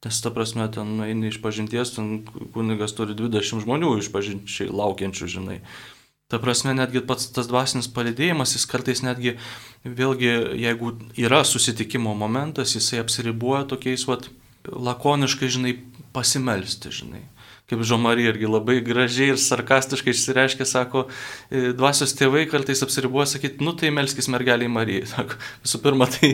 Nes 0.07 0.21
ta 0.23 0.31
prasme, 0.31 0.69
ten 0.71 1.01
eini 1.03 1.33
iš 1.33 1.41
pažinties, 1.43 1.97
ten 1.97 2.21
kunigas 2.55 2.95
turi 2.95 3.17
20 3.19 3.65
žmonių 3.65 3.97
iš 3.99 4.13
pažinčiai 4.15 4.71
laukiančių, 4.71 5.31
žinai. 5.35 5.59
Ta 6.31 6.39
prasme, 6.39 6.75
netgi 6.77 7.03
pats 7.09 7.31
tas 7.35 7.49
dvasinis 7.51 7.89
palidėjimas, 7.91 8.53
jis 8.55 8.69
kartais 8.69 9.03
netgi, 9.03 9.39
vėlgi, 9.83 10.31
jeigu 10.61 10.93
yra 11.19 11.41
susitikimo 11.49 12.13
momentas, 12.15 12.77
jisai 12.77 13.01
apsiribuoja 13.03 13.65
tokiais, 13.73 14.05
vat, 14.07 14.29
lakoniškai, 14.69 15.51
žinai, 15.57 15.75
pasimelsti, 16.15 16.95
žinai 17.01 17.25
kaip 17.69 17.83
Žomarija 17.85 18.33
irgi 18.33 18.49
labai 18.49 18.79
gražiai 18.81 19.35
ir 19.35 19.41
sarkastiškai 19.41 20.15
išsireiškia, 20.15 20.65
sako, 20.69 21.03
e, 21.53 21.75
dvasios 21.77 22.15
tėvai 22.17 22.47
kartais 22.49 22.81
apsiribuoja 22.85 23.27
sakyti, 23.35 23.61
nu 23.65 23.75
tai 23.77 23.91
melskis 23.93 24.31
mergeliai 24.33 24.71
Marijai. 24.73 25.05
Sako, 25.13 25.37
visų 25.65 25.81
pirma, 25.85 26.07
tai 26.09 26.31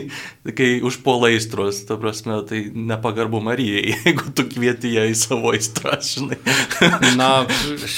kai 0.55 0.69
užpuola 0.85 1.31
aistros, 1.33 1.81
ta 1.87 1.97
prasme, 1.99 2.37
tai 2.47 2.61
nepagarbu 2.71 3.41
Marijai, 3.43 3.97
jeigu 4.05 4.31
tu 4.35 4.45
kvieti 4.47 4.93
ją 4.95 5.03
į 5.11 5.17
savo 5.19 5.51
aistrą, 5.51 5.97
žinai. 6.03 6.39
Na, 7.19 7.29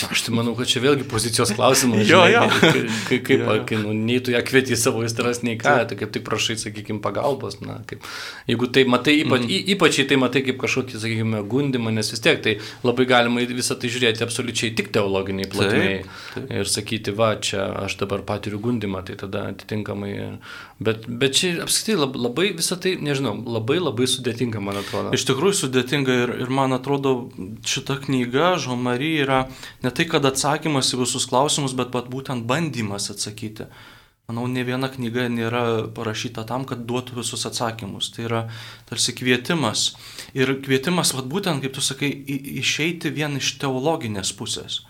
aš 0.10 0.26
tai 0.26 0.34
manau, 0.34 0.56
kad 0.58 0.69
čia 0.69 0.82
vėlgi 0.82 1.06
pozicijos 1.10 1.54
klausimas. 1.58 2.08
jo, 2.10 2.23
jo. 2.32 2.43
Kaip, 2.58 2.89
kaip 3.12 3.32
jo, 3.36 3.41
jo. 3.45 3.60
Kai, 3.69 3.82
nu, 3.84 3.93
nei 3.93 4.17
tu 4.23 4.34
ją 4.34 4.41
kvieti 4.45 4.73
į 4.73 4.82
savo 4.82 5.06
aistras, 5.06 5.43
nei 5.45 5.60
ką, 5.62 5.78
tai 5.91 6.00
kaip 6.00 6.13
tik 6.15 6.26
prašai, 6.26 6.58
sakykime, 6.63 7.04
pagalbos. 7.06 7.60
Na, 7.62 7.80
kaip, 7.89 8.06
jeigu 8.50 8.71
tai 8.73 8.88
matai, 8.89 9.19
ypač, 9.21 9.45
mm. 9.45 9.71
ypač 9.76 10.02
tai 10.10 10.19
matai 10.21 10.45
kaip 10.50 10.58
kažkokį, 10.62 11.02
sakykime, 11.06 11.45
gundimą, 11.50 11.93
nes 11.93 12.10
vis 12.13 12.23
tiek 12.23 12.41
tai 12.41 12.58
labai 12.86 13.06
gali 13.10 13.27
galima 13.28 13.58
visą 13.58 13.76
tai 13.80 13.90
žiūrėti 13.92 14.24
absoliučiai 14.24 14.74
tik 14.76 14.92
teologiniai 14.96 15.50
plotmiai 15.52 16.04
ir 16.60 16.70
sakyti, 16.70 17.13
va, 17.16 17.36
čia 17.40 17.66
aš 17.84 17.98
dabar 18.00 18.24
patiriu 18.28 18.60
gundimą, 18.60 19.04
tai 19.06 19.18
tada 19.20 19.48
atitinkamai. 19.52 20.40
Bet, 20.80 21.08
bet 21.08 21.36
čia 21.38 21.63
apskritai 21.66 21.98
labai 21.98 22.52
visą 22.58 22.78
tai, 22.80 22.96
nežinau, 23.02 23.36
labai 23.58 23.80
labai 23.82 24.08
sudėtinga, 24.08 24.62
man 24.63 24.80
atrodo. 24.82 25.13
Iš 25.16 25.28
tikrųjų 25.30 25.60
sudėtinga 25.63 26.18
ir, 26.24 26.34
ir 26.46 26.54
man 26.54 26.76
atrodo, 26.76 27.30
šita 27.68 28.00
knyga, 28.06 28.56
Žomary, 28.62 29.18
yra 29.26 29.46
ne 29.84 29.92
tai, 29.92 30.08
kad 30.10 30.26
atsakymas 30.28 30.94
į 30.94 31.04
visus 31.04 31.28
klausimus, 31.30 31.76
bet 31.78 31.94
pat 31.94 32.10
būtent 32.13 32.48
bandymas 32.48 33.12
atsakyti. 33.13 33.70
Manau, 34.28 34.44
ne 34.52 34.60
viena 34.68 34.90
knyga 34.92 35.30
nėra 35.32 35.60
parašyta 35.96 36.44
tam, 36.50 36.66
kad 36.68 36.82
duotų 36.84 37.22
visus 37.22 37.48
atsakymus. 37.48 38.10
Tai 38.12 38.26
yra 38.26 38.42
tarsi 38.90 39.13
kvietimas. 39.16 39.94
Ir 40.38 40.54
kvietimas, 40.62 41.15
vad 41.17 41.30
būtent, 41.32 41.63
kaip 41.63 41.73
tu 41.73 41.82
sakai, 41.82 42.12
išeiti 42.62 43.10
vien 43.13 43.39
iš 43.39 43.56
teologinės 43.62 44.34
pusės. 44.38 44.84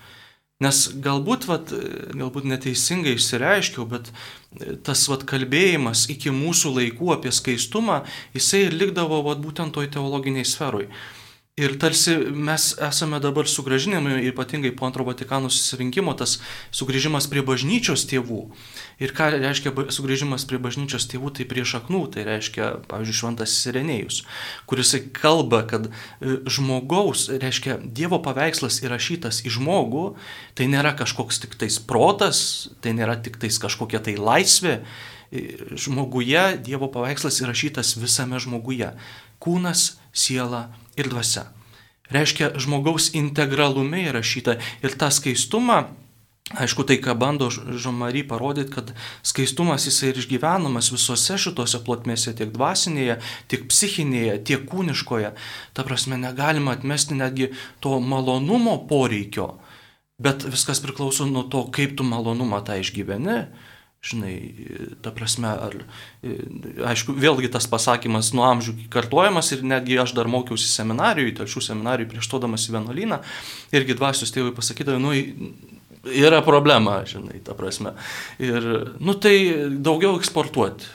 Nes 0.64 0.88
galbūt, 1.06 1.46
vat, 1.46 1.70
galbūt 2.18 2.48
neteisingai 2.50 3.14
išsireiškiau, 3.14 3.86
bet 3.92 4.10
tas 4.88 5.04
vat, 5.12 5.24
kalbėjimas 5.30 6.08
iki 6.10 6.34
mūsų 6.34 6.72
laikų 6.80 7.12
apie 7.14 7.32
skaistumą, 7.36 8.00
jisai 8.34 8.64
ir 8.66 8.76
likdavo 8.80 9.22
vat, 9.28 9.38
būtent 9.44 9.76
toj 9.78 9.92
teologiniai 9.94 10.48
sferui. 10.50 10.90
Ir 11.58 11.74
tarsi 11.82 12.14
mes 12.38 12.76
esame 12.86 13.18
dabar 13.18 13.48
sugražinami, 13.50 14.20
ypatingai 14.30 14.76
po 14.78 14.86
antro 14.86 15.02
Vatikano 15.08 15.50
susirinkimo, 15.50 16.14
tas 16.14 16.36
sugrįžimas 16.70 17.26
prie 17.32 17.42
bažnyčios 17.42 18.04
tėvų. 18.12 18.44
Ir 19.02 19.14
ką 19.18 19.32
reiškia 19.34 19.74
sugrįžimas 19.90 20.46
prie 20.46 20.62
bažnyčios 20.62 21.10
tėvų, 21.10 21.34
tai 21.34 21.50
prie 21.50 21.66
šaknų, 21.66 22.04
tai 22.14 22.28
reiškia, 22.30 22.70
pavyzdžiui, 22.94 23.18
šventas 23.24 23.58
Sirenėjus, 23.64 24.22
kuris 24.70 24.94
kalba, 25.18 25.64
kad 25.66 25.90
e, 25.90 26.38
žmogaus, 26.46 27.26
reiškia, 27.34 27.82
Dievo 27.82 28.22
paveikslas 28.22 28.78
įrašytas 28.86 29.42
į 29.50 29.58
žmogų, 29.58 30.08
tai 30.54 30.70
nėra 30.70 30.94
kažkoks 30.94 31.42
tik 31.42 31.58
tais 31.58 31.82
protas, 31.82 32.68
tai 32.86 32.94
nėra 32.94 33.18
tik 33.18 33.42
tais 33.42 33.58
kažkokia 33.58 34.06
tai 34.06 34.20
laisvė. 34.22 34.84
E, 35.34 35.48
žmoguje 35.74 36.52
Dievo 36.62 36.94
paveikslas 36.94 37.42
įrašytas 37.42 37.98
visame 37.98 38.38
žmoguje. 38.38 38.94
Kūnas, 39.42 39.96
siela 40.14 40.68
ir 40.98 41.10
dvasia. 41.12 41.48
Reiškia, 42.14 42.54
žmogaus 42.62 43.12
integralume 43.20 44.06
įrašyta 44.08 44.56
ir 44.86 44.94
tą 44.96 45.10
skaistumą, 45.12 45.82
aišku, 46.56 46.86
tai 46.88 46.96
ką 47.04 47.18
bando 47.20 47.50
Žomary 47.52 48.24
parodyti, 48.24 48.72
kad 48.72 48.94
skaistumas 49.28 49.88
jisai 49.90 50.14
ir 50.14 50.22
išgyvenamas 50.22 50.92
visose 50.94 51.36
šitose 51.42 51.82
plotmėse, 51.84 52.32
tiek 52.38 52.54
dvasinėje, 52.56 53.20
tiek 53.52 53.68
psichinėje, 53.68 54.38
tiek 54.48 54.64
kūniškoje. 54.72 55.34
Ta 55.76 55.88
prasme, 55.88 56.20
negalima 56.22 56.78
atmesti 56.78 57.18
netgi 57.20 57.52
to 57.84 58.00
malonumo 58.00 58.78
poreikio, 58.88 59.58
bet 60.24 60.48
viskas 60.48 60.80
priklauso 60.84 61.28
nuo 61.28 61.44
to, 61.52 61.66
kaip 61.76 61.98
tu 62.00 62.08
malonumą 62.08 62.64
tą 62.64 62.80
išgyveni. 62.80 63.42
Žinai, 64.06 64.34
ta 65.02 65.12
prasme, 65.12 65.50
ar, 65.50 65.74
aišku, 66.94 67.16
vėlgi 67.18 67.50
tas 67.52 67.66
pasakymas 67.68 68.30
nuo 68.38 68.46
amžių 68.48 68.76
kartojamas 68.94 69.50
ir 69.56 69.66
netgi 69.68 69.98
aš 70.00 70.14
dar 70.16 70.30
mokiausi 70.32 70.70
seminarijui, 70.70 71.34
telšių 71.36 71.64
seminarijui 71.66 72.12
prieš 72.12 72.30
todamas 72.32 72.70
į 72.70 72.78
vienuolyną, 72.78 73.18
irgi 73.76 73.98
dvasios 73.98 74.32
tėvai 74.36 74.54
pasakydavo, 74.56 75.02
nu, 75.02 75.16
yra 76.14 76.44
problema, 76.46 77.02
žinai, 77.10 77.42
ta 77.44 77.58
prasme. 77.58 77.98
Ir, 78.40 78.70
nu, 79.00 79.18
tai 79.18 79.36
daugiau 79.82 80.16
eksportuoti. 80.22 80.94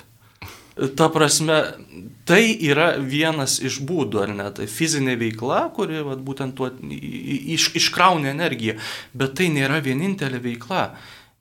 Ta 0.97 1.11
prasme, 1.13 1.59
tai 2.25 2.47
yra 2.65 2.95
vienas 2.97 3.59
iš 3.61 3.83
būdų, 3.85 4.23
ar 4.25 4.31
ne, 4.33 4.47
tai 4.57 4.69
fizinė 4.71 5.19
veikla, 5.21 5.67
kuri 5.77 6.01
vat, 6.07 6.23
būtent 6.25 6.57
tuo 6.57 6.71
iš, 6.89 7.75
iškrauna 7.77 8.31
energiją, 8.33 8.79
bet 9.13 9.37
tai 9.37 9.51
nėra 9.53 9.83
vienintelė 9.85 10.41
veikla. 10.41 10.87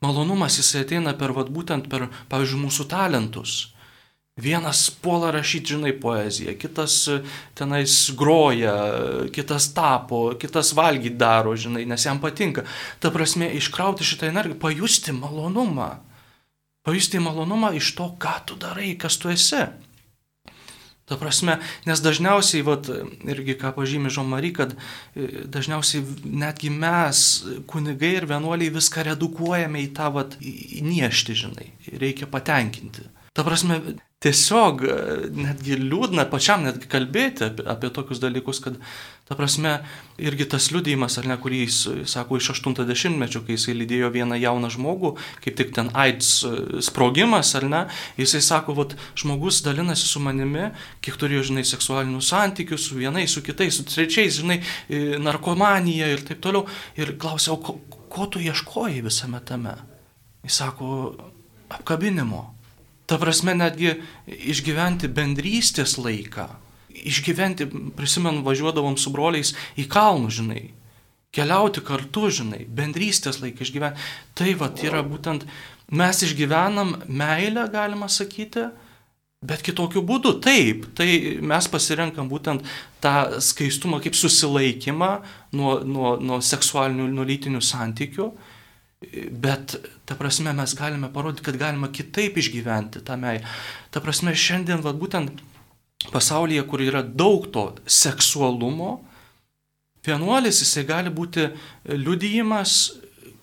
Malonumas 0.02 0.58
jisai 0.58 0.82
ateina 0.82 1.14
per, 1.14 1.34
vat, 1.38 1.52
būtent 1.54 1.86
per, 1.90 2.08
pavyzdžiui, 2.32 2.64
mūsų 2.64 2.88
talentus. 2.90 3.60
Vienas 4.42 4.86
puola 5.04 5.30
rašyti, 5.36 5.76
žinai, 5.76 5.92
poeziją, 6.02 6.56
kitas 6.58 6.96
e, 7.12 7.20
tenais 7.54 7.94
groja, 8.18 8.74
kitas 9.36 9.68
tapo, 9.76 10.24
kitas 10.42 10.72
valgyti 10.74 11.20
daro, 11.20 11.54
žinai, 11.54 11.84
nes 11.86 12.06
jam 12.08 12.22
patinka. 12.24 12.64
Ta 13.04 13.12
prasme, 13.14 13.52
iškrauti 13.60 14.08
šitą 14.08 14.32
energiją, 14.32 14.58
pajusti 14.64 15.14
malonumą. 15.14 15.92
Pajusti 16.82 17.22
malonumą 17.22 17.76
iš 17.78 17.92
to, 18.00 18.10
ką 18.18 18.34
tu 18.50 18.58
darai, 18.58 18.96
kas 18.98 19.20
tu 19.22 19.30
esi. 19.30 19.68
Ta 21.12 21.18
prasme, 21.20 21.58
nes 21.84 22.00
dažniausiai, 22.00 22.64
vat, 22.64 22.88
irgi 23.28 23.58
ką 23.60 23.74
pažymė 23.76 24.08
Žomary, 24.16 24.54
kad 24.56 24.78
e, 24.78 25.44
dažniausiai 25.52 26.06
netgi 26.24 26.72
mes, 26.72 27.24
kunigai 27.68 28.14
ir 28.22 28.30
vienuoliai, 28.30 28.72
viską 28.72 29.04
redukuojame 29.10 29.82
į 29.84 29.90
tą 29.98 30.08
vat, 30.16 30.38
niešti, 30.40 31.36
žinai, 31.44 31.68
reikia 32.00 32.30
patenkinti. 32.32 33.10
Ta 33.36 33.44
prasme, 33.44 33.82
tiesiog 34.22 34.84
e, 34.86 34.96
netgi 35.34 35.78
liūdna 35.82 36.28
pačiam 36.30 36.62
netgi 36.66 36.90
kalbėti 36.92 37.48
apie, 37.48 37.66
apie 37.74 37.90
tokius 37.94 38.22
dalykus, 38.22 38.60
kad, 38.62 38.78
ta 39.26 39.38
prasme, 39.38 39.78
irgi 40.22 40.46
tas 40.52 40.68
liūdėjimas, 40.74 41.16
ar 41.18 41.30
ne, 41.32 41.38
kurį 41.42 41.62
jis 41.64 41.80
sako 42.12 42.38
iš 42.38 42.52
80-mečio, 42.54 43.42
kai 43.48 43.56
jisai 43.56 43.76
lydėjo 43.80 44.12
vieną 44.14 44.38
jauną 44.42 44.70
žmogų, 44.76 45.14
kaip 45.42 45.58
tik 45.58 45.74
ten 45.78 45.90
AIDS 45.98 46.30
e, 46.46 46.54
sprogimas, 46.86 47.56
ar 47.58 47.66
ne, 47.72 47.82
jisai 48.22 48.44
sako, 48.46 48.78
vat, 48.84 48.96
žmogus 49.18 49.64
dalinasi 49.66 50.06
su 50.06 50.22
manimi, 50.22 50.70
kiek 51.02 51.18
turėjo, 51.22 51.48
žinai, 51.50 51.66
seksualinių 51.66 52.22
santykių 52.22 52.78
su 52.78 53.02
vienais, 53.02 53.34
su 53.34 53.42
kitais, 53.46 53.80
su 53.80 53.90
trečiais, 53.90 54.38
žinai, 54.38 54.62
e, 54.86 55.04
narkomanija 55.22 56.14
ir 56.14 56.26
taip 56.30 56.46
toliau. 56.46 56.68
Ir 57.00 57.16
klausiau, 57.22 57.58
ko, 57.58 57.80
ko 58.12 58.30
tu 58.30 58.42
ieškojai 58.44 59.02
visame 59.02 59.42
tame? 59.48 59.80
Jis 60.46 60.62
sako, 60.62 60.96
apkabinimo 61.74 62.61
Ta 63.12 63.18
prasme, 63.20 63.52
netgi 63.60 63.98
išgyventi 64.24 65.10
bendrystės 65.12 65.98
laiką. 66.00 66.46
Išgyventi, 67.12 67.66
prisimenu, 67.98 68.40
važiuodavom 68.46 68.96
su 68.96 69.12
broliais 69.12 69.52
į 69.76 69.90
kalnus, 69.92 70.38
žinai. 70.38 70.70
Keliauti 71.36 71.84
kartu, 71.84 72.30
žinai, 72.32 72.62
bendrystės 72.72 73.42
laiką 73.44 73.66
išgyventi. 73.68 74.06
Tai 74.40 74.54
va, 74.62 74.70
yra 74.88 75.02
būtent, 75.04 75.44
mes 75.92 76.24
išgyvenam 76.24 77.02
meilę, 77.12 77.66
galima 77.74 78.08
sakyti, 78.08 78.70
bet 79.44 79.66
kitokiu 79.68 80.06
būdu. 80.08 80.38
Taip, 80.48 80.88
tai 80.96 81.10
mes 81.44 81.68
pasirenkam 81.74 82.32
būtent 82.32 82.64
tą 83.04 83.44
skaistumą 83.44 84.00
kaip 84.00 84.16
susilaikymą 84.16 85.12
nuo, 85.60 85.76
nuo, 85.84 86.16
nuo 86.16 86.40
seksualinių, 86.40 87.12
nuo 87.12 87.28
lytinių 87.28 87.60
santykių 87.60 88.32
Bet, 89.32 89.76
ta 90.06 90.16
prasme, 90.16 90.54
mes 90.54 90.76
galime 90.78 91.10
parodyti, 91.14 91.46
kad 91.48 91.58
galima 91.58 91.90
kitaip 91.90 92.38
išgyventi 92.38 93.02
tą 93.06 93.18
meilę. 93.18 93.42
Ta 93.90 94.02
prasme, 94.04 94.36
šiandien, 94.38 94.84
va, 94.86 94.94
būtent 94.94 95.42
pasaulyje, 96.14 96.62
kur 96.70 96.84
yra 96.86 97.02
daug 97.02 97.48
to 97.54 97.72
seksualumo, 97.90 99.00
vienuolis 100.06 100.62
jisai 100.62 100.86
gali 100.90 101.14
būti 101.14 101.50
liudijimas, 101.90 102.78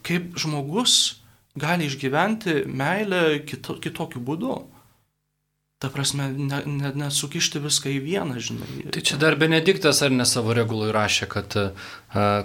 kaip 0.07 0.39
žmogus 0.39 1.19
gali 1.59 1.87
išgyventi 1.91 2.65
meilę 2.67 3.41
kito, 3.47 3.79
kitokiu 3.83 4.23
būdu. 4.23 4.59
Ta 5.79 5.91
prasme, 5.95 6.25
nesukišti 6.35 7.59
ne, 7.59 7.63
ne 7.63 7.69
viską 7.69 7.91
į 7.95 7.99
vieną, 8.03 8.41
žinai. 8.43 8.89
Tai 8.95 9.03
čia 9.07 9.19
dar 9.19 9.37
Benediktas 9.39 10.01
ar 10.03 10.11
ne 10.11 10.27
savo 10.27 10.55
regulai 10.57 10.91
rašė, 10.95 11.29
kad 11.31 11.55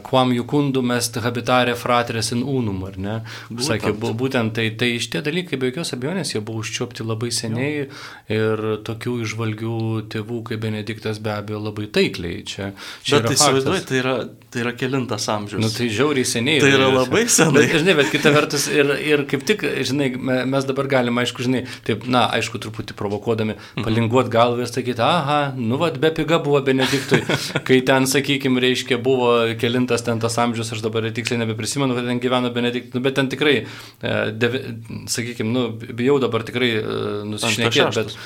quam 0.04 0.34
jukundum 0.34 0.92
est 0.92 1.16
habitare 1.24 1.76
fratres 1.76 2.32
in 2.32 2.44
unum, 2.44 2.84
ar 2.84 2.98
ne? 3.00 3.16
Būtent. 3.48 3.68
Sakė, 3.70 3.94
būtent 3.96 4.52
tai, 4.58 4.66
tai 4.76 4.90
šitie 5.00 5.22
dalykai 5.24 5.60
be 5.60 5.70
jokios 5.72 5.94
abejonės 5.96 6.34
jie 6.34 6.42
buvo 6.44 6.64
užčiopti 6.64 7.06
labai 7.08 7.30
seniai 7.32 7.86
jo. 7.86 7.86
ir 8.36 8.64
tokių 8.84 9.14
išvalgių 9.24 9.78
tėvų 10.12 10.42
kaip 10.50 10.64
Benediktas 10.64 11.22
be 11.24 11.32
abejo 11.32 11.62
labai 11.64 11.88
taikliai. 11.96 12.42
Čia, 12.48 12.74
čia 13.04 13.22
bet 13.22 13.32
tai 13.32 13.38
įsivaizduoju, 13.38 13.86
tai 13.88 14.02
yra, 14.02 14.16
tai 14.52 14.66
yra 14.66 14.74
kilintas 14.76 15.30
amžius. 15.32 15.64
Nu, 15.64 15.72
tai 15.72 15.88
žiauriai 15.96 16.28
seniai. 16.28 16.60
Tai 16.64 16.74
yra 16.76 16.92
labai 16.92 17.24
senai. 17.32 17.64
Bet, 17.64 17.78
žinai, 17.80 17.96
bet 18.02 18.12
kita 18.12 18.36
vertus 18.36 18.68
ir, 18.68 18.92
ir 19.00 19.24
kaip 19.32 19.48
tik, 19.48 19.64
žinai, 19.88 20.12
mes 20.20 20.68
dabar 20.68 20.92
galime, 20.92 21.24
aišku, 21.24 21.48
žinai, 21.48 21.64
taip, 21.88 22.04
na, 22.12 22.26
aišku, 22.36 22.60
truputį 22.64 23.00
provokuodami, 23.00 23.56
mhm. 23.56 23.88
palinguot 23.88 24.32
galvą 24.34 24.68
ir 24.68 24.72
sakyti, 24.72 25.04
aha, 25.08 25.42
nu, 25.56 25.80
vad, 25.82 26.00
be 26.04 26.12
piga 26.16 26.42
buvo 26.44 26.60
Benediktui, 26.68 27.24
kai 27.68 27.80
ten, 27.88 28.08
sakykime, 28.10 28.60
reiškia, 28.64 29.00
buvo 29.04 29.32
kelintas 29.60 30.04
ten 30.06 30.20
tas 30.24 30.38
amžius, 30.42 30.72
aš 30.76 30.84
dabar 30.84 31.06
tiksliai 31.14 31.42
nebeprisimenu, 31.44 31.96
kad 31.98 32.08
ten 32.10 32.22
gyveno 32.24 32.52
Benediktas, 32.54 32.94
nu, 32.96 33.02
bet 33.06 33.18
ten 33.18 33.30
tikrai, 33.32 33.56
e, 33.64 34.14
devi, 34.32 34.62
sakykime, 35.12 35.52
nu, 35.54 35.66
bijau 35.98 36.20
dabar 36.22 36.46
tikrai 36.48 36.70
e, 36.80 36.84
nusišnekėti, 37.30 38.18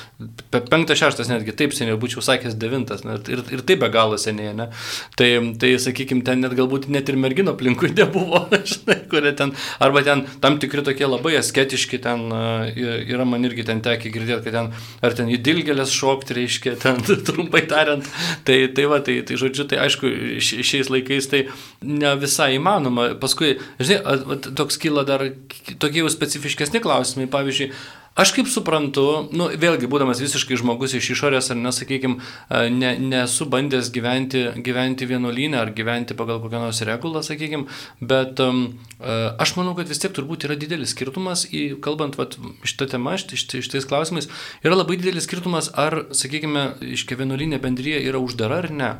bet 0.54 0.68
penktas, 0.72 1.00
šeštas 1.00 1.30
netgi 1.32 1.54
taip 1.58 1.74
seniai, 1.76 1.98
būčiau 2.00 2.24
sakęs 2.24 2.56
devintas, 2.60 3.04
ne, 3.06 3.18
ir, 3.32 3.42
ir 3.54 3.64
taip 3.68 3.82
be 3.82 3.90
galo 3.94 4.18
seniai, 4.20 4.54
ne. 4.58 4.68
Tai, 5.18 5.30
tai 5.60 5.72
sakykime, 5.82 6.24
ten 6.26 6.44
net 6.44 6.54
galbūt 6.58 6.88
net 6.92 7.10
ir 7.10 7.18
mergino 7.20 7.54
aplinkui 7.56 7.92
nebuvo, 7.98 8.44
žinai, 8.52 9.00
kurie 9.10 9.34
ten, 9.38 9.54
arba 9.84 10.04
ten 10.06 10.24
tam 10.42 10.60
tikri 10.62 10.84
tokie 10.86 11.08
labai 11.08 11.36
asketiški, 11.40 12.02
ten 12.04 12.28
e, 12.30 12.94
yra 13.14 13.26
man 13.28 13.46
irgi 13.48 13.66
ten 13.68 13.82
tekia 13.84 14.12
girdėti, 14.14 14.46
kad 14.46 14.58
ten, 14.58 14.72
ar 15.04 15.18
ten 15.18 15.32
į 15.32 15.40
dilgelės 15.44 15.94
šokti, 15.94 16.38
reiškia, 16.38 16.76
ten 16.82 17.02
trumpai 17.28 17.64
tariant, 17.70 18.06
tai, 18.46 18.60
tai 18.74 18.86
va, 18.90 19.02
tai, 19.04 19.20
tai 19.26 19.38
žodžiu, 19.40 19.66
tai 19.70 19.82
aišku, 19.86 20.12
šiais 20.38 20.90
laikais 20.92 21.17
laikais 21.18 21.30
tai 21.30 21.48
ne 21.82 22.14
visai 22.16 22.56
įmanoma. 22.56 23.14
Paskui, 23.20 23.58
žinai, 23.78 24.50
toks 24.54 24.78
kyla 24.78 25.04
dar 25.04 25.24
tokie 25.78 26.02
jau 26.02 26.10
specifiškesni 26.10 26.80
klausimai. 26.80 27.28
Pavyzdžiui, 27.30 27.72
Aš 28.18 28.32
kaip 28.34 28.48
suprantu, 28.50 29.28
nu, 29.30 29.44
vėlgi, 29.62 29.86
būdamas 29.86 30.18
visiškai 30.18 30.56
žmogus 30.58 30.96
iš 30.98 31.12
išorės, 31.14 31.52
ar 31.52 31.58
nesakykime, 31.60 32.16
ne, 32.74 32.88
nesu 32.98 33.46
bandęs 33.46 33.92
gyventi, 33.94 34.40
gyventi 34.66 35.06
vienuolynę 35.06 35.60
ar 35.60 35.70
gyventi 35.70 36.16
pagal 36.18 36.40
kokią 36.42 36.64
nors 36.64 36.82
regulą, 36.82 37.22
sakykime, 37.22 37.68
bet 38.02 38.42
um, 38.42 38.64
aš 39.38 39.54
manau, 39.54 39.76
kad 39.78 39.86
vis 39.86 40.02
tiek 40.02 40.16
turbūt 40.16 40.48
yra 40.48 40.58
didelis 40.58 40.96
skirtumas, 40.96 41.44
į, 41.46 41.78
kalbant 41.84 42.18
vat, 42.18 42.34
šitą 42.66 42.88
temą, 42.96 43.14
šitais 43.22 43.86
klausimais, 43.86 44.26
yra 44.66 44.80
labai 44.80 44.98
didelis 44.98 45.30
skirtumas, 45.30 45.70
ar, 45.78 46.08
sakykime, 46.10 46.72
iškia 46.98 47.22
vienuolynė 47.22 47.62
bendryje 47.62 48.02
yra 48.02 48.18
uždara 48.18 48.64
ar 48.64 48.72
ne. 48.74 48.90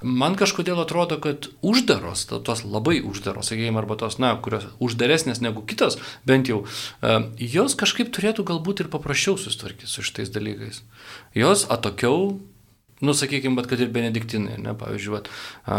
Man 0.00 0.36
kažkodėl 0.40 0.80
atrodo, 0.80 1.18
kad 1.20 1.50
uždaros, 1.60 2.24
tos 2.24 2.62
labai 2.64 3.00
uždaros, 3.04 3.50
sakykime, 3.50 3.82
arba 3.82 3.98
tos, 4.00 4.16
na, 4.22 4.32
kurios 4.40 4.64
uždaresnės 4.80 5.42
negu 5.44 5.60
kitos, 5.60 5.98
bent 6.24 6.48
jau, 6.48 6.62
e, 7.04 7.18
jos 7.44 7.76
kažkaip 7.76 8.08
turėtų 8.16 8.46
galbūt 8.48 8.84
ir 8.84 8.88
paprasčiau 8.92 9.36
susitvarkyti 9.36 9.90
su 9.92 10.04
šitais 10.06 10.32
dalykais. 10.32 10.80
Jos 11.36 11.66
atokiau, 11.68 12.38
nu, 13.04 13.12
sakykime, 13.16 13.58
bet 13.60 13.68
kad 13.68 13.84
ir 13.84 13.92
benediktinai, 13.92 14.56
ne, 14.64 14.72
pavyzdžiui, 14.80 15.12
vat, 15.18 15.28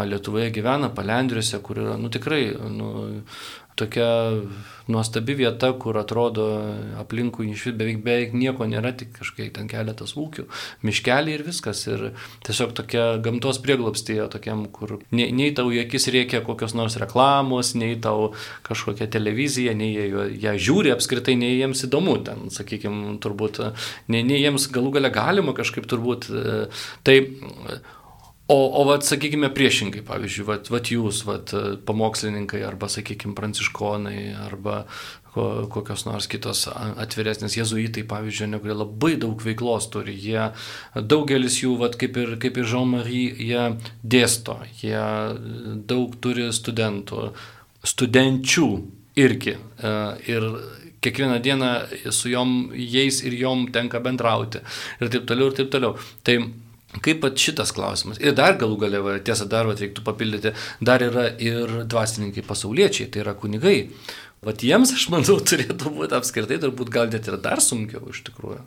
Lietuvoje 0.09 0.53
gyvena 0.53 0.91
palendriuose, 0.93 1.57
kur 1.65 1.81
yra, 1.81 1.97
nu, 1.97 2.13
tikrai, 2.13 2.43
nu, 2.69 2.91
tokia 3.79 4.07
nuostabi 4.91 5.35
vieta, 5.39 5.71
kur 5.79 5.97
atrodo 5.99 6.45
aplinkui 6.99 7.51
iš 7.51 7.67
vis 7.69 7.75
beveik, 7.77 8.01
beveik 8.05 8.33
nieko 8.35 8.67
nėra, 8.69 8.91
tik 8.97 9.13
kažkiek 9.19 9.51
ten 9.55 9.69
keletas 9.71 10.15
ūkių, 10.19 10.47
miškeliai 10.87 11.37
ir 11.37 11.45
viskas. 11.47 11.83
Ir 11.87 12.03
tiesiog 12.47 12.73
tokia 12.77 13.05
gamtos 13.23 13.61
prieglapstėje, 13.63 14.27
tokiam, 14.33 14.65
kur 14.73 14.97
nei, 15.13 15.29
nei 15.35 15.53
tau 15.57 15.71
į 15.71 15.83
akis 15.85 16.09
reikia 16.13 16.43
kokios 16.45 16.75
nors 16.77 16.97
reklamos, 17.01 17.73
nei 17.79 17.95
tau 18.01 18.31
kažkokia 18.67 19.09
televizija, 19.13 19.75
nei 19.77 19.93
jie 19.93 20.27
ją 20.43 20.57
žiūri 20.67 20.93
apskritai, 20.95 21.37
nei 21.39 21.55
jiems 21.59 21.85
įdomu 21.87 22.17
ten, 22.27 22.49
sakykime, 22.53 23.15
turbūt, 23.23 23.61
nei, 24.11 24.25
nei 24.27 24.43
jiems 24.43 24.69
galų 24.73 24.97
gale 24.97 25.13
galima 25.13 25.55
kažkaip 25.57 25.87
turbūt. 25.89 26.29
Tai 27.07 27.17
O, 28.51 28.57
o 28.81 28.83
vat, 28.83 29.05
sakykime, 29.07 29.47
priešingai, 29.55 30.01
pavyzdžiui, 30.03 30.43
vat, 30.49 30.69
vat 30.73 30.89
jūs, 30.91 31.21
vat, 31.23 31.53
pamokslininkai, 31.87 32.59
arba, 32.67 32.89
sakykime, 32.91 33.35
pranciškonai, 33.37 34.19
arba 34.49 34.81
kokios 35.31 36.03
nors 36.03 36.27
kitos 36.27 36.65
atviresnės 36.71 37.55
jezuitai, 37.55 38.03
pavyzdžiui, 38.07 38.59
kurie 38.59 38.75
labai 38.75 39.13
daug 39.19 39.39
veiklos 39.45 39.87
turi. 39.93 40.17
Jie, 40.19 40.49
daugelis 40.95 41.61
jų, 41.61 41.77
vat, 41.79 41.95
kaip 41.99 42.19
ir, 42.19 42.33
kaip 42.41 42.59
ir 42.59 42.67
Jean-Marie, 42.67 43.29
jie 43.39 43.67
dėsto, 44.03 44.57
jie 44.81 45.05
daug 45.87 46.17
turi 46.23 46.49
studentų, 46.51 47.29
studenčių 47.87 48.67
irgi. 49.23 49.55
E, 49.55 49.93
ir 50.33 50.49
kiekvieną 51.01 51.39
dieną 51.41 51.71
su 52.13 52.33
jom, 52.33 52.57
jais 52.75 53.23
ir 53.23 53.37
jom 53.39 53.69
tenka 53.73 54.03
bendrauti. 54.03 54.61
Ir 54.99 55.15
taip 55.15 55.31
toliau, 55.31 55.49
ir 55.49 55.57
taip 55.61 55.71
toliau. 55.73 55.95
Tai 56.27 56.37
Kaip 56.99 57.21
pat 57.23 57.39
šitas 57.39 57.71
klausimas. 57.71 58.19
Ir 58.19 58.35
dar 58.35 58.57
galų 58.59 58.75
galę, 58.81 58.99
tiesą 59.23 59.47
dar 59.51 59.69
vat, 59.69 59.79
reiktų 59.79 60.03
papildyti, 60.03 60.51
dar 60.83 61.03
yra 61.05 61.29
ir 61.39 61.85
dvasininkai 61.87 62.43
pasauliečiai, 62.43 63.07
tai 63.13 63.23
yra 63.23 63.37
kunigai. 63.37 63.77
Vat 64.43 64.65
jiems, 64.65 64.91
aš 64.97 65.07
manau, 65.13 65.39
turėtų 65.49 65.95
būti 65.95 66.17
apskritai, 66.19 66.59
turbūt 66.59 66.91
gal 66.91 67.11
net 67.13 67.31
ir 67.31 67.39
dar 67.39 67.63
sunkiau 67.63 68.11
iš 68.11 68.25
tikrųjų 68.27 68.61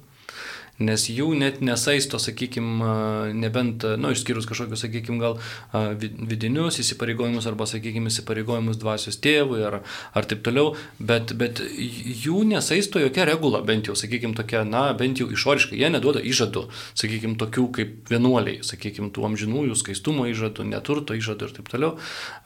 nes 0.83 1.07
jų 1.11 1.31
net 1.39 1.61
nesaisto, 1.63 2.19
sakykime, 2.19 2.89
nebent, 3.39 3.85
na, 3.85 3.99
nu, 4.01 4.13
išskyrus 4.15 4.49
kažkokius, 4.51 4.83
sakykime, 4.85 5.21
gal 5.23 5.39
vidinius 5.95 6.81
įsipareigojimus 6.83 7.47
arba, 7.51 7.67
sakykime, 7.71 8.11
įsipareigojimus 8.11 8.81
dvasios 8.83 9.21
tėvui 9.23 9.63
ar, 9.67 9.81
ar 10.17 10.29
taip 10.31 10.43
toliau, 10.47 10.75
bet, 10.99 11.35
bet 11.39 11.63
jų 11.63 12.43
nesaisto 12.51 13.03
jokia 13.03 13.29
regula, 13.29 13.63
bent 13.67 13.91
jau, 13.91 13.97
sakykime, 13.99 14.35
tokia, 14.39 14.65
na, 14.67 14.89
bent 14.99 15.23
jau 15.23 15.29
išoriškai, 15.31 15.79
jie 15.79 15.93
neduoda 15.95 16.23
įžadų, 16.25 16.67
sakykime, 16.99 17.39
tokių 17.41 17.69
kaip 17.79 18.11
vienuoliai, 18.11 18.65
sakykime, 18.67 19.13
tų 19.15 19.29
amžinųjų 19.31 19.79
skaistumo 19.79 20.27
įžadų, 20.33 20.67
neturto 20.73 21.15
įžadų 21.15 21.51
ir 21.51 21.55
taip 21.61 21.71
toliau. 21.71 21.95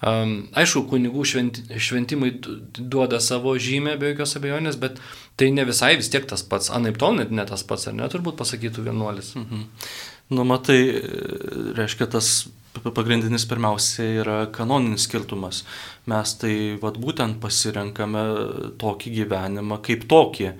Um, 0.04 0.36
aišku, 0.58 0.84
kunigų 0.92 1.24
šventi, 1.28 1.64
šventimai 1.80 2.34
duoda 2.76 3.22
savo 3.24 3.56
žymę 3.56 3.96
be 4.00 4.12
jokios 4.12 4.36
abejonės, 4.38 4.76
bet 4.80 5.00
tai 5.38 5.50
ne 5.54 5.64
visai 5.68 5.94
vis 5.98 6.10
tiek 6.10 6.26
tas 6.26 6.42
pats, 6.42 6.72
anaip 6.74 6.98
tol 6.98 7.14
net 7.18 7.30
ne 7.30 7.44
tas 7.46 7.62
pats, 7.66 7.86
ar 7.88 7.94
ne, 7.96 8.08
turbūt 8.10 8.38
pasakytų 8.40 8.88
vienuolis. 8.90 9.34
Mhm. 9.38 9.66
Nu, 10.28 10.44
matai, 10.44 10.80
reiškia, 11.78 12.04
tas 12.12 12.48
pagrindinis 12.84 13.46
pirmiausia 13.48 14.08
yra 14.20 14.34
kanoninis 14.52 15.06
skirtumas. 15.08 15.62
Mes 16.10 16.34
tai 16.40 16.52
vat, 16.82 16.98
būtent 17.00 17.38
pasirenkame 17.40 18.24
tokį 18.82 19.14
gyvenimą 19.22 19.78
kaip 19.86 20.04
tokį, 20.10 20.50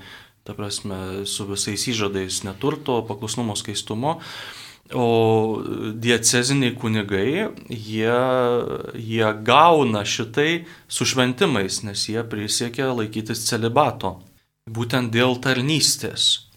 ta 0.49 0.57
prasme, 0.57 1.27
su 1.29 1.45
visais 1.51 1.85
įžadais 1.93 2.41
neturto, 2.49 3.03
paklusnumo, 3.11 3.59
skaistumo. 3.61 4.17
O 4.97 5.09
dieceziniai 6.01 6.73
kunigai, 6.81 7.51
jie, 7.69 8.15
jie 8.97 9.29
gauna 9.45 10.01
šitai 10.09 10.63
su 10.89 11.05
šventimais, 11.05 11.83
nes 11.85 12.07
jie 12.09 12.25
prisiekia 12.25 12.89
laikytis 12.97 13.45
celibato 13.51 14.17
būtent 14.75 15.13
dėl 15.15 15.39
tarnystės. 15.45 16.49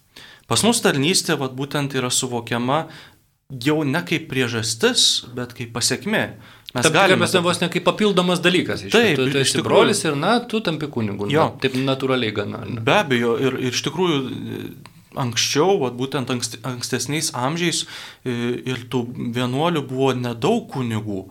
Pas 0.51 0.63
mus 0.67 0.81
tarnystė 0.83 1.37
vat, 1.39 1.53
būtent 1.55 1.95
yra 1.95 2.09
suvokiama 2.11 2.85
jau 3.51 3.81
ne 3.87 4.01
kaip 4.07 4.27
priežastis, 4.31 5.25
bet 5.35 5.55
kaip 5.55 5.71
pasiekmė. 5.75 6.25
Mes 6.71 6.87
Tam 6.87 6.93
galime 6.95 7.25
mes 7.25 7.33
vos 7.43 7.59
ne 7.59 7.67
kaip 7.71 7.83
papildomas 7.83 8.39
dalykas. 8.43 8.85
Iš 8.87 8.95
taip, 8.95 9.17
tu, 9.19 9.27
tu 9.33 9.41
esi 9.41 9.63
brolis 9.63 10.05
ir, 10.05 10.15
na, 10.15 10.37
tu 10.39 10.61
tampi 10.63 10.87
kunigu. 10.91 11.27
Jo. 11.31 11.49
Na, 11.49 11.59
taip 11.63 11.75
natūraliai 11.75 12.35
gana. 12.35 12.63
Ne? 12.67 12.83
Be 12.83 12.95
abejo, 13.01 13.35
ir, 13.43 13.57
ir 13.59 13.75
iš 13.75 13.83
tikrųjų 13.87 14.21
anksčiau, 15.19 15.75
vat, 15.81 15.97
būtent 15.99 16.31
ankstesniais 16.31 17.33
amžiais 17.35 17.83
ir 18.23 18.85
tų 18.91 19.03
vienuolių 19.35 19.83
buvo 19.89 20.13
nedaug 20.15 20.69
kunigų. 20.71 21.25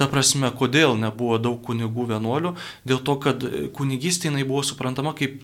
Ta 0.00 0.06
prasme, 0.08 0.48
kodėl 0.56 0.94
nebuvo 0.96 1.36
daug 1.36 1.58
kunigų 1.66 2.06
vienuolių? 2.14 2.54
Dėl 2.88 3.02
to, 3.04 3.18
kad 3.20 3.44
kunigystė 3.76 4.30
jinai 4.30 4.46
buvo 4.48 4.62
suprantama 4.64 5.12
kaip, 5.18 5.42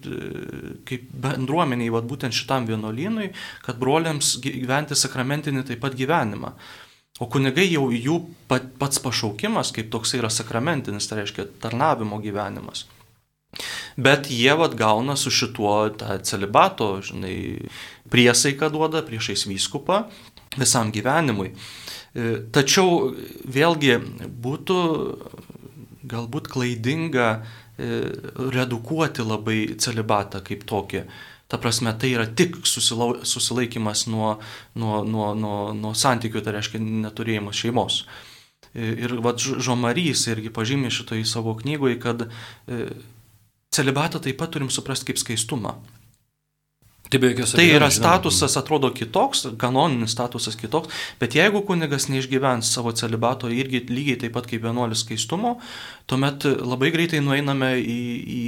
kaip 0.89 1.11
bendruomeniai, 1.13 1.93
vad 1.93 2.09
būtent 2.09 2.33
šitam 2.33 2.65
vienuolynui, 2.71 3.35
kad 3.67 3.77
broliams 3.77 4.39
gyventi 4.41 4.97
sakramentinį 4.97 5.67
taip 5.69 5.83
pat 5.85 5.99
gyvenimą. 5.99 6.55
O 7.21 7.29
kunigai 7.33 7.67
jau 7.69 7.91
jų 7.93 8.17
pat, 8.49 8.65
pats 8.81 9.01
pašaukimas, 9.05 9.75
kaip 9.77 9.93
toks 9.93 10.15
yra 10.17 10.33
sakramentinis, 10.33 11.09
tai 11.09 11.21
reiškia 11.21 11.47
tarnavimo 11.61 12.17
gyvenimas. 12.25 12.87
Bet 13.97 14.31
jie 14.33 14.57
vad 14.57 14.73
gauna 14.77 15.19
su 15.21 15.33
šituo 15.33 15.77
celibato, 16.25 16.95
žinai, 17.05 17.37
priesaiką 18.13 18.73
duoda 18.73 19.05
priešais 19.05 19.45
vyskupą 19.49 20.07
visam 20.59 20.93
gyvenimui. 20.95 21.53
E, 22.17 22.33
tačiau 22.53 23.13
vėlgi 23.45 23.97
būtų 24.43 24.77
galbūt 26.09 26.51
klaidinga 26.53 27.29
e, 27.37 27.89
redukuoti 28.55 29.27
labai 29.27 29.59
celibatą 29.83 30.43
kaip 30.47 30.65
tokį. 30.69 31.03
Ta 31.47 31.61
prasme, 31.63 31.93
tai 31.95 32.15
yra 32.17 32.25
tik 32.27 32.59
susilau, 32.67 33.21
susilaikimas 33.23 34.07
nuo, 34.11 34.37
nuo, 34.75 35.03
nuo, 35.07 35.29
nuo, 35.39 35.59
nuo 35.77 35.93
santykių, 35.95 36.43
tai 36.43 36.57
reiškia 36.57 36.81
neturėjimas 36.83 37.61
šeimos. 37.61 38.01
E, 38.73 38.95
ir 39.07 39.19
Žomarys 39.69 40.25
irgi 40.33 40.55
pažymė 40.55 40.91
šitoj 40.95 41.27
savo 41.29 41.55
knygoje, 41.61 42.01
kad 42.03 42.27
celibatą 43.77 44.23
taip 44.25 44.41
pat 44.41 44.57
turim 44.57 44.73
suprasti 44.73 45.13
kaip 45.13 45.21
skaistumą. 45.21 45.77
Tai, 47.11 47.21
tai 47.55 47.69
yra 47.71 47.87
statusas, 47.95 48.57
atrodo 48.59 48.91
kitoks, 48.91 49.45
kanoninis 49.61 50.17
statusas 50.17 50.59
kitoks, 50.59 50.91
bet 51.21 51.37
jeigu 51.39 51.63
kunigas 51.69 52.09
neišgyvens 52.11 52.73
savo 52.75 52.91
celibato 52.99 53.51
irgi 53.53 53.85
lygiai 53.87 54.19
taip 54.25 54.35
pat 54.35 54.49
kaip 54.51 54.65
vienuolis 54.67 55.05
skaistumo, 55.07 55.57
tuomet 56.11 56.49
labai 56.67 56.91
greitai 56.95 57.23
nueiname 57.23 57.77
į, 57.79 58.01
į, 58.37 58.45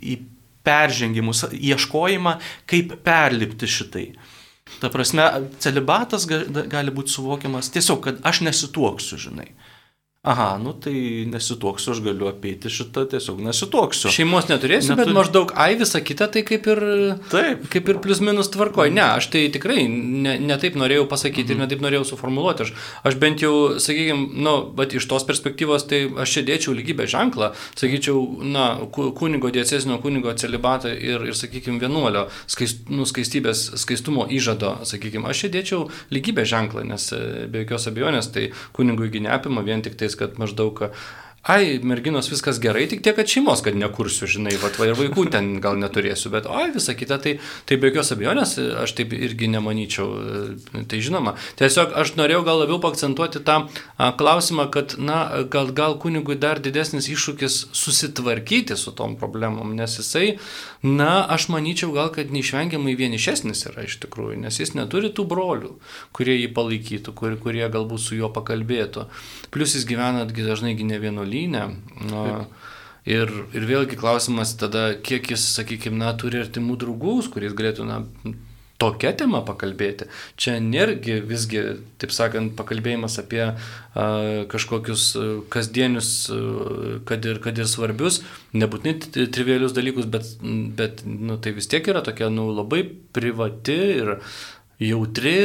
į 0.00 0.18
peržengimus, 0.64 1.44
ieškojimą, 1.52 2.36
kaip 2.70 2.96
perlipti 3.04 3.68
šitai. 3.68 4.06
Ta 4.80 4.88
prasme, 4.92 5.26
celibatas 5.60 6.24
gali 6.30 6.94
būti 6.94 7.12
suvokiamas 7.12 7.72
tiesiog, 7.74 8.00
kad 8.06 8.24
aš 8.26 8.44
nesituoksiu, 8.46 9.18
žinai. 9.20 9.50
Aha, 10.22 10.60
nu 10.62 10.72
tai 10.72 11.24
nesituoksiu, 11.32 11.94
aš 11.94 12.00
galiu 12.04 12.26
apeiti 12.28 12.68
šitą, 12.68 13.06
tiesiog 13.08 13.38
nesituoksiu. 13.40 14.10
Šeimos 14.12 14.50
neturėsiu, 14.50 14.90
Neturi... 14.92 15.08
bet 15.08 15.16
maždaug, 15.16 15.52
ai, 15.56 15.78
visa 15.80 16.02
kita 16.04 16.26
tai 16.28 16.42
kaip 16.44 16.66
ir, 16.68 16.82
taip. 17.32 17.62
kaip 17.72 17.86
ir 17.88 18.00
plus 18.04 18.18
minus 18.20 18.50
tvarkoju. 18.52 18.92
Ne, 18.92 19.06
aš 19.16 19.30
tai 19.32 19.46
tikrai 19.48 19.86
ne, 19.88 20.34
ne 20.44 20.58
taip 20.60 20.76
norėjau 20.76 21.06
pasakyti 21.08 21.54
mhm. 21.54 21.56
ir 21.56 21.62
ne 21.64 21.68
taip 21.70 21.84
norėjau 21.86 22.04
suformuoluoti. 22.10 22.66
Aš, 22.66 22.72
aš 23.08 23.16
bent 23.22 23.40
jau, 23.40 23.52
sakykime, 23.80 24.26
nu, 24.44 24.52
bet 24.76 24.92
iš 24.98 25.06
tos 25.08 25.24
perspektyvos, 25.24 25.86
tai 25.88 26.02
aš 26.12 26.36
čia 26.36 26.44
dėčiau 26.50 26.76
lygybę 26.76 27.08
ženklą, 27.08 27.54
sakyčiau, 27.80 28.20
na, 28.44 28.66
kunigo 28.92 29.48
diecesinio 29.56 29.96
kunigo 30.04 30.36
celibatą 30.36 30.92
ir, 30.92 31.24
ir 31.30 31.40
sakykime, 31.40 31.80
vienuolio 31.80 32.26
skaist, 32.44 32.92
nu, 32.92 33.08
skaistybės, 33.08 33.70
skaistumo 33.86 34.28
įžado, 34.28 34.76
sakykime, 34.84 35.32
aš 35.32 35.46
čia 35.46 35.52
dėčiau 35.56 35.88
lygybę 36.12 36.44
ženklą, 36.44 36.84
nes 36.92 37.08
be 37.48 37.64
jokios 37.64 37.88
abejonės 37.88 38.32
tai 38.36 38.50
kunigui 38.76 39.24
neapima 39.24 39.64
vien 39.64 39.80
tik 39.80 39.96
tai 39.96 40.09
tais, 40.10 40.18
kad 40.18 40.38
maždaug 40.42 40.90
ai, 41.42 41.78
merginos 41.80 42.28
viskas 42.28 42.58
gerai, 42.60 42.82
tik 42.84 43.00
tiek, 43.00 43.14
kad 43.16 43.28
šeimos, 43.30 43.62
kad 43.64 43.76
nekursiu, 43.78 44.26
žinai, 44.28 44.52
va, 44.60 44.68
va 44.76 44.88
ir 44.90 44.98
vaikų 44.98 45.24
ten 45.32 45.46
gal 45.64 45.78
neturėsiu, 45.80 46.28
bet, 46.34 46.44
oi, 46.44 46.66
visa 46.74 46.92
kita, 46.92 47.16
tai, 47.22 47.38
tai 47.64 47.78
be 47.80 47.88
jokios 47.88 48.12
abejonės, 48.12 48.52
aš 48.82 48.92
taip 48.98 49.14
irgi 49.16 49.48
nemanyčiau. 49.48 50.10
Tai 50.90 51.00
žinoma, 51.00 51.32
tiesiog 51.56 51.96
aš 52.02 52.12
norėjau 52.20 52.42
gal 52.44 52.60
labiau 52.60 52.76
pakcentuoti 52.84 53.40
tą 53.46 53.56
a, 53.96 54.10
klausimą, 54.20 54.68
kad, 54.74 54.98
na, 55.00 55.22
gal, 55.48 55.72
gal 55.72 55.96
kunigui 56.02 56.36
dar 56.36 56.60
didesnis 56.60 57.08
iššūkis 57.08 57.60
susitvarkyti 57.72 58.76
su 58.76 58.92
tom 58.92 59.16
problemom, 59.16 59.72
nes 59.80 59.96
jisai, 59.96 60.34
na, 60.82 61.26
aš 61.28 61.48
manyčiau 61.52 61.92
gal, 61.92 62.08
kad 62.14 62.32
neišvengiamai 62.32 62.94
vienišesnis 62.96 63.66
yra 63.68 63.84
iš 63.84 63.98
tikrųjų, 64.00 64.38
nes 64.40 64.60
jis 64.62 64.72
neturi 64.72 65.10
tų 65.12 65.26
brolių, 65.28 65.74
kurie 66.16 66.38
jį 66.38 66.50
palaikytų, 66.56 67.12
kur, 67.16 67.36
kurie 67.42 67.66
galbūt 67.68 68.00
su 68.00 68.16
juo 68.16 68.30
pakalbėtų. 68.32 69.04
Plus 69.52 69.76
jis 69.76 69.84
gyvena 69.88 70.24
dažnai 70.24 70.72
ne 70.80 71.00
vienuolynę. 71.02 71.64
Nu, 72.08 72.24
ir, 73.04 73.32
ir 73.52 73.68
vėlgi 73.68 74.00
klausimas 74.00 74.56
tada, 74.56 74.94
kiek 74.96 75.28
jis, 75.34 75.44
sakykime, 75.58 76.00
na, 76.00 76.14
turi 76.16 76.40
artimų 76.46 76.78
draugų, 76.80 77.18
kuris 77.34 77.56
galėtų, 77.58 77.84
na, 77.84 78.00
tokia 78.80 79.12
tema 79.16 79.42
pakalbėti. 79.46 80.08
Čia 80.40 80.56
nėrgi 80.64 81.18
visgi, 81.28 81.62
taip 82.00 82.14
sakant, 82.16 82.54
pakalbėjimas 82.58 83.18
apie 83.22 83.42
a, 83.46 83.54
kažkokius 84.50 85.06
kasdienius, 85.52 86.12
kad 87.08 87.28
ir, 87.28 87.42
kad 87.44 87.60
ir 87.60 87.68
svarbius, 87.70 88.22
nebūtinai 88.56 89.28
trivialius 89.34 89.76
dalykus, 89.76 90.08
bet, 90.10 90.32
bet 90.78 91.04
nu, 91.06 91.36
tai 91.42 91.54
vis 91.56 91.68
tiek 91.70 91.86
yra 91.92 92.04
tokia 92.06 92.30
nu, 92.32 92.48
labai 92.56 92.84
privati 93.16 93.78
ir 94.00 94.16
jautri 94.80 95.36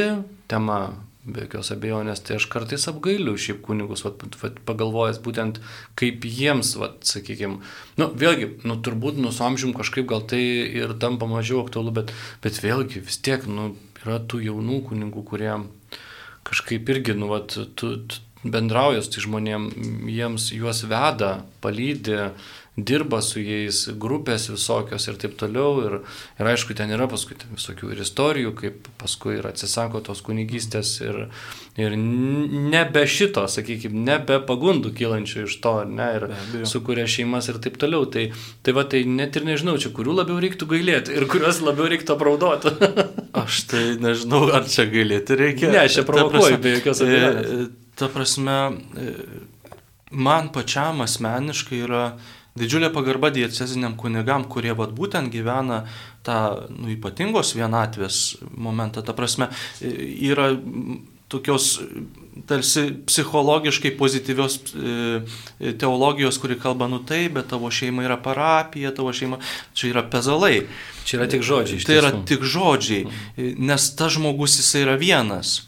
tema 0.48 0.80
be 1.26 1.44
jokios 1.44 1.72
abejonės, 1.74 2.22
tai 2.24 2.36
aš 2.38 2.46
kartais 2.52 2.86
apgailiu 2.90 3.34
šiaip 3.40 3.62
kunigus, 3.66 4.04
vat, 4.06 4.22
vat, 4.40 4.60
pagalvojęs 4.68 5.18
būtent 5.24 5.60
kaip 5.98 6.26
jiems, 6.26 6.74
vat, 6.80 7.00
sakykime, 7.08 7.58
nu, 8.00 8.08
vėlgi, 8.22 8.52
nu, 8.68 8.78
turbūt 8.78 9.18
nu, 9.20 9.32
su 9.34 9.42
amžium 9.46 9.74
kažkaip 9.76 10.06
gal 10.10 10.22
tai 10.30 10.42
ir 10.78 10.94
tampa 11.02 11.28
mažiau 11.30 11.64
aktualu, 11.64 11.94
bet, 11.98 12.14
bet 12.44 12.60
vėlgi 12.62 13.02
vis 13.08 13.18
tiek, 13.18 13.48
nu, 13.50 13.72
yra 14.04 14.20
tų 14.22 14.44
jaunų 14.46 14.84
kunigų, 14.90 15.24
kurie 15.26 15.52
kažkaip 16.46 16.94
irgi, 16.94 17.16
nu, 17.18 17.32
vat, 17.32 17.58
tu, 17.74 17.96
tu 18.06 18.22
bendrauja 18.46 19.02
su 19.02 19.16
tai 19.16 19.24
žmonėm, 19.24 19.66
jiems 20.12 20.50
juos 20.54 20.84
veda, 20.86 21.40
palydė, 21.64 22.30
dirba 22.76 23.22
su 23.24 23.40
jais, 23.40 23.86
grupės 23.96 24.50
visokios 24.52 25.08
ir 25.08 25.16
taip 25.20 25.36
toliau. 25.40 25.80
Ir, 25.86 25.94
ir 26.36 26.50
aišku, 26.50 26.76
ten 26.76 26.92
yra 26.92 27.08
paskui 27.08 27.38
ten 27.40 27.56
visokių 27.56 27.94
ir 27.94 28.02
istorijų, 28.04 28.52
kaip 28.58 28.90
paskui 29.00 29.38
ir 29.38 29.48
atsisako 29.48 30.02
tos 30.04 30.20
kunigystės 30.26 30.92
ir, 31.00 31.22
ir 31.80 31.96
nebe 31.96 33.06
šito, 33.08 33.46
sakykime, 33.48 34.04
nebe 34.10 34.38
pagundų 34.44 34.92
kylančių 34.98 35.46
iš 35.46 35.56
to, 35.64 35.74
ne, 35.88 36.10
ir 36.18 36.68
sukuria 36.68 37.08
šeimas 37.08 37.48
ir 37.52 37.62
taip 37.64 37.80
toliau. 37.80 38.04
Tai, 38.12 38.28
tai 38.60 38.76
va, 38.76 38.84
tai 38.84 39.06
net 39.08 39.40
ir 39.40 39.48
nežinau, 39.48 39.78
čia 39.80 39.94
kurių 39.96 40.20
labiau 40.20 40.38
reiktų 40.44 40.68
gailėti 40.76 41.16
ir 41.16 41.28
kuriuos 41.32 41.64
labiau 41.64 41.88
reiktų 41.92 42.16
apraudoti. 42.18 42.76
Aš 43.46 43.64
tai 43.72 43.84
nežinau, 44.00 44.46
ar 44.52 44.68
čia 44.68 44.84
gailėti 44.90 45.36
reikia. 45.36 45.72
Ne, 45.72 45.82
aš 45.84 45.98
čia 45.98 46.02
provokuoju, 46.08 46.56
be 46.62 46.78
jokios 46.78 47.02
e, 47.04 47.08
abejonės. 47.08 47.68
Ta 47.96 48.08
prasme, 48.12 48.56
e, 48.96 49.12
man 50.16 50.48
pačiam 50.54 51.02
asmeniškai 51.04 51.82
yra 51.84 52.06
didžiulė 52.58 52.90
pagarba 52.94 53.30
dieceziniam 53.34 53.96
kunigam, 53.98 54.46
kurie 54.50 54.74
vat, 54.76 54.94
būtent 54.96 55.32
gyvena 55.32 55.84
tą 56.26 56.68
nu, 56.72 56.90
ypatingos 56.94 57.54
vienatvės 57.58 58.22
momentą. 58.56 59.04
Ta 59.06 59.14
prasme, 59.16 59.50
yra 59.80 60.52
tokios 61.28 61.80
tarsi 62.46 62.92
psichologiškai 63.06 63.90
pozityvios 63.98 64.58
teologijos, 65.78 66.38
kuri 66.38 66.58
kalba, 66.60 66.88
nu 66.88 67.00
taip, 67.06 67.34
bet 67.38 67.48
tavo 67.50 67.70
šeima 67.70 68.04
yra 68.06 68.18
parapija, 68.22 68.94
tavo 68.94 69.12
šeima, 69.12 69.40
čia 69.74 69.90
yra 69.90 70.04
pezalai. 70.10 70.66
Čia 71.06 71.20
yra 71.20 71.30
tik 71.30 71.46
žodžiai. 71.46 71.86
Tai 71.86 71.96
yra 71.98 72.12
tik 72.28 72.44
žodžiai, 72.46 73.06
nes 73.58 73.88
tas 73.98 74.14
žmogus 74.14 74.58
jisai 74.60 74.84
yra 74.86 74.98
vienas. 75.00 75.62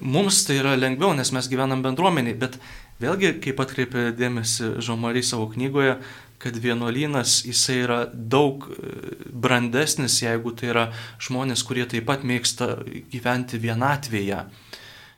Mums 0.00 0.44
tai 0.46 0.60
yra 0.60 0.76
lengviau, 0.78 1.10
nes 1.18 1.32
mes 1.34 1.48
gyvenam 1.50 1.80
bendruomeniai, 1.82 2.36
bet 2.38 2.60
Vėlgi, 2.96 3.34
kaip 3.44 3.58
atkreipė 3.60 4.06
dėmesį 4.16 4.78
Žomary 4.84 5.20
savo 5.24 5.50
knygoje, 5.52 5.98
kad 6.40 6.56
vienuolynas 6.60 7.42
jisai 7.44 7.82
yra 7.82 7.98
daug 8.08 8.64
e, 8.72 8.92
brandesnis, 9.28 10.16
jeigu 10.22 10.54
tai 10.56 10.70
yra 10.72 10.84
žmonės, 11.20 11.64
kurie 11.68 11.84
taip 11.88 12.06
pat 12.08 12.24
mėgsta 12.24 12.70
gyventi 13.12 13.60
vienatvėje. 13.60 14.46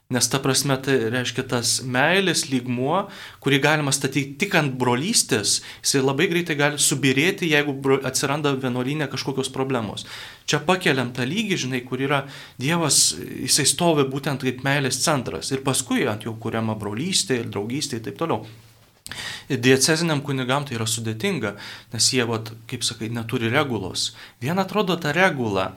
Nes 0.08 0.24
ta 0.32 0.38
prasme 0.40 0.72
tai 0.80 0.94
reiškia 1.12 1.42
tas 1.44 1.70
meilės 1.84 2.46
lygmuo, 2.48 3.02
kurį 3.44 3.58
galima 3.60 3.92
statyti 3.92 4.38
tik 4.40 4.54
ant 4.56 4.72
brolystės, 4.80 5.58
jisai 5.82 6.00
labai 6.00 6.30
greitai 6.30 6.54
gali 6.56 6.80
subirėti, 6.80 7.50
jeigu 7.50 7.98
atsiranda 8.08 8.54
vienuolinė 8.56 9.10
kažkokios 9.12 9.50
problemos. 9.52 10.06
Čia 10.48 10.62
pakeliam 10.64 11.10
tą 11.12 11.26
lygį, 11.28 11.58
žinai, 11.66 11.82
kur 11.84 12.00
yra 12.00 12.22
Dievas, 12.56 13.02
jisai 13.18 13.66
stovi 13.68 14.06
būtent 14.08 14.48
kaip 14.48 14.64
meilės 14.64 15.02
centras 15.04 15.52
ir 15.52 15.60
paskui 15.66 16.08
ant 16.08 16.24
jo 16.24 16.32
kuriama 16.40 16.78
brolystė 16.80 17.42
ir 17.42 17.52
draugystė 17.52 18.00
ir 18.00 18.06
taip 18.08 18.16
toliau. 18.24 18.48
Dieceziniam 19.52 20.24
kunigam 20.24 20.64
tai 20.64 20.80
yra 20.80 20.88
sudėtinga, 20.88 21.52
nes 21.92 22.08
jie, 22.16 22.24
vat, 22.32 22.54
kaip 22.72 22.80
sakai, 22.80 23.12
neturi 23.12 23.52
regulos. 23.52 24.14
Viena 24.40 24.64
atrodo 24.64 24.96
ta 24.96 25.12
regula 25.12 25.74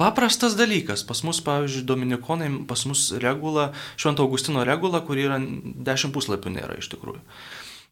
Paprastas 0.00 0.54
dalykas, 0.56 1.02
pas 1.04 1.20
mus, 1.28 1.42
pavyzdžiui, 1.44 1.84
Dominikonai, 1.84 2.48
pas 2.68 2.86
mus 2.88 3.10
regula, 3.20 3.66
Švento 4.00 4.24
Augustino 4.24 4.64
regula, 4.64 5.02
kuri 5.04 5.26
yra 5.28 5.36
dešimt 5.90 6.14
puslapių 6.14 6.54
nėra 6.54 6.78
iš 6.80 6.88
tikrųjų. 6.94 7.20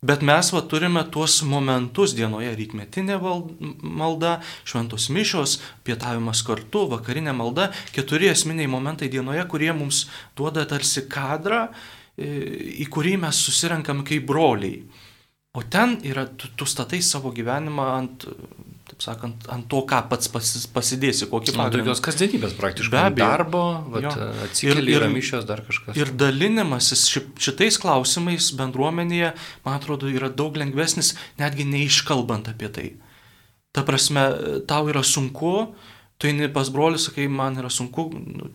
Bet 0.09 0.23
mes 0.23 0.49
va, 0.55 0.62
turime 0.62 1.03
tuos 1.12 1.40
momentus 1.42 2.14
dienoje- 2.14 2.55
rytmetinė 2.61 3.18
malda, 3.83 4.38
šventos 4.64 5.11
mišios, 5.11 5.59
pietavimas 5.85 6.40
kartu, 6.47 6.87
vakarinė 6.88 7.35
malda- 7.37 7.73
keturi 7.97 8.31
esminiai 8.33 8.71
momentai 8.71 9.11
dienoje, 9.11 9.44
kurie 9.49 9.73
mums 9.75 10.07
duoda 10.37 10.64
tarsi 10.64 11.03
kadrą, 11.09 11.68
į 12.16 12.88
kurį 12.88 13.18
mes 13.21 13.37
susirenkam 13.37 14.03
kaip 14.05 14.25
broliai. 14.25 14.83
O 15.55 15.62
ten 15.62 16.01
yra, 16.03 16.27
tu, 16.27 16.49
tu 16.57 16.64
statai 16.64 17.03
savo 17.03 17.33
gyvenimą 17.33 17.99
ant 17.99 18.25
taip 18.98 19.06
sakant, 19.06 19.46
ant 19.54 19.66
to, 19.70 19.82
ką 19.87 20.00
pats 20.11 20.28
pasidėsi, 20.74 21.28
kokį 21.30 21.54
pagrindą. 21.54 21.84
Tokios 21.87 22.02
kasdienybės 22.02 22.54
praktiškai. 22.58 22.90
Be 22.90 23.02
abejo. 23.06 23.28
Darbo, 23.30 23.62
atsikeli 24.42 24.96
ir 24.96 25.06
mišios 25.12 25.46
dar 25.46 25.62
kažkas. 25.66 25.94
Ir 25.98 26.11
dalinimasis 26.18 27.06
šitais 27.38 27.78
klausimais 27.78 28.50
bendruomenėje, 28.58 29.32
man 29.66 29.78
atrodo, 29.78 30.11
yra 30.11 30.30
daug 30.30 30.58
lengvesnis, 30.58 31.14
netgi 31.38 31.68
neiškalbant 31.68 32.50
apie 32.50 32.72
tai. 32.74 32.88
Ta 33.72 33.87
prasme, 33.87 34.26
tau 34.66 34.90
yra 34.90 35.04
sunku, 35.06 35.54
tu 36.18 36.30
eini 36.30 36.50
pas 36.50 36.70
brolius, 36.74 37.06
sakai, 37.06 37.28
man 37.30 37.61
yra 37.62 37.70
sunku, 37.70 38.08
nu, 38.11 38.50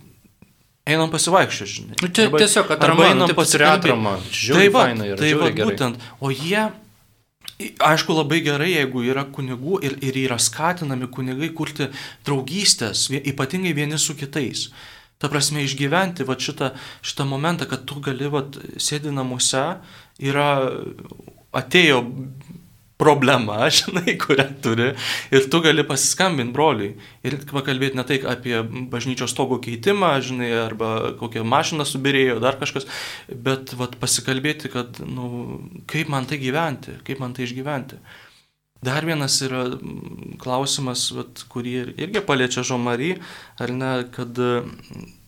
einam 0.83 1.11
pasivaikščioti, 1.13 1.75
žinai. 1.77 1.99
Nu, 2.03 2.11
tai 2.11 2.27
tiesiog 2.35 2.75
atrama, 2.75 3.07
einam 3.13 3.31
pasikalbėti. 3.31 3.95
Tai 4.51 4.71
va, 4.75 4.87
tai 5.15 5.35
va, 5.39 5.53
būtent, 5.63 6.09
o 6.19 6.33
jie 6.35 6.67
Aišku, 7.61 8.15
labai 8.17 8.41
gerai, 8.43 8.71
jeigu 8.73 9.03
yra 9.05 9.23
kunigų 9.29 9.77
ir, 9.85 9.95
ir 10.03 10.17
yra 10.25 10.39
skatinami 10.41 11.07
kunigai 11.13 11.51
kurti 11.53 11.89
draugystės, 12.25 13.05
ypatingai 13.13 13.75
vieni 13.77 13.99
su 14.01 14.15
kitais. 14.17 14.67
Ta 15.21 15.29
prasme, 15.31 15.61
išgyventi 15.63 16.25
va, 16.27 16.35
šitą, 16.35 16.73
šitą 17.05 17.27
momentą, 17.29 17.69
kad 17.69 17.85
tu 17.87 18.01
gali 18.03 18.27
va, 18.31 18.41
sėdi 18.81 19.13
namuose, 19.13 19.63
yra 20.19 20.49
atėjo 21.53 22.01
problema, 22.97 23.67
žinai, 23.77 24.15
kurią 24.21 24.47
turi 24.63 24.89
ir 25.33 25.47
tu 25.51 25.61
gali 25.63 25.85
pasiskambinti 25.87 26.55
broliui 26.55 26.91
ir 27.25 27.37
pakalbėti 27.49 27.99
ne 27.99 28.05
tai 28.07 28.19
apie 28.33 28.59
bažnyčios 28.91 29.33
stogo 29.33 29.59
keitimą, 29.63 30.13
žinai, 30.25 30.51
arba 30.65 30.91
kokią 31.19 31.45
mašiną 31.47 31.87
subirėjo, 31.89 32.39
dar 32.43 32.59
kažkas, 32.61 32.87
bet 33.29 33.73
vat, 33.79 33.97
pasikalbėti, 34.01 34.71
kad, 34.73 35.01
nu, 35.07 35.63
kaip 35.89 36.11
man 36.13 36.29
tai 36.29 36.39
gyventi, 36.41 36.99
kaip 37.07 37.23
man 37.23 37.35
tai 37.35 37.47
išgyventi. 37.47 37.99
Dar 38.83 39.05
vienas 39.07 39.37
yra 39.45 39.63
klausimas, 40.43 41.05
vat, 41.15 41.45
kurį 41.51 41.75
irgi 42.03 42.23
paliečia 42.27 42.65
Žomary, 42.67 43.13
ar 43.63 43.71
ne, 43.71 43.93
kad 44.11 44.39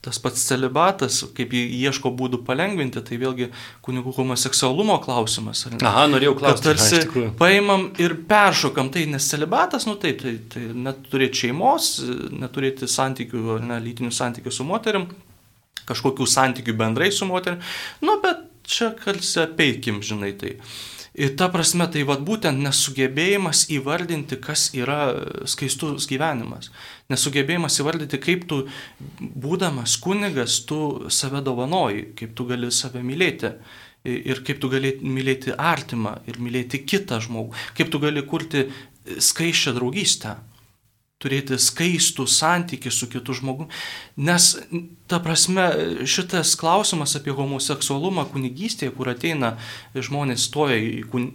tas 0.06 0.20
pats 0.22 0.44
celibatas, 0.46 1.24
kaip 1.36 1.54
jį 1.56 1.64
ieško 1.88 2.12
būdų 2.14 2.44
palengvinti, 2.46 3.02
tai 3.06 3.18
vėlgi 3.22 3.50
kunigų 3.86 4.14
homoseksualumo 4.20 5.00
klausimas. 5.04 5.66
Aha, 5.76 6.06
norėjau 6.12 6.36
klausti. 6.38 6.68
Tarsi 6.70 7.02
ha, 7.02 7.28
paimam 7.40 7.88
ir 8.02 8.18
peršokam 8.30 8.92
tai, 8.94 9.08
nes 9.10 9.30
celibatas, 9.32 9.88
nu 9.90 9.98
taip, 10.02 10.22
tai, 10.22 10.36
tai 10.54 10.68
neturėti 10.88 11.46
šeimos, 11.46 11.92
neturėti 12.38 12.90
santykių, 12.92 13.60
ne, 13.66 13.80
lytinių 13.88 14.14
santykių 14.14 14.54
su 14.54 14.68
moterim, 14.68 15.10
kažkokių 15.90 16.28
santykių 16.30 16.78
bendrai 16.78 17.10
su 17.14 17.26
moterim, 17.30 17.62
nu 18.06 18.20
bet 18.22 18.46
čia 18.66 18.92
kalsi 19.00 19.42
apeikim, 19.46 20.04
žinai 20.06 20.36
tai. 20.38 20.60
Ir 21.16 21.32
ta 21.40 21.48
prasme, 21.48 21.86
tai 21.88 22.02
vad 22.04 22.26
būtent 22.28 22.60
nesugebėjimas 22.60 23.70
įvardinti, 23.72 24.36
kas 24.44 24.68
yra 24.76 25.16
skaistus 25.48 26.10
gyvenimas. 26.12 26.74
Nesugebėjimas 27.14 27.80
įvardinti, 27.80 28.20
kaip 28.20 28.44
tu, 28.50 28.66
būdamas 29.22 29.96
kunigas, 30.04 30.60
tu 30.68 31.08
save 31.08 31.40
dovanoji, 31.46 32.10
kaip 32.20 32.36
tu 32.36 32.48
gali 32.52 32.72
save 32.72 33.04
mylėti. 33.04 33.56
ir 34.06 34.44
kaip 34.46 34.60
tu 34.62 34.70
gali 34.70 34.92
mylėti 35.02 35.56
artimą 35.58 36.20
ir 36.30 36.36
mylėti 36.38 36.84
kitą 36.86 37.18
žmogų, 37.26 37.56
kaip 37.74 37.90
tu 37.90 37.98
gali 37.98 38.22
kurti 38.22 38.68
skaiščią 39.18 39.74
draugystę, 39.74 40.36
turėti 41.26 41.58
skaistų 41.62 42.28
santykių 42.30 42.94
su 42.94 43.10
kitu 43.12 43.36
žmogu. 43.36 43.68
Nes, 44.22 44.52
ta 45.10 45.20
prasme, 45.24 45.66
šitas 46.08 46.54
klausimas 46.60 47.18
apie 47.18 47.34
homoseksualumą 47.36 48.28
kunigystėje, 48.32 48.94
kur 48.96 49.12
ateina 49.12 49.56
žmonės 49.98 50.48
stoja 50.50 50.78
į, 50.80 51.04
kun... 51.12 51.30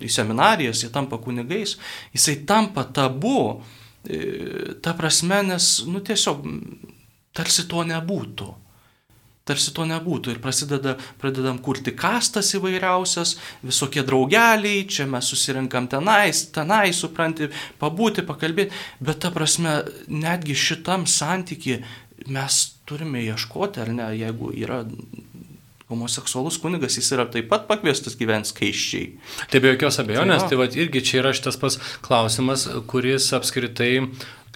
į 0.00 0.12
seminarijas, 0.12 0.84
jie 0.84 0.92
tampa 0.92 1.18
kunigais, 1.22 1.78
jisai 2.14 2.40
tampa 2.48 2.84
tabu, 2.84 3.60
e, 4.04 4.76
ta 4.84 4.94
prasme, 4.98 5.42
nes, 5.50 5.72
nu 5.88 6.04
tiesiog, 6.04 6.44
tarsi 7.36 7.68
to 7.70 7.86
nebūtų 7.88 8.52
tarsi 9.50 9.74
to 9.76 9.86
nebūtų. 9.90 10.34
Ir 10.34 10.42
prasideda, 10.42 10.96
pradedam 11.20 11.60
kurti 11.62 11.94
kastas 11.98 12.54
įvairiausias, 12.58 13.36
visokie 13.66 14.04
draugeliai, 14.06 14.86
čia 14.90 15.08
mes 15.10 15.30
susirinkam 15.30 15.90
tenais, 15.90 16.46
tenai, 16.54 16.90
supranti, 16.96 17.50
pabūti, 17.82 18.24
pakalbėti, 18.28 18.76
bet 19.02 19.22
ta 19.24 19.34
prasme, 19.34 19.80
netgi 20.10 20.56
šitam 20.58 21.08
santyki 21.10 21.80
mes 22.30 22.62
turime 22.88 23.22
ieškoti, 23.24 23.82
ar 23.82 23.92
ne, 23.94 24.08
jeigu 24.18 24.52
yra 24.56 24.84
homoseksualus 25.90 26.58
kunigas, 26.62 26.94
jis 26.98 27.08
yra 27.16 27.26
taip 27.30 27.48
pat 27.50 27.66
pakviestas 27.66 28.14
gyventi 28.18 28.52
skaiščiai. 28.52 29.06
Tai 29.50 29.62
be 29.62 29.72
jokios 29.72 29.98
abejonės, 30.02 30.44
tai, 30.44 30.52
tai 30.52 30.60
va, 30.60 30.68
irgi 30.84 31.02
čia 31.08 31.16
yra 31.24 31.32
šitas 31.34 31.58
pas 31.60 31.78
klausimas, 32.04 32.68
kuris 32.90 33.26
apskritai 33.34 34.06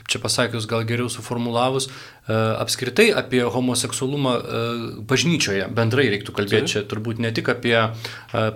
kaip 0.05 0.12
čia 0.12 0.20
pasakius, 0.20 0.66
gal 0.66 0.84
geriau 0.84 1.09
suformulavus, 1.09 1.88
e, 1.88 2.32
apskritai 2.61 3.12
apie 3.16 3.42
homoseksualumą 3.42 4.32
e, 4.36 4.42
bažnyčioje 5.09 5.68
bendrai 5.72 6.11
reiktų 6.12 6.34
kalbėti. 6.36 6.72
Čia 6.74 6.82
turbūt 6.84 7.18
ne 7.18 7.32
tik 7.32 7.48
apie 7.48 7.76
e, 7.80 7.88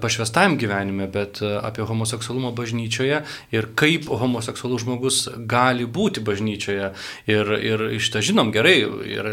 pašvestajam 0.00 0.58
gyvenime, 0.60 1.08
bet 1.08 1.40
apie 1.40 1.86
homoseksualumą 1.88 2.52
bažnyčioje 2.52 3.22
ir 3.52 3.68
kaip 3.74 4.08
homoseksualus 4.08 4.84
žmogus 4.84 5.28
gali 5.48 5.86
būti 5.86 6.20
bažnyčioje. 6.20 6.92
Ir, 7.26 7.52
ir 7.56 7.86
iš 7.96 8.10
tą 8.12 8.20
žinom 8.20 8.52
gerai. 8.52 8.84
Ir, 9.08 9.32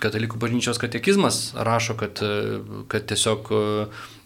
katalikų 0.00 0.38
bažnyčios 0.40 0.80
katekizmas 0.80 1.52
rašo, 1.54 1.94
kad, 2.00 2.22
kad 2.88 3.04
tiesiog 3.10 3.52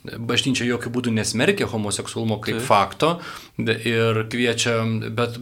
bažnyčia 0.04 0.64
jokių 0.64 0.92
būdų 0.94 1.12
nesmerkia 1.12 1.68
homoseksualumo 1.68 2.38
kaip 2.40 2.60
tai. 2.60 2.64
fakto 2.66 3.10
ir 3.60 4.22
kviečia, 4.32 4.78
bet 5.16 5.36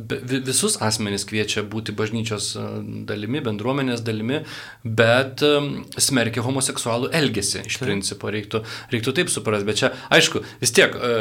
visus 0.48 0.78
asmenys 0.82 1.26
kviečia 1.28 1.62
būti 1.62 1.94
bažnyčios 1.96 2.50
e, 2.59 2.64
dalimi, 3.09 3.42
bendruomenės 3.44 4.02
dalimi, 4.06 4.42
bet 4.82 5.44
e, 5.46 5.54
smerkia 6.02 6.42
homoseksualų 6.46 7.12
elgesį 7.20 7.64
iš 7.68 7.78
tai. 7.78 7.86
principo, 7.86 8.32
reiktų, 8.34 8.64
reiktų 8.94 9.14
taip 9.20 9.32
suprasti, 9.32 9.68
bet 9.68 9.82
čia 9.82 9.92
aišku, 10.14 10.42
vis 10.62 10.74
tiek 10.74 10.96
e, 10.98 11.14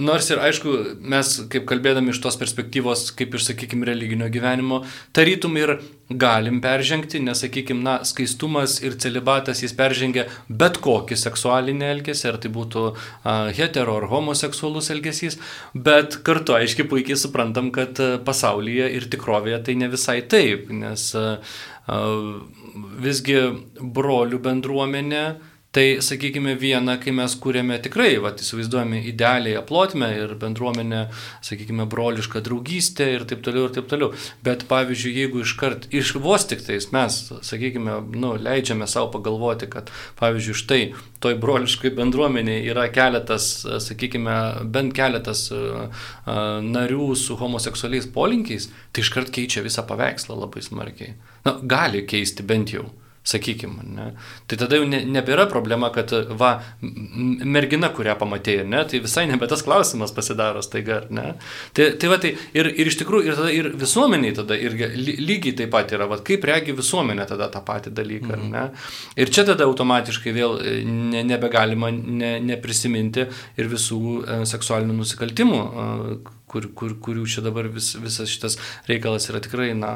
Nors 0.00 0.30
ir 0.32 0.38
aišku, 0.40 0.70
mes 1.04 1.30
kaip 1.52 1.66
kalbėdami 1.68 2.14
iš 2.14 2.22
tos 2.24 2.38
perspektyvos, 2.40 3.10
kaip 3.12 3.34
iš, 3.36 3.50
sakykime, 3.50 3.84
religinio 3.84 4.30
gyvenimo, 4.32 4.78
tarytum 5.12 5.58
ir 5.60 5.74
galim 6.08 6.62
peržengti, 6.64 7.20
nes, 7.20 7.42
sakykime, 7.44 7.84
na, 7.84 7.98
skaistumas 8.08 8.78
ir 8.80 8.96
celibatas 8.96 9.60
jis 9.60 9.76
peržengia 9.76 10.24
bet 10.48 10.80
kokį 10.80 11.18
seksualinį 11.20 11.90
elgesį, 11.90 12.24
ar 12.30 12.40
tai 12.40 12.54
būtų 12.56 12.86
a, 12.88 13.36
hetero 13.52 13.98
ar 14.00 14.08
homoseksualus 14.08 14.88
elgesys, 14.96 15.36
bet 15.76 16.22
kartu 16.24 16.56
aiškiai 16.56 16.88
puikiai 16.88 17.20
suprantam, 17.20 17.68
kad 17.76 18.00
pasaulyje 18.24 18.88
ir 18.96 19.10
tikrovėje 19.12 19.60
tai 19.68 19.76
ne 19.76 19.92
visai 19.92 20.22
taip, 20.24 20.72
nes 20.72 21.08
a, 21.20 21.36
a, 21.84 22.02
visgi 23.04 23.42
brolių 23.76 24.40
bendruomenė, 24.40 25.26
Tai 25.72 26.02
sakykime 26.04 26.52
viena, 26.60 26.98
kai 27.00 27.14
mes 27.16 27.32
kūrėme 27.40 27.78
tikrai, 27.80 28.18
va, 28.20 28.34
įsivaizduojame 28.36 28.98
idealiai 29.08 29.54
aplotmę 29.56 30.10
ir 30.18 30.34
bendruomenę, 30.36 31.06
sakykime, 31.48 31.86
brolišką 31.88 32.42
draugystę 32.44 33.06
ir 33.14 33.24
taip 33.30 33.40
toliau 33.46 33.70
ir 33.70 33.72
taip 33.78 33.88
toliau. 33.88 34.10
Bet 34.44 34.66
pavyzdžiui, 34.68 35.14
jeigu 35.22 35.40
iškart, 35.46 35.88
iš 35.96 36.12
vos 36.20 36.44
tik 36.50 36.60
tais 36.66 36.90
mes, 36.92 37.18
sakykime, 37.48 37.96
nu, 38.12 38.34
leidžiame 38.36 38.84
savo 38.84 39.08
pagalvoti, 39.16 39.70
kad, 39.72 39.88
pavyzdžiui, 40.20 40.60
štai 40.60 40.82
toj 41.24 41.40
broliškai 41.40 41.96
bendruomeniai 41.96 42.68
yra 42.68 42.90
keletas, 42.92 43.62
sakykime, 43.88 44.38
bent 44.76 44.92
keletas 44.92 45.46
narių 46.68 47.14
su 47.16 47.40
homoseksualiais 47.40 48.12
polinkiais, 48.12 48.68
tai 48.92 49.08
iškart 49.08 49.32
keičia 49.32 49.64
visą 49.64 49.88
paveikslą 49.88 50.36
labai 50.36 50.68
smarkiai. 50.68 51.16
Na, 51.48 51.62
gali 51.64 52.04
keisti 52.04 52.44
bent 52.44 52.76
jau 52.76 52.90
sakykime. 53.24 53.84
Ne? 53.94 54.06
Tai 54.50 54.58
tada 54.58 54.78
jau 54.78 54.86
ne, 54.88 55.02
nebėra 55.06 55.46
problema, 55.50 55.92
kad 55.94 56.10
va, 56.38 56.56
mergina, 56.82 57.92
kurią 57.94 58.16
pamatėjai, 58.18 58.64
ne, 58.68 58.82
tai 58.90 59.02
visai 59.04 59.28
nebe 59.30 59.46
tas 59.50 59.62
klausimas 59.62 60.14
pasidaro 60.14 60.62
staiga, 60.64 61.02
ne. 61.14 61.36
Tai, 61.76 61.92
tai 62.02 62.10
va, 62.10 62.18
tai 62.22 62.34
ir, 62.58 62.70
ir 62.74 62.90
iš 62.90 62.98
tikrųjų, 63.02 63.28
ir, 63.28 63.38
tada, 63.38 63.52
ir 63.54 63.70
visuomeniai 63.78 64.34
tada 64.40 64.58
irgi 64.58 64.90
lygiai 65.22 65.54
taip 65.62 65.72
pat 65.74 65.94
yra, 65.94 66.10
va, 66.10 66.18
kaip 66.26 66.44
regi 66.50 66.74
visuomenė 66.78 67.28
tada 67.30 67.48
tą 67.52 67.62
patį 67.66 67.94
dalyką, 67.94 68.34
mhm. 68.34 68.52
ne. 68.52 68.66
Ir 69.22 69.32
čia 69.34 69.46
tada 69.48 69.70
automatiškai 69.70 70.34
vėl 70.34 70.58
e, 70.58 70.76
ne, 70.82 71.22
nebegalima 71.30 71.92
ne, 71.94 72.34
neprisiminti 72.42 73.28
ir 73.30 73.70
visų 73.70 74.02
e, 74.02 74.42
seksualinių 74.50 74.98
nusikaltimų, 74.98 75.62
e, 75.62 76.38
kur, 76.52 76.68
kur, 76.76 76.98
kurių 77.00 77.24
čia 77.30 77.46
dabar 77.46 77.70
vis, 77.72 77.94
visas 78.02 78.28
šitas 78.28 78.58
reikalas 78.90 79.30
yra 79.30 79.40
tikrai 79.40 79.70
na, 79.78 79.92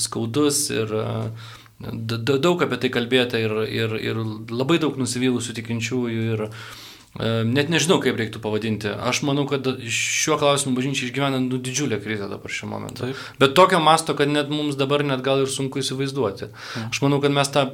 skaudus 0.00 0.64
ir 0.74 0.90
uh, 0.96 1.50
Daug 1.80 2.60
apie 2.60 2.76
tai 2.76 2.92
kalbėta 2.92 3.40
ir, 3.40 3.54
ir, 3.64 3.96
ir 4.04 4.18
labai 4.52 4.76
daug 4.82 4.98
nusivylusių 5.00 5.54
tikinčiųjų 5.56 6.24
ir 6.34 6.42
e, 6.44 7.28
net 7.48 7.70
nežinau, 7.72 7.96
kaip 8.04 8.18
reiktų 8.20 8.42
pavadinti. 8.44 8.90
Aš 9.08 9.22
manau, 9.24 9.46
kad 9.48 9.64
šiuo 9.88 10.36
klausimu 10.42 10.74
bažnyčia 10.76 11.06
išgyvena 11.06 11.38
nu, 11.40 11.56
didžiulę 11.56 11.96
krizę 12.04 12.28
dabar 12.28 12.52
šiuo 12.52 12.68
momentu. 12.74 13.06
Taip. 13.08 13.22
Bet 13.40 13.54
tokio 13.56 13.80
masto, 13.80 14.12
kad 14.18 14.28
net 14.28 14.52
mums 14.52 14.76
dabar 14.76 15.00
net 15.08 15.24
gal 15.24 15.40
ir 15.40 15.48
sunku 15.48 15.80
įsivaizduoti. 15.80 16.50
Aš 16.90 17.00
manau, 17.00 17.22
kad 17.24 17.32
mes 17.32 17.48
tą 17.54 17.64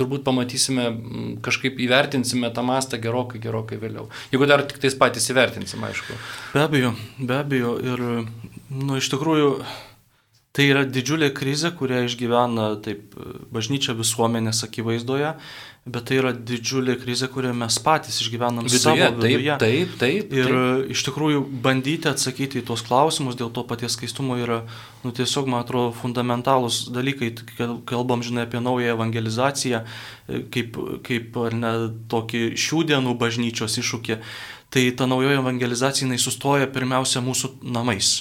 turbūt 0.00 0.24
pamatysime, 0.26 0.88
kažkaip 1.46 1.78
įvertinsime 1.86 2.50
tą 2.56 2.64
mastą 2.66 2.98
gerokai, 2.98 3.38
gerokai 3.44 3.78
vėliau. 3.78 4.08
Jeigu 4.34 4.50
dar 4.50 4.66
tik 4.66 4.82
tais 4.82 4.98
patys 4.98 5.30
įvertinsim, 5.30 5.86
aišku. 5.86 6.18
Be 6.56 6.66
abejo, 6.66 6.96
be 7.22 7.38
abejo. 7.38 7.76
Ir, 7.78 8.04
nu, 8.74 8.98
iš 8.98 9.12
tikrųjų, 9.14 9.52
Tai 10.50 10.64
yra 10.66 10.80
didžiulė 10.82 11.28
krizė, 11.30 11.70
kurią 11.78 12.00
išgyvena 12.08 12.72
taip 12.82 13.12
bažnyčia 13.54 13.92
visuomenės 13.94 14.64
akivaizdoje, 14.66 15.28
bet 15.86 16.08
tai 16.08 16.16
yra 16.18 16.32
didžiulė 16.34 16.96
krizė, 16.98 17.28
kurią 17.30 17.52
mes 17.54 17.76
patys 17.84 18.18
išgyvenam 18.24 18.66
viduje, 18.66 18.80
savo 18.82 19.10
viduje. 19.20 19.54
Taip, 19.62 19.92
taip, 19.92 19.92
taip. 20.00 20.32
Ir 20.34 20.48
taip. 20.50 20.88
iš 20.90 21.04
tikrųjų 21.06 21.44
bandyti 21.62 22.10
atsakyti 22.10 22.58
į 22.58 22.64
tuos 22.66 22.82
klausimus 22.82 23.38
dėl 23.38 23.52
to 23.54 23.62
paties 23.68 23.94
skaistumo 23.94 24.40
yra, 24.42 24.64
nu 25.04 25.12
tiesiog, 25.14 25.46
man 25.46 25.62
atrodo, 25.62 25.92
fundamentalūs 26.00 26.80
dalykai. 26.96 27.30
Kalbam, 27.86 28.24
žinai, 28.26 28.48
apie 28.48 28.58
naują 28.64 28.96
evangelizaciją, 28.96 29.84
kaip, 30.50 30.80
kaip 31.06 31.38
ar 31.44 31.54
ne, 31.62 31.72
tokį 32.10 32.42
šių 32.58 32.82
dienų 32.90 33.14
bažnyčios 33.22 33.78
iššūkį. 33.84 34.18
Tai 34.70 34.84
ta 34.98 35.06
naujoji 35.10 35.38
evangelizacija, 35.38 36.08
jinai 36.08 36.18
sustoja 36.22 36.66
pirmiausia 36.74 37.22
mūsų 37.22 37.54
namais 37.70 38.16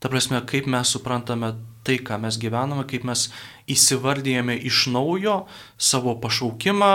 Ta 0.00 0.08
prasme, 0.08 0.40
kaip 0.48 0.64
mes 0.70 0.88
suprantame 0.88 1.52
tai, 1.84 1.98
ką 2.00 2.16
mes 2.22 2.36
gyvename, 2.40 2.86
kaip 2.88 3.04
mes 3.08 3.26
įsivardyjame 3.68 4.56
iš 4.68 4.86
naujo 4.92 5.34
savo 5.80 6.14
pašaukimą, 6.20 6.90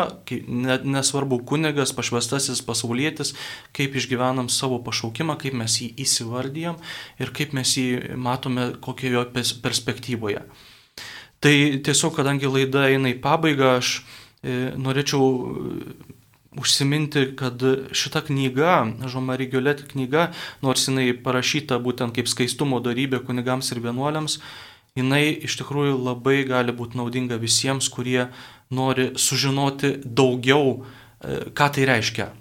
nesvarbu 0.85 1.39
kunigas, 1.45 1.93
pašvestasis, 1.97 2.63
pasaulietis, 2.65 3.35
kaip 3.77 3.97
išgyvenam 3.97 4.49
savo 4.49 4.81
pašaukimą, 4.85 5.37
kaip 5.41 5.57
mes 5.57 5.77
jį 5.81 5.91
įsivardyjam 6.05 6.81
ir 7.21 7.33
kaip 7.35 7.53
mes 7.57 7.75
jį 7.77 8.17
matome 8.17 8.71
kokioje 8.81 9.25
perspektyvoje. 9.61 10.45
Tai 11.45 11.55
tiesiog, 11.85 12.15
kadangi 12.17 12.49
laida 12.49 12.87
eina 12.89 13.11
į 13.13 13.19
pabaigą, 13.21 13.75
aš 13.77 13.99
e, 14.41 14.71
norėčiau 14.81 15.29
užsiminti, 16.59 17.27
kad 17.37 17.61
šita 17.91 18.21
knyga, 18.27 18.85
Žomari 19.11 19.47
Giolet 19.51 19.83
knyga, 19.91 20.29
nors 20.65 20.87
jinai 20.89 21.11
parašyta 21.25 21.79
būtent 21.83 22.15
kaip 22.15 22.29
skaistumo 22.31 22.81
darybė 22.83 23.21
kunigams 23.27 23.71
ir 23.73 23.81
vienuoliams, 23.83 24.39
jinai 24.95 25.25
iš 25.47 25.57
tikrųjų 25.61 25.97
labai 25.99 26.43
gali 26.47 26.75
būti 26.75 26.99
naudinga 26.99 27.39
visiems, 27.41 27.89
kurie 27.91 28.29
nori 28.71 29.11
sužinoti 29.19 29.97
daugiau, 30.05 30.81
e, 31.21 31.51
ką 31.51 31.69
tai 31.75 31.85
reiškia. 31.91 32.31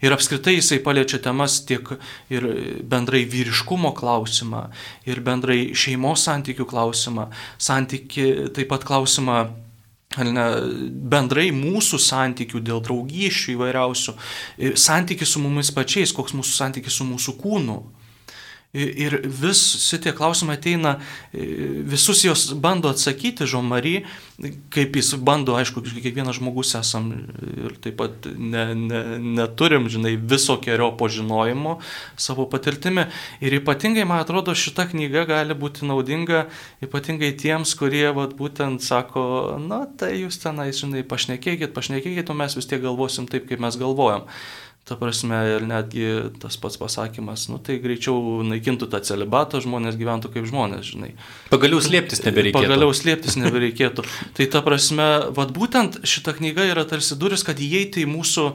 Ir 0.00 0.14
apskritai 0.16 0.54
jisai 0.56 0.78
paliečia 0.80 1.18
temas 1.20 1.58
tiek 1.68 1.84
ir 2.32 2.46
bendrai 2.88 3.26
vyriškumo 3.28 3.92
klausimą, 3.96 4.70
ir 5.04 5.20
bendrai 5.20 5.74
šeimos 5.76 6.24
santykių 6.24 6.64
klausimą, 6.64 7.28
santyki, 7.60 8.48
taip 8.56 8.70
pat 8.72 8.86
klausimą 8.88 9.42
ne, 10.18 10.46
bendrai 11.12 11.50
mūsų 11.54 12.00
santykių 12.02 12.62
dėl 12.66 12.82
draugysčių 12.82 13.54
įvairiausių, 13.54 14.14
santykis 14.74 15.36
su 15.36 15.42
mumis 15.42 15.70
pačiais, 15.74 16.14
koks 16.16 16.34
mūsų 16.34 16.56
santykis 16.56 16.98
su 16.98 17.06
mūsų 17.06 17.36
kūnu. 17.38 17.78
Ir 18.70 19.16
vis 19.26 19.58
šitie 19.82 20.12
klausimai 20.14 20.54
ateina, 20.54 20.92
visus 21.34 22.20
jos 22.22 22.44
bando 22.54 22.92
atsakyti, 22.94 23.42
Žomary, 23.50 24.04
kaip 24.70 24.94
jis 24.94 25.16
bando, 25.18 25.56
aišku, 25.58 25.82
kiekvienas 25.88 26.38
žmogus 26.38 26.76
esam 26.78 27.08
ir 27.50 27.74
taip 27.82 27.98
pat 27.98 28.28
ne, 28.30 28.68
ne, 28.78 29.02
neturim, 29.40 29.88
žinai, 29.90 30.14
visokiojo 30.14 30.92
požinojimo 31.02 31.80
savo 32.14 32.46
patirtimi. 32.52 33.08
Ir 33.42 33.58
ypatingai, 33.58 34.06
man 34.06 34.22
atrodo, 34.22 34.54
šita 34.54 34.86
knyga 34.94 35.26
gali 35.26 35.58
būti 35.58 35.90
naudinga 35.90 36.46
ypatingai 36.86 37.34
tiems, 37.42 37.74
kurie, 37.74 38.06
vat, 38.14 38.38
būtent 38.38 38.86
sako, 38.86 39.58
na, 39.66 39.82
tai 39.98 40.14
jūs 40.20 40.38
tenai, 40.46 40.70
žinai, 40.70 41.02
pašnekėkit, 41.10 41.74
pašnekėkit, 41.74 42.30
o 42.30 42.38
mes 42.38 42.54
vis 42.54 42.70
tiek 42.70 42.86
galvosim 42.86 43.26
taip, 43.26 43.50
kaip 43.50 43.66
mes 43.66 43.82
galvojam. 43.82 44.30
Ta 44.88 44.96
prasme, 44.98 45.36
ir 45.54 45.64
netgi 45.68 46.06
tas 46.42 46.56
pats 46.58 46.78
pasakymas, 46.80 47.44
nu 47.52 47.60
tai 47.62 47.76
greičiau 47.82 48.40
naikintų 48.48 48.88
tą 48.90 48.98
celibatą, 49.06 49.60
žmonės 49.62 49.98
gyventų 50.00 50.32
kaip 50.34 50.48
žmonės, 50.50 50.88
žinai. 50.94 51.12
Pagaliau 51.52 51.78
slėptis 51.84 52.24
nebereikėtų. 52.24 52.66
Pagaliau 52.66 52.96
slėptis 52.96 53.38
nebereikėtų. 53.38 54.06
tai 54.36 54.48
ta 54.50 54.64
prasme, 54.66 55.08
vad 55.36 55.54
būtent 55.54 56.00
šita 56.02 56.34
knyga 56.40 56.66
yra 56.72 56.86
tarsi 56.90 57.18
duris, 57.20 57.46
kad 57.46 57.60
įeiti 57.62 58.02
į 58.02 58.10
mūsų, 58.10 58.46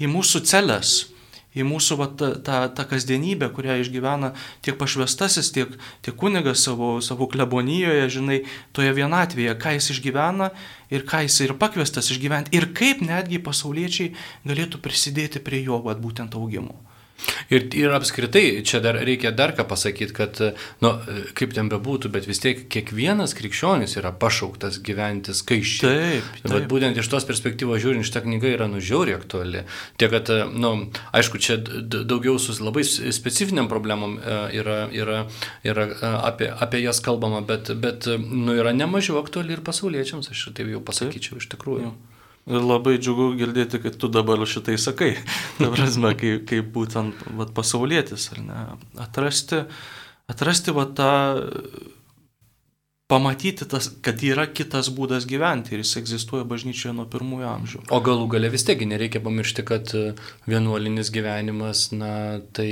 į 0.00 0.12
mūsų 0.14 0.46
celės 0.48 1.11
į 1.56 1.66
mūsų 1.68 1.98
va, 2.00 2.08
tą, 2.08 2.30
tą, 2.44 2.60
tą 2.76 2.86
kasdienybę, 2.90 3.50
kurią 3.54 3.78
išgyvena 3.82 4.32
tiek 4.64 4.78
pašvestasis, 4.80 5.52
tiek, 5.54 5.74
tiek 6.04 6.16
kunigas 6.18 6.64
savo, 6.66 6.94
savo 7.04 7.28
klebonijoje, 7.32 8.08
žinai, 8.12 8.38
toje 8.76 8.92
vienatvėje, 8.96 9.56
ką 9.60 9.76
jis 9.76 9.90
išgyvena 9.96 10.52
ir 10.92 11.04
ką 11.08 11.24
jis 11.26 11.40
ir 11.46 11.56
pakviestas 11.60 12.12
išgyventi 12.14 12.56
ir 12.56 12.70
kaip 12.76 13.04
netgi 13.04 13.42
pasauliečiai 13.42 14.14
galėtų 14.48 14.80
prisidėti 14.84 15.42
prie 15.44 15.64
jo 15.66 15.82
va, 15.84 15.96
būtent 15.98 16.38
augimo. 16.38 16.78
Ir, 17.52 17.66
ir 17.76 17.92
apskritai, 17.92 18.62
čia 18.66 18.80
dar 18.84 18.96
reikia 19.04 19.32
dar 19.36 19.52
ką 19.56 19.66
pasakyti, 19.68 20.14
kad, 20.16 20.40
nu, 20.84 20.92
kaip 21.38 21.54
ten 21.56 21.68
bebūtų, 21.72 22.10
bet 22.12 22.26
vis 22.28 22.40
tiek 22.42 22.64
kiekvienas 22.72 23.34
krikščionis 23.38 23.96
yra 24.00 24.12
pašauktas 24.16 24.78
gyventi 24.84 25.34
skaičiai. 25.36 25.82
Taip. 25.92 26.30
taip. 26.40 26.52
Bet 26.54 26.68
būtent 26.70 27.00
iš 27.00 27.10
tos 27.12 27.26
perspektyvos 27.28 27.82
žiūrint, 27.82 28.06
šitą 28.08 28.24
knygą 28.26 28.54
yra 28.56 28.68
nužiauriai 28.72 29.18
aktuali. 29.18 29.64
Tiek, 30.00 30.12
kad, 30.14 30.32
nu, 30.52 30.72
aišku, 31.16 31.40
čia 31.42 31.58
daugiau 31.60 32.38
su 32.42 32.56
labai 32.62 32.84
specifiniam 32.86 33.68
problemom 33.70 34.18
e, 34.18 34.38
yra, 34.60 34.78
yra, 34.94 35.24
yra 35.66 35.88
e, 35.92 36.14
apie, 36.32 36.48
apie 36.52 36.82
jas 36.84 37.02
kalbama, 37.04 37.42
bet, 37.46 37.74
bet 37.82 38.08
nu, 38.22 38.56
yra 38.56 38.74
nemažiau 38.76 39.20
aktuali 39.22 39.56
ir 39.56 39.64
pasauliečiams, 39.66 40.32
aš 40.32 40.48
taip 40.56 40.72
jau 40.72 40.82
pasakyčiau, 40.84 41.42
iš 41.42 41.52
tikrųjų. 41.52 41.90
Jau. 41.90 42.11
Labai 42.50 42.96
džiugu 42.98 43.28
girdėti, 43.38 43.78
kad 43.84 43.96
tu 44.02 44.10
dabar 44.10 44.40
šitai 44.48 44.74
sakai. 44.80 45.14
Ta 45.60 45.70
prasme, 45.70 46.14
kaip, 46.18 46.46
kaip 46.50 46.70
būtent 46.74 47.26
vat, 47.38 47.52
pasaulietis, 47.54 48.32
ar 48.34 48.40
ne? 48.42 48.62
Atrasti, 49.04 49.62
atrasti 50.32 50.74
vat, 50.74 50.96
tą, 50.98 51.12
pamatyti, 53.12 53.66
tas, 53.68 53.90
kad 54.04 54.22
yra 54.24 54.46
kitas 54.48 54.88
būdas 54.94 55.26
gyventi 55.28 55.74
ir 55.74 55.82
jis 55.82 55.98
egzistuoja 56.00 56.46
bažnyčioje 56.48 56.94
nuo 56.96 57.04
pirmųjų 57.12 57.48
amžių. 57.50 57.80
O 57.92 57.98
galų 58.04 58.28
gale 58.32 58.48
vis 58.52 58.64
tiek 58.64 58.80
nereikia 58.88 59.20
pamiršti, 59.24 59.64
kad 59.68 59.92
vienuolinis 60.48 61.12
gyvenimas, 61.12 61.84
na, 61.92 62.40
tai 62.56 62.70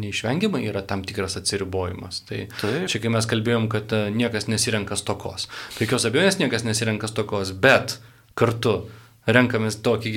neišvengiamai 0.00 0.62
yra 0.70 0.80
tam 0.88 1.04
tikras 1.04 1.36
atsiribojimas. 1.40 2.22
Tai 2.30 2.40
Taip. 2.62 2.88
čia 2.88 3.02
kai 3.04 3.12
mes 3.12 3.28
kalbėjom, 3.28 3.68
kad 3.76 3.92
niekas 4.16 4.48
nesirenka 4.48 4.96
stokos. 4.96 5.50
Jokios 5.76 6.08
abejonės 6.08 6.40
niekas 6.40 6.64
nesirenka 6.64 7.10
stokos, 7.10 7.52
bet 7.52 7.98
kartu 8.40 8.78
renkamės 9.26 9.78
tokį 9.84 10.12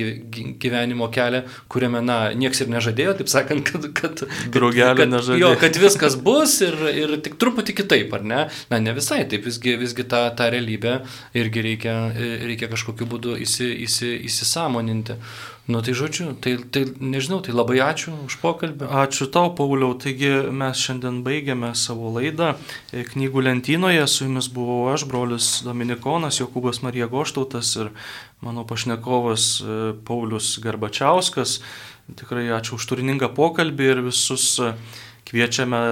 gyvenimo 0.60 1.08
kelią, 1.12 1.42
kuriame, 1.72 2.02
na, 2.04 2.18
nieks 2.36 2.62
ir 2.64 2.72
nežadėjo, 2.72 3.14
taip 3.20 3.32
sakant, 3.32 3.64
kad, 3.68 3.88
kad, 3.96 4.24
Draugelė 4.54 5.08
nežadėjo. 5.08 5.40
Jo, 5.40 5.52
kad 5.60 5.78
viskas 5.80 6.18
bus 6.20 6.58
ir, 6.64 6.76
ir 6.92 7.14
tik 7.24 7.38
truputį 7.40 7.76
kitaip, 7.82 8.12
ar 8.18 8.26
ne? 8.26 8.40
Na, 8.72 8.80
ne 8.84 8.96
visai, 8.96 9.22
taip 9.30 9.46
visgi, 9.48 9.78
visgi 9.80 10.04
tą, 10.08 10.26
tą 10.38 10.50
realybę 10.54 10.98
irgi 11.38 11.64
reikia, 11.70 11.94
reikia 12.44 12.70
kažkokiu 12.72 13.08
būdu 13.08 13.38
įsi, 13.44 13.70
įsi, 13.86 14.12
įsisamoninti. 14.28 15.16
Nu 15.68 15.82
tai 15.84 15.92
žodžiu, 15.92 16.32
tai, 16.40 16.56
tai 16.72 16.86
nežinau, 16.96 17.42
tai 17.44 17.52
labai 17.52 17.76
ačiū 17.84 18.14
už 18.24 18.38
pokalbį. 18.40 18.86
Ačiū 18.88 19.26
tau, 19.28 19.50
Pauliau. 19.52 19.92
Taigi 20.00 20.48
mes 20.48 20.80
šiandien 20.80 21.18
baigiame 21.26 21.74
savo 21.76 22.08
laidą 22.14 22.54
knygų 22.88 23.42
lentynoje. 23.44 24.06
Su 24.08 24.24
jumis 24.24 24.48
buvau 24.48 24.86
aš, 24.94 25.04
brolius 25.10 25.50
Dominikonas, 25.66 26.40
Jokūbas 26.40 26.80
Marija 26.80 27.10
Goštautas 27.12 27.74
ir 27.82 27.92
mano 28.40 28.64
pašnekovas 28.64 29.50
Paulius 30.08 30.54
Garbačiauskas. 30.64 31.58
Tikrai 32.16 32.46
ačiū 32.56 32.80
už 32.80 32.88
turiningą 32.88 33.28
pokalbį 33.36 33.92
ir 33.92 34.00
visus 34.08 34.54
kviečiame 35.28 35.82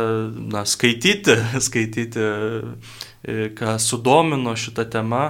na, 0.56 0.64
skaityti, 0.64 1.36
skaityti 1.68 2.24
E, 2.24 3.15
ką 3.58 3.76
sudomino 3.82 4.54
šitą 4.56 4.86
temą, 4.90 5.22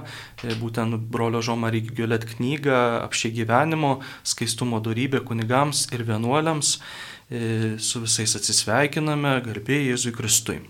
e, 0.45 0.55
būtent 0.61 0.99
brolio 1.11 1.43
Žomary 1.43 1.81
Giolet 1.89 2.27
knygą 2.37 3.03
apšie 3.07 3.33
gyvenimo, 3.33 4.01
skaistumo 4.25 4.81
darybė 4.85 5.25
kunigams 5.25 5.87
ir 5.93 6.05
vienuoliams. 6.05 6.79
E, 7.27 7.77
su 7.83 8.05
visais 8.05 8.37
atsisveikiname, 8.39 9.41
garbėjai 9.43 9.93
Jėzui 9.93 10.13
Kristui. 10.15 10.61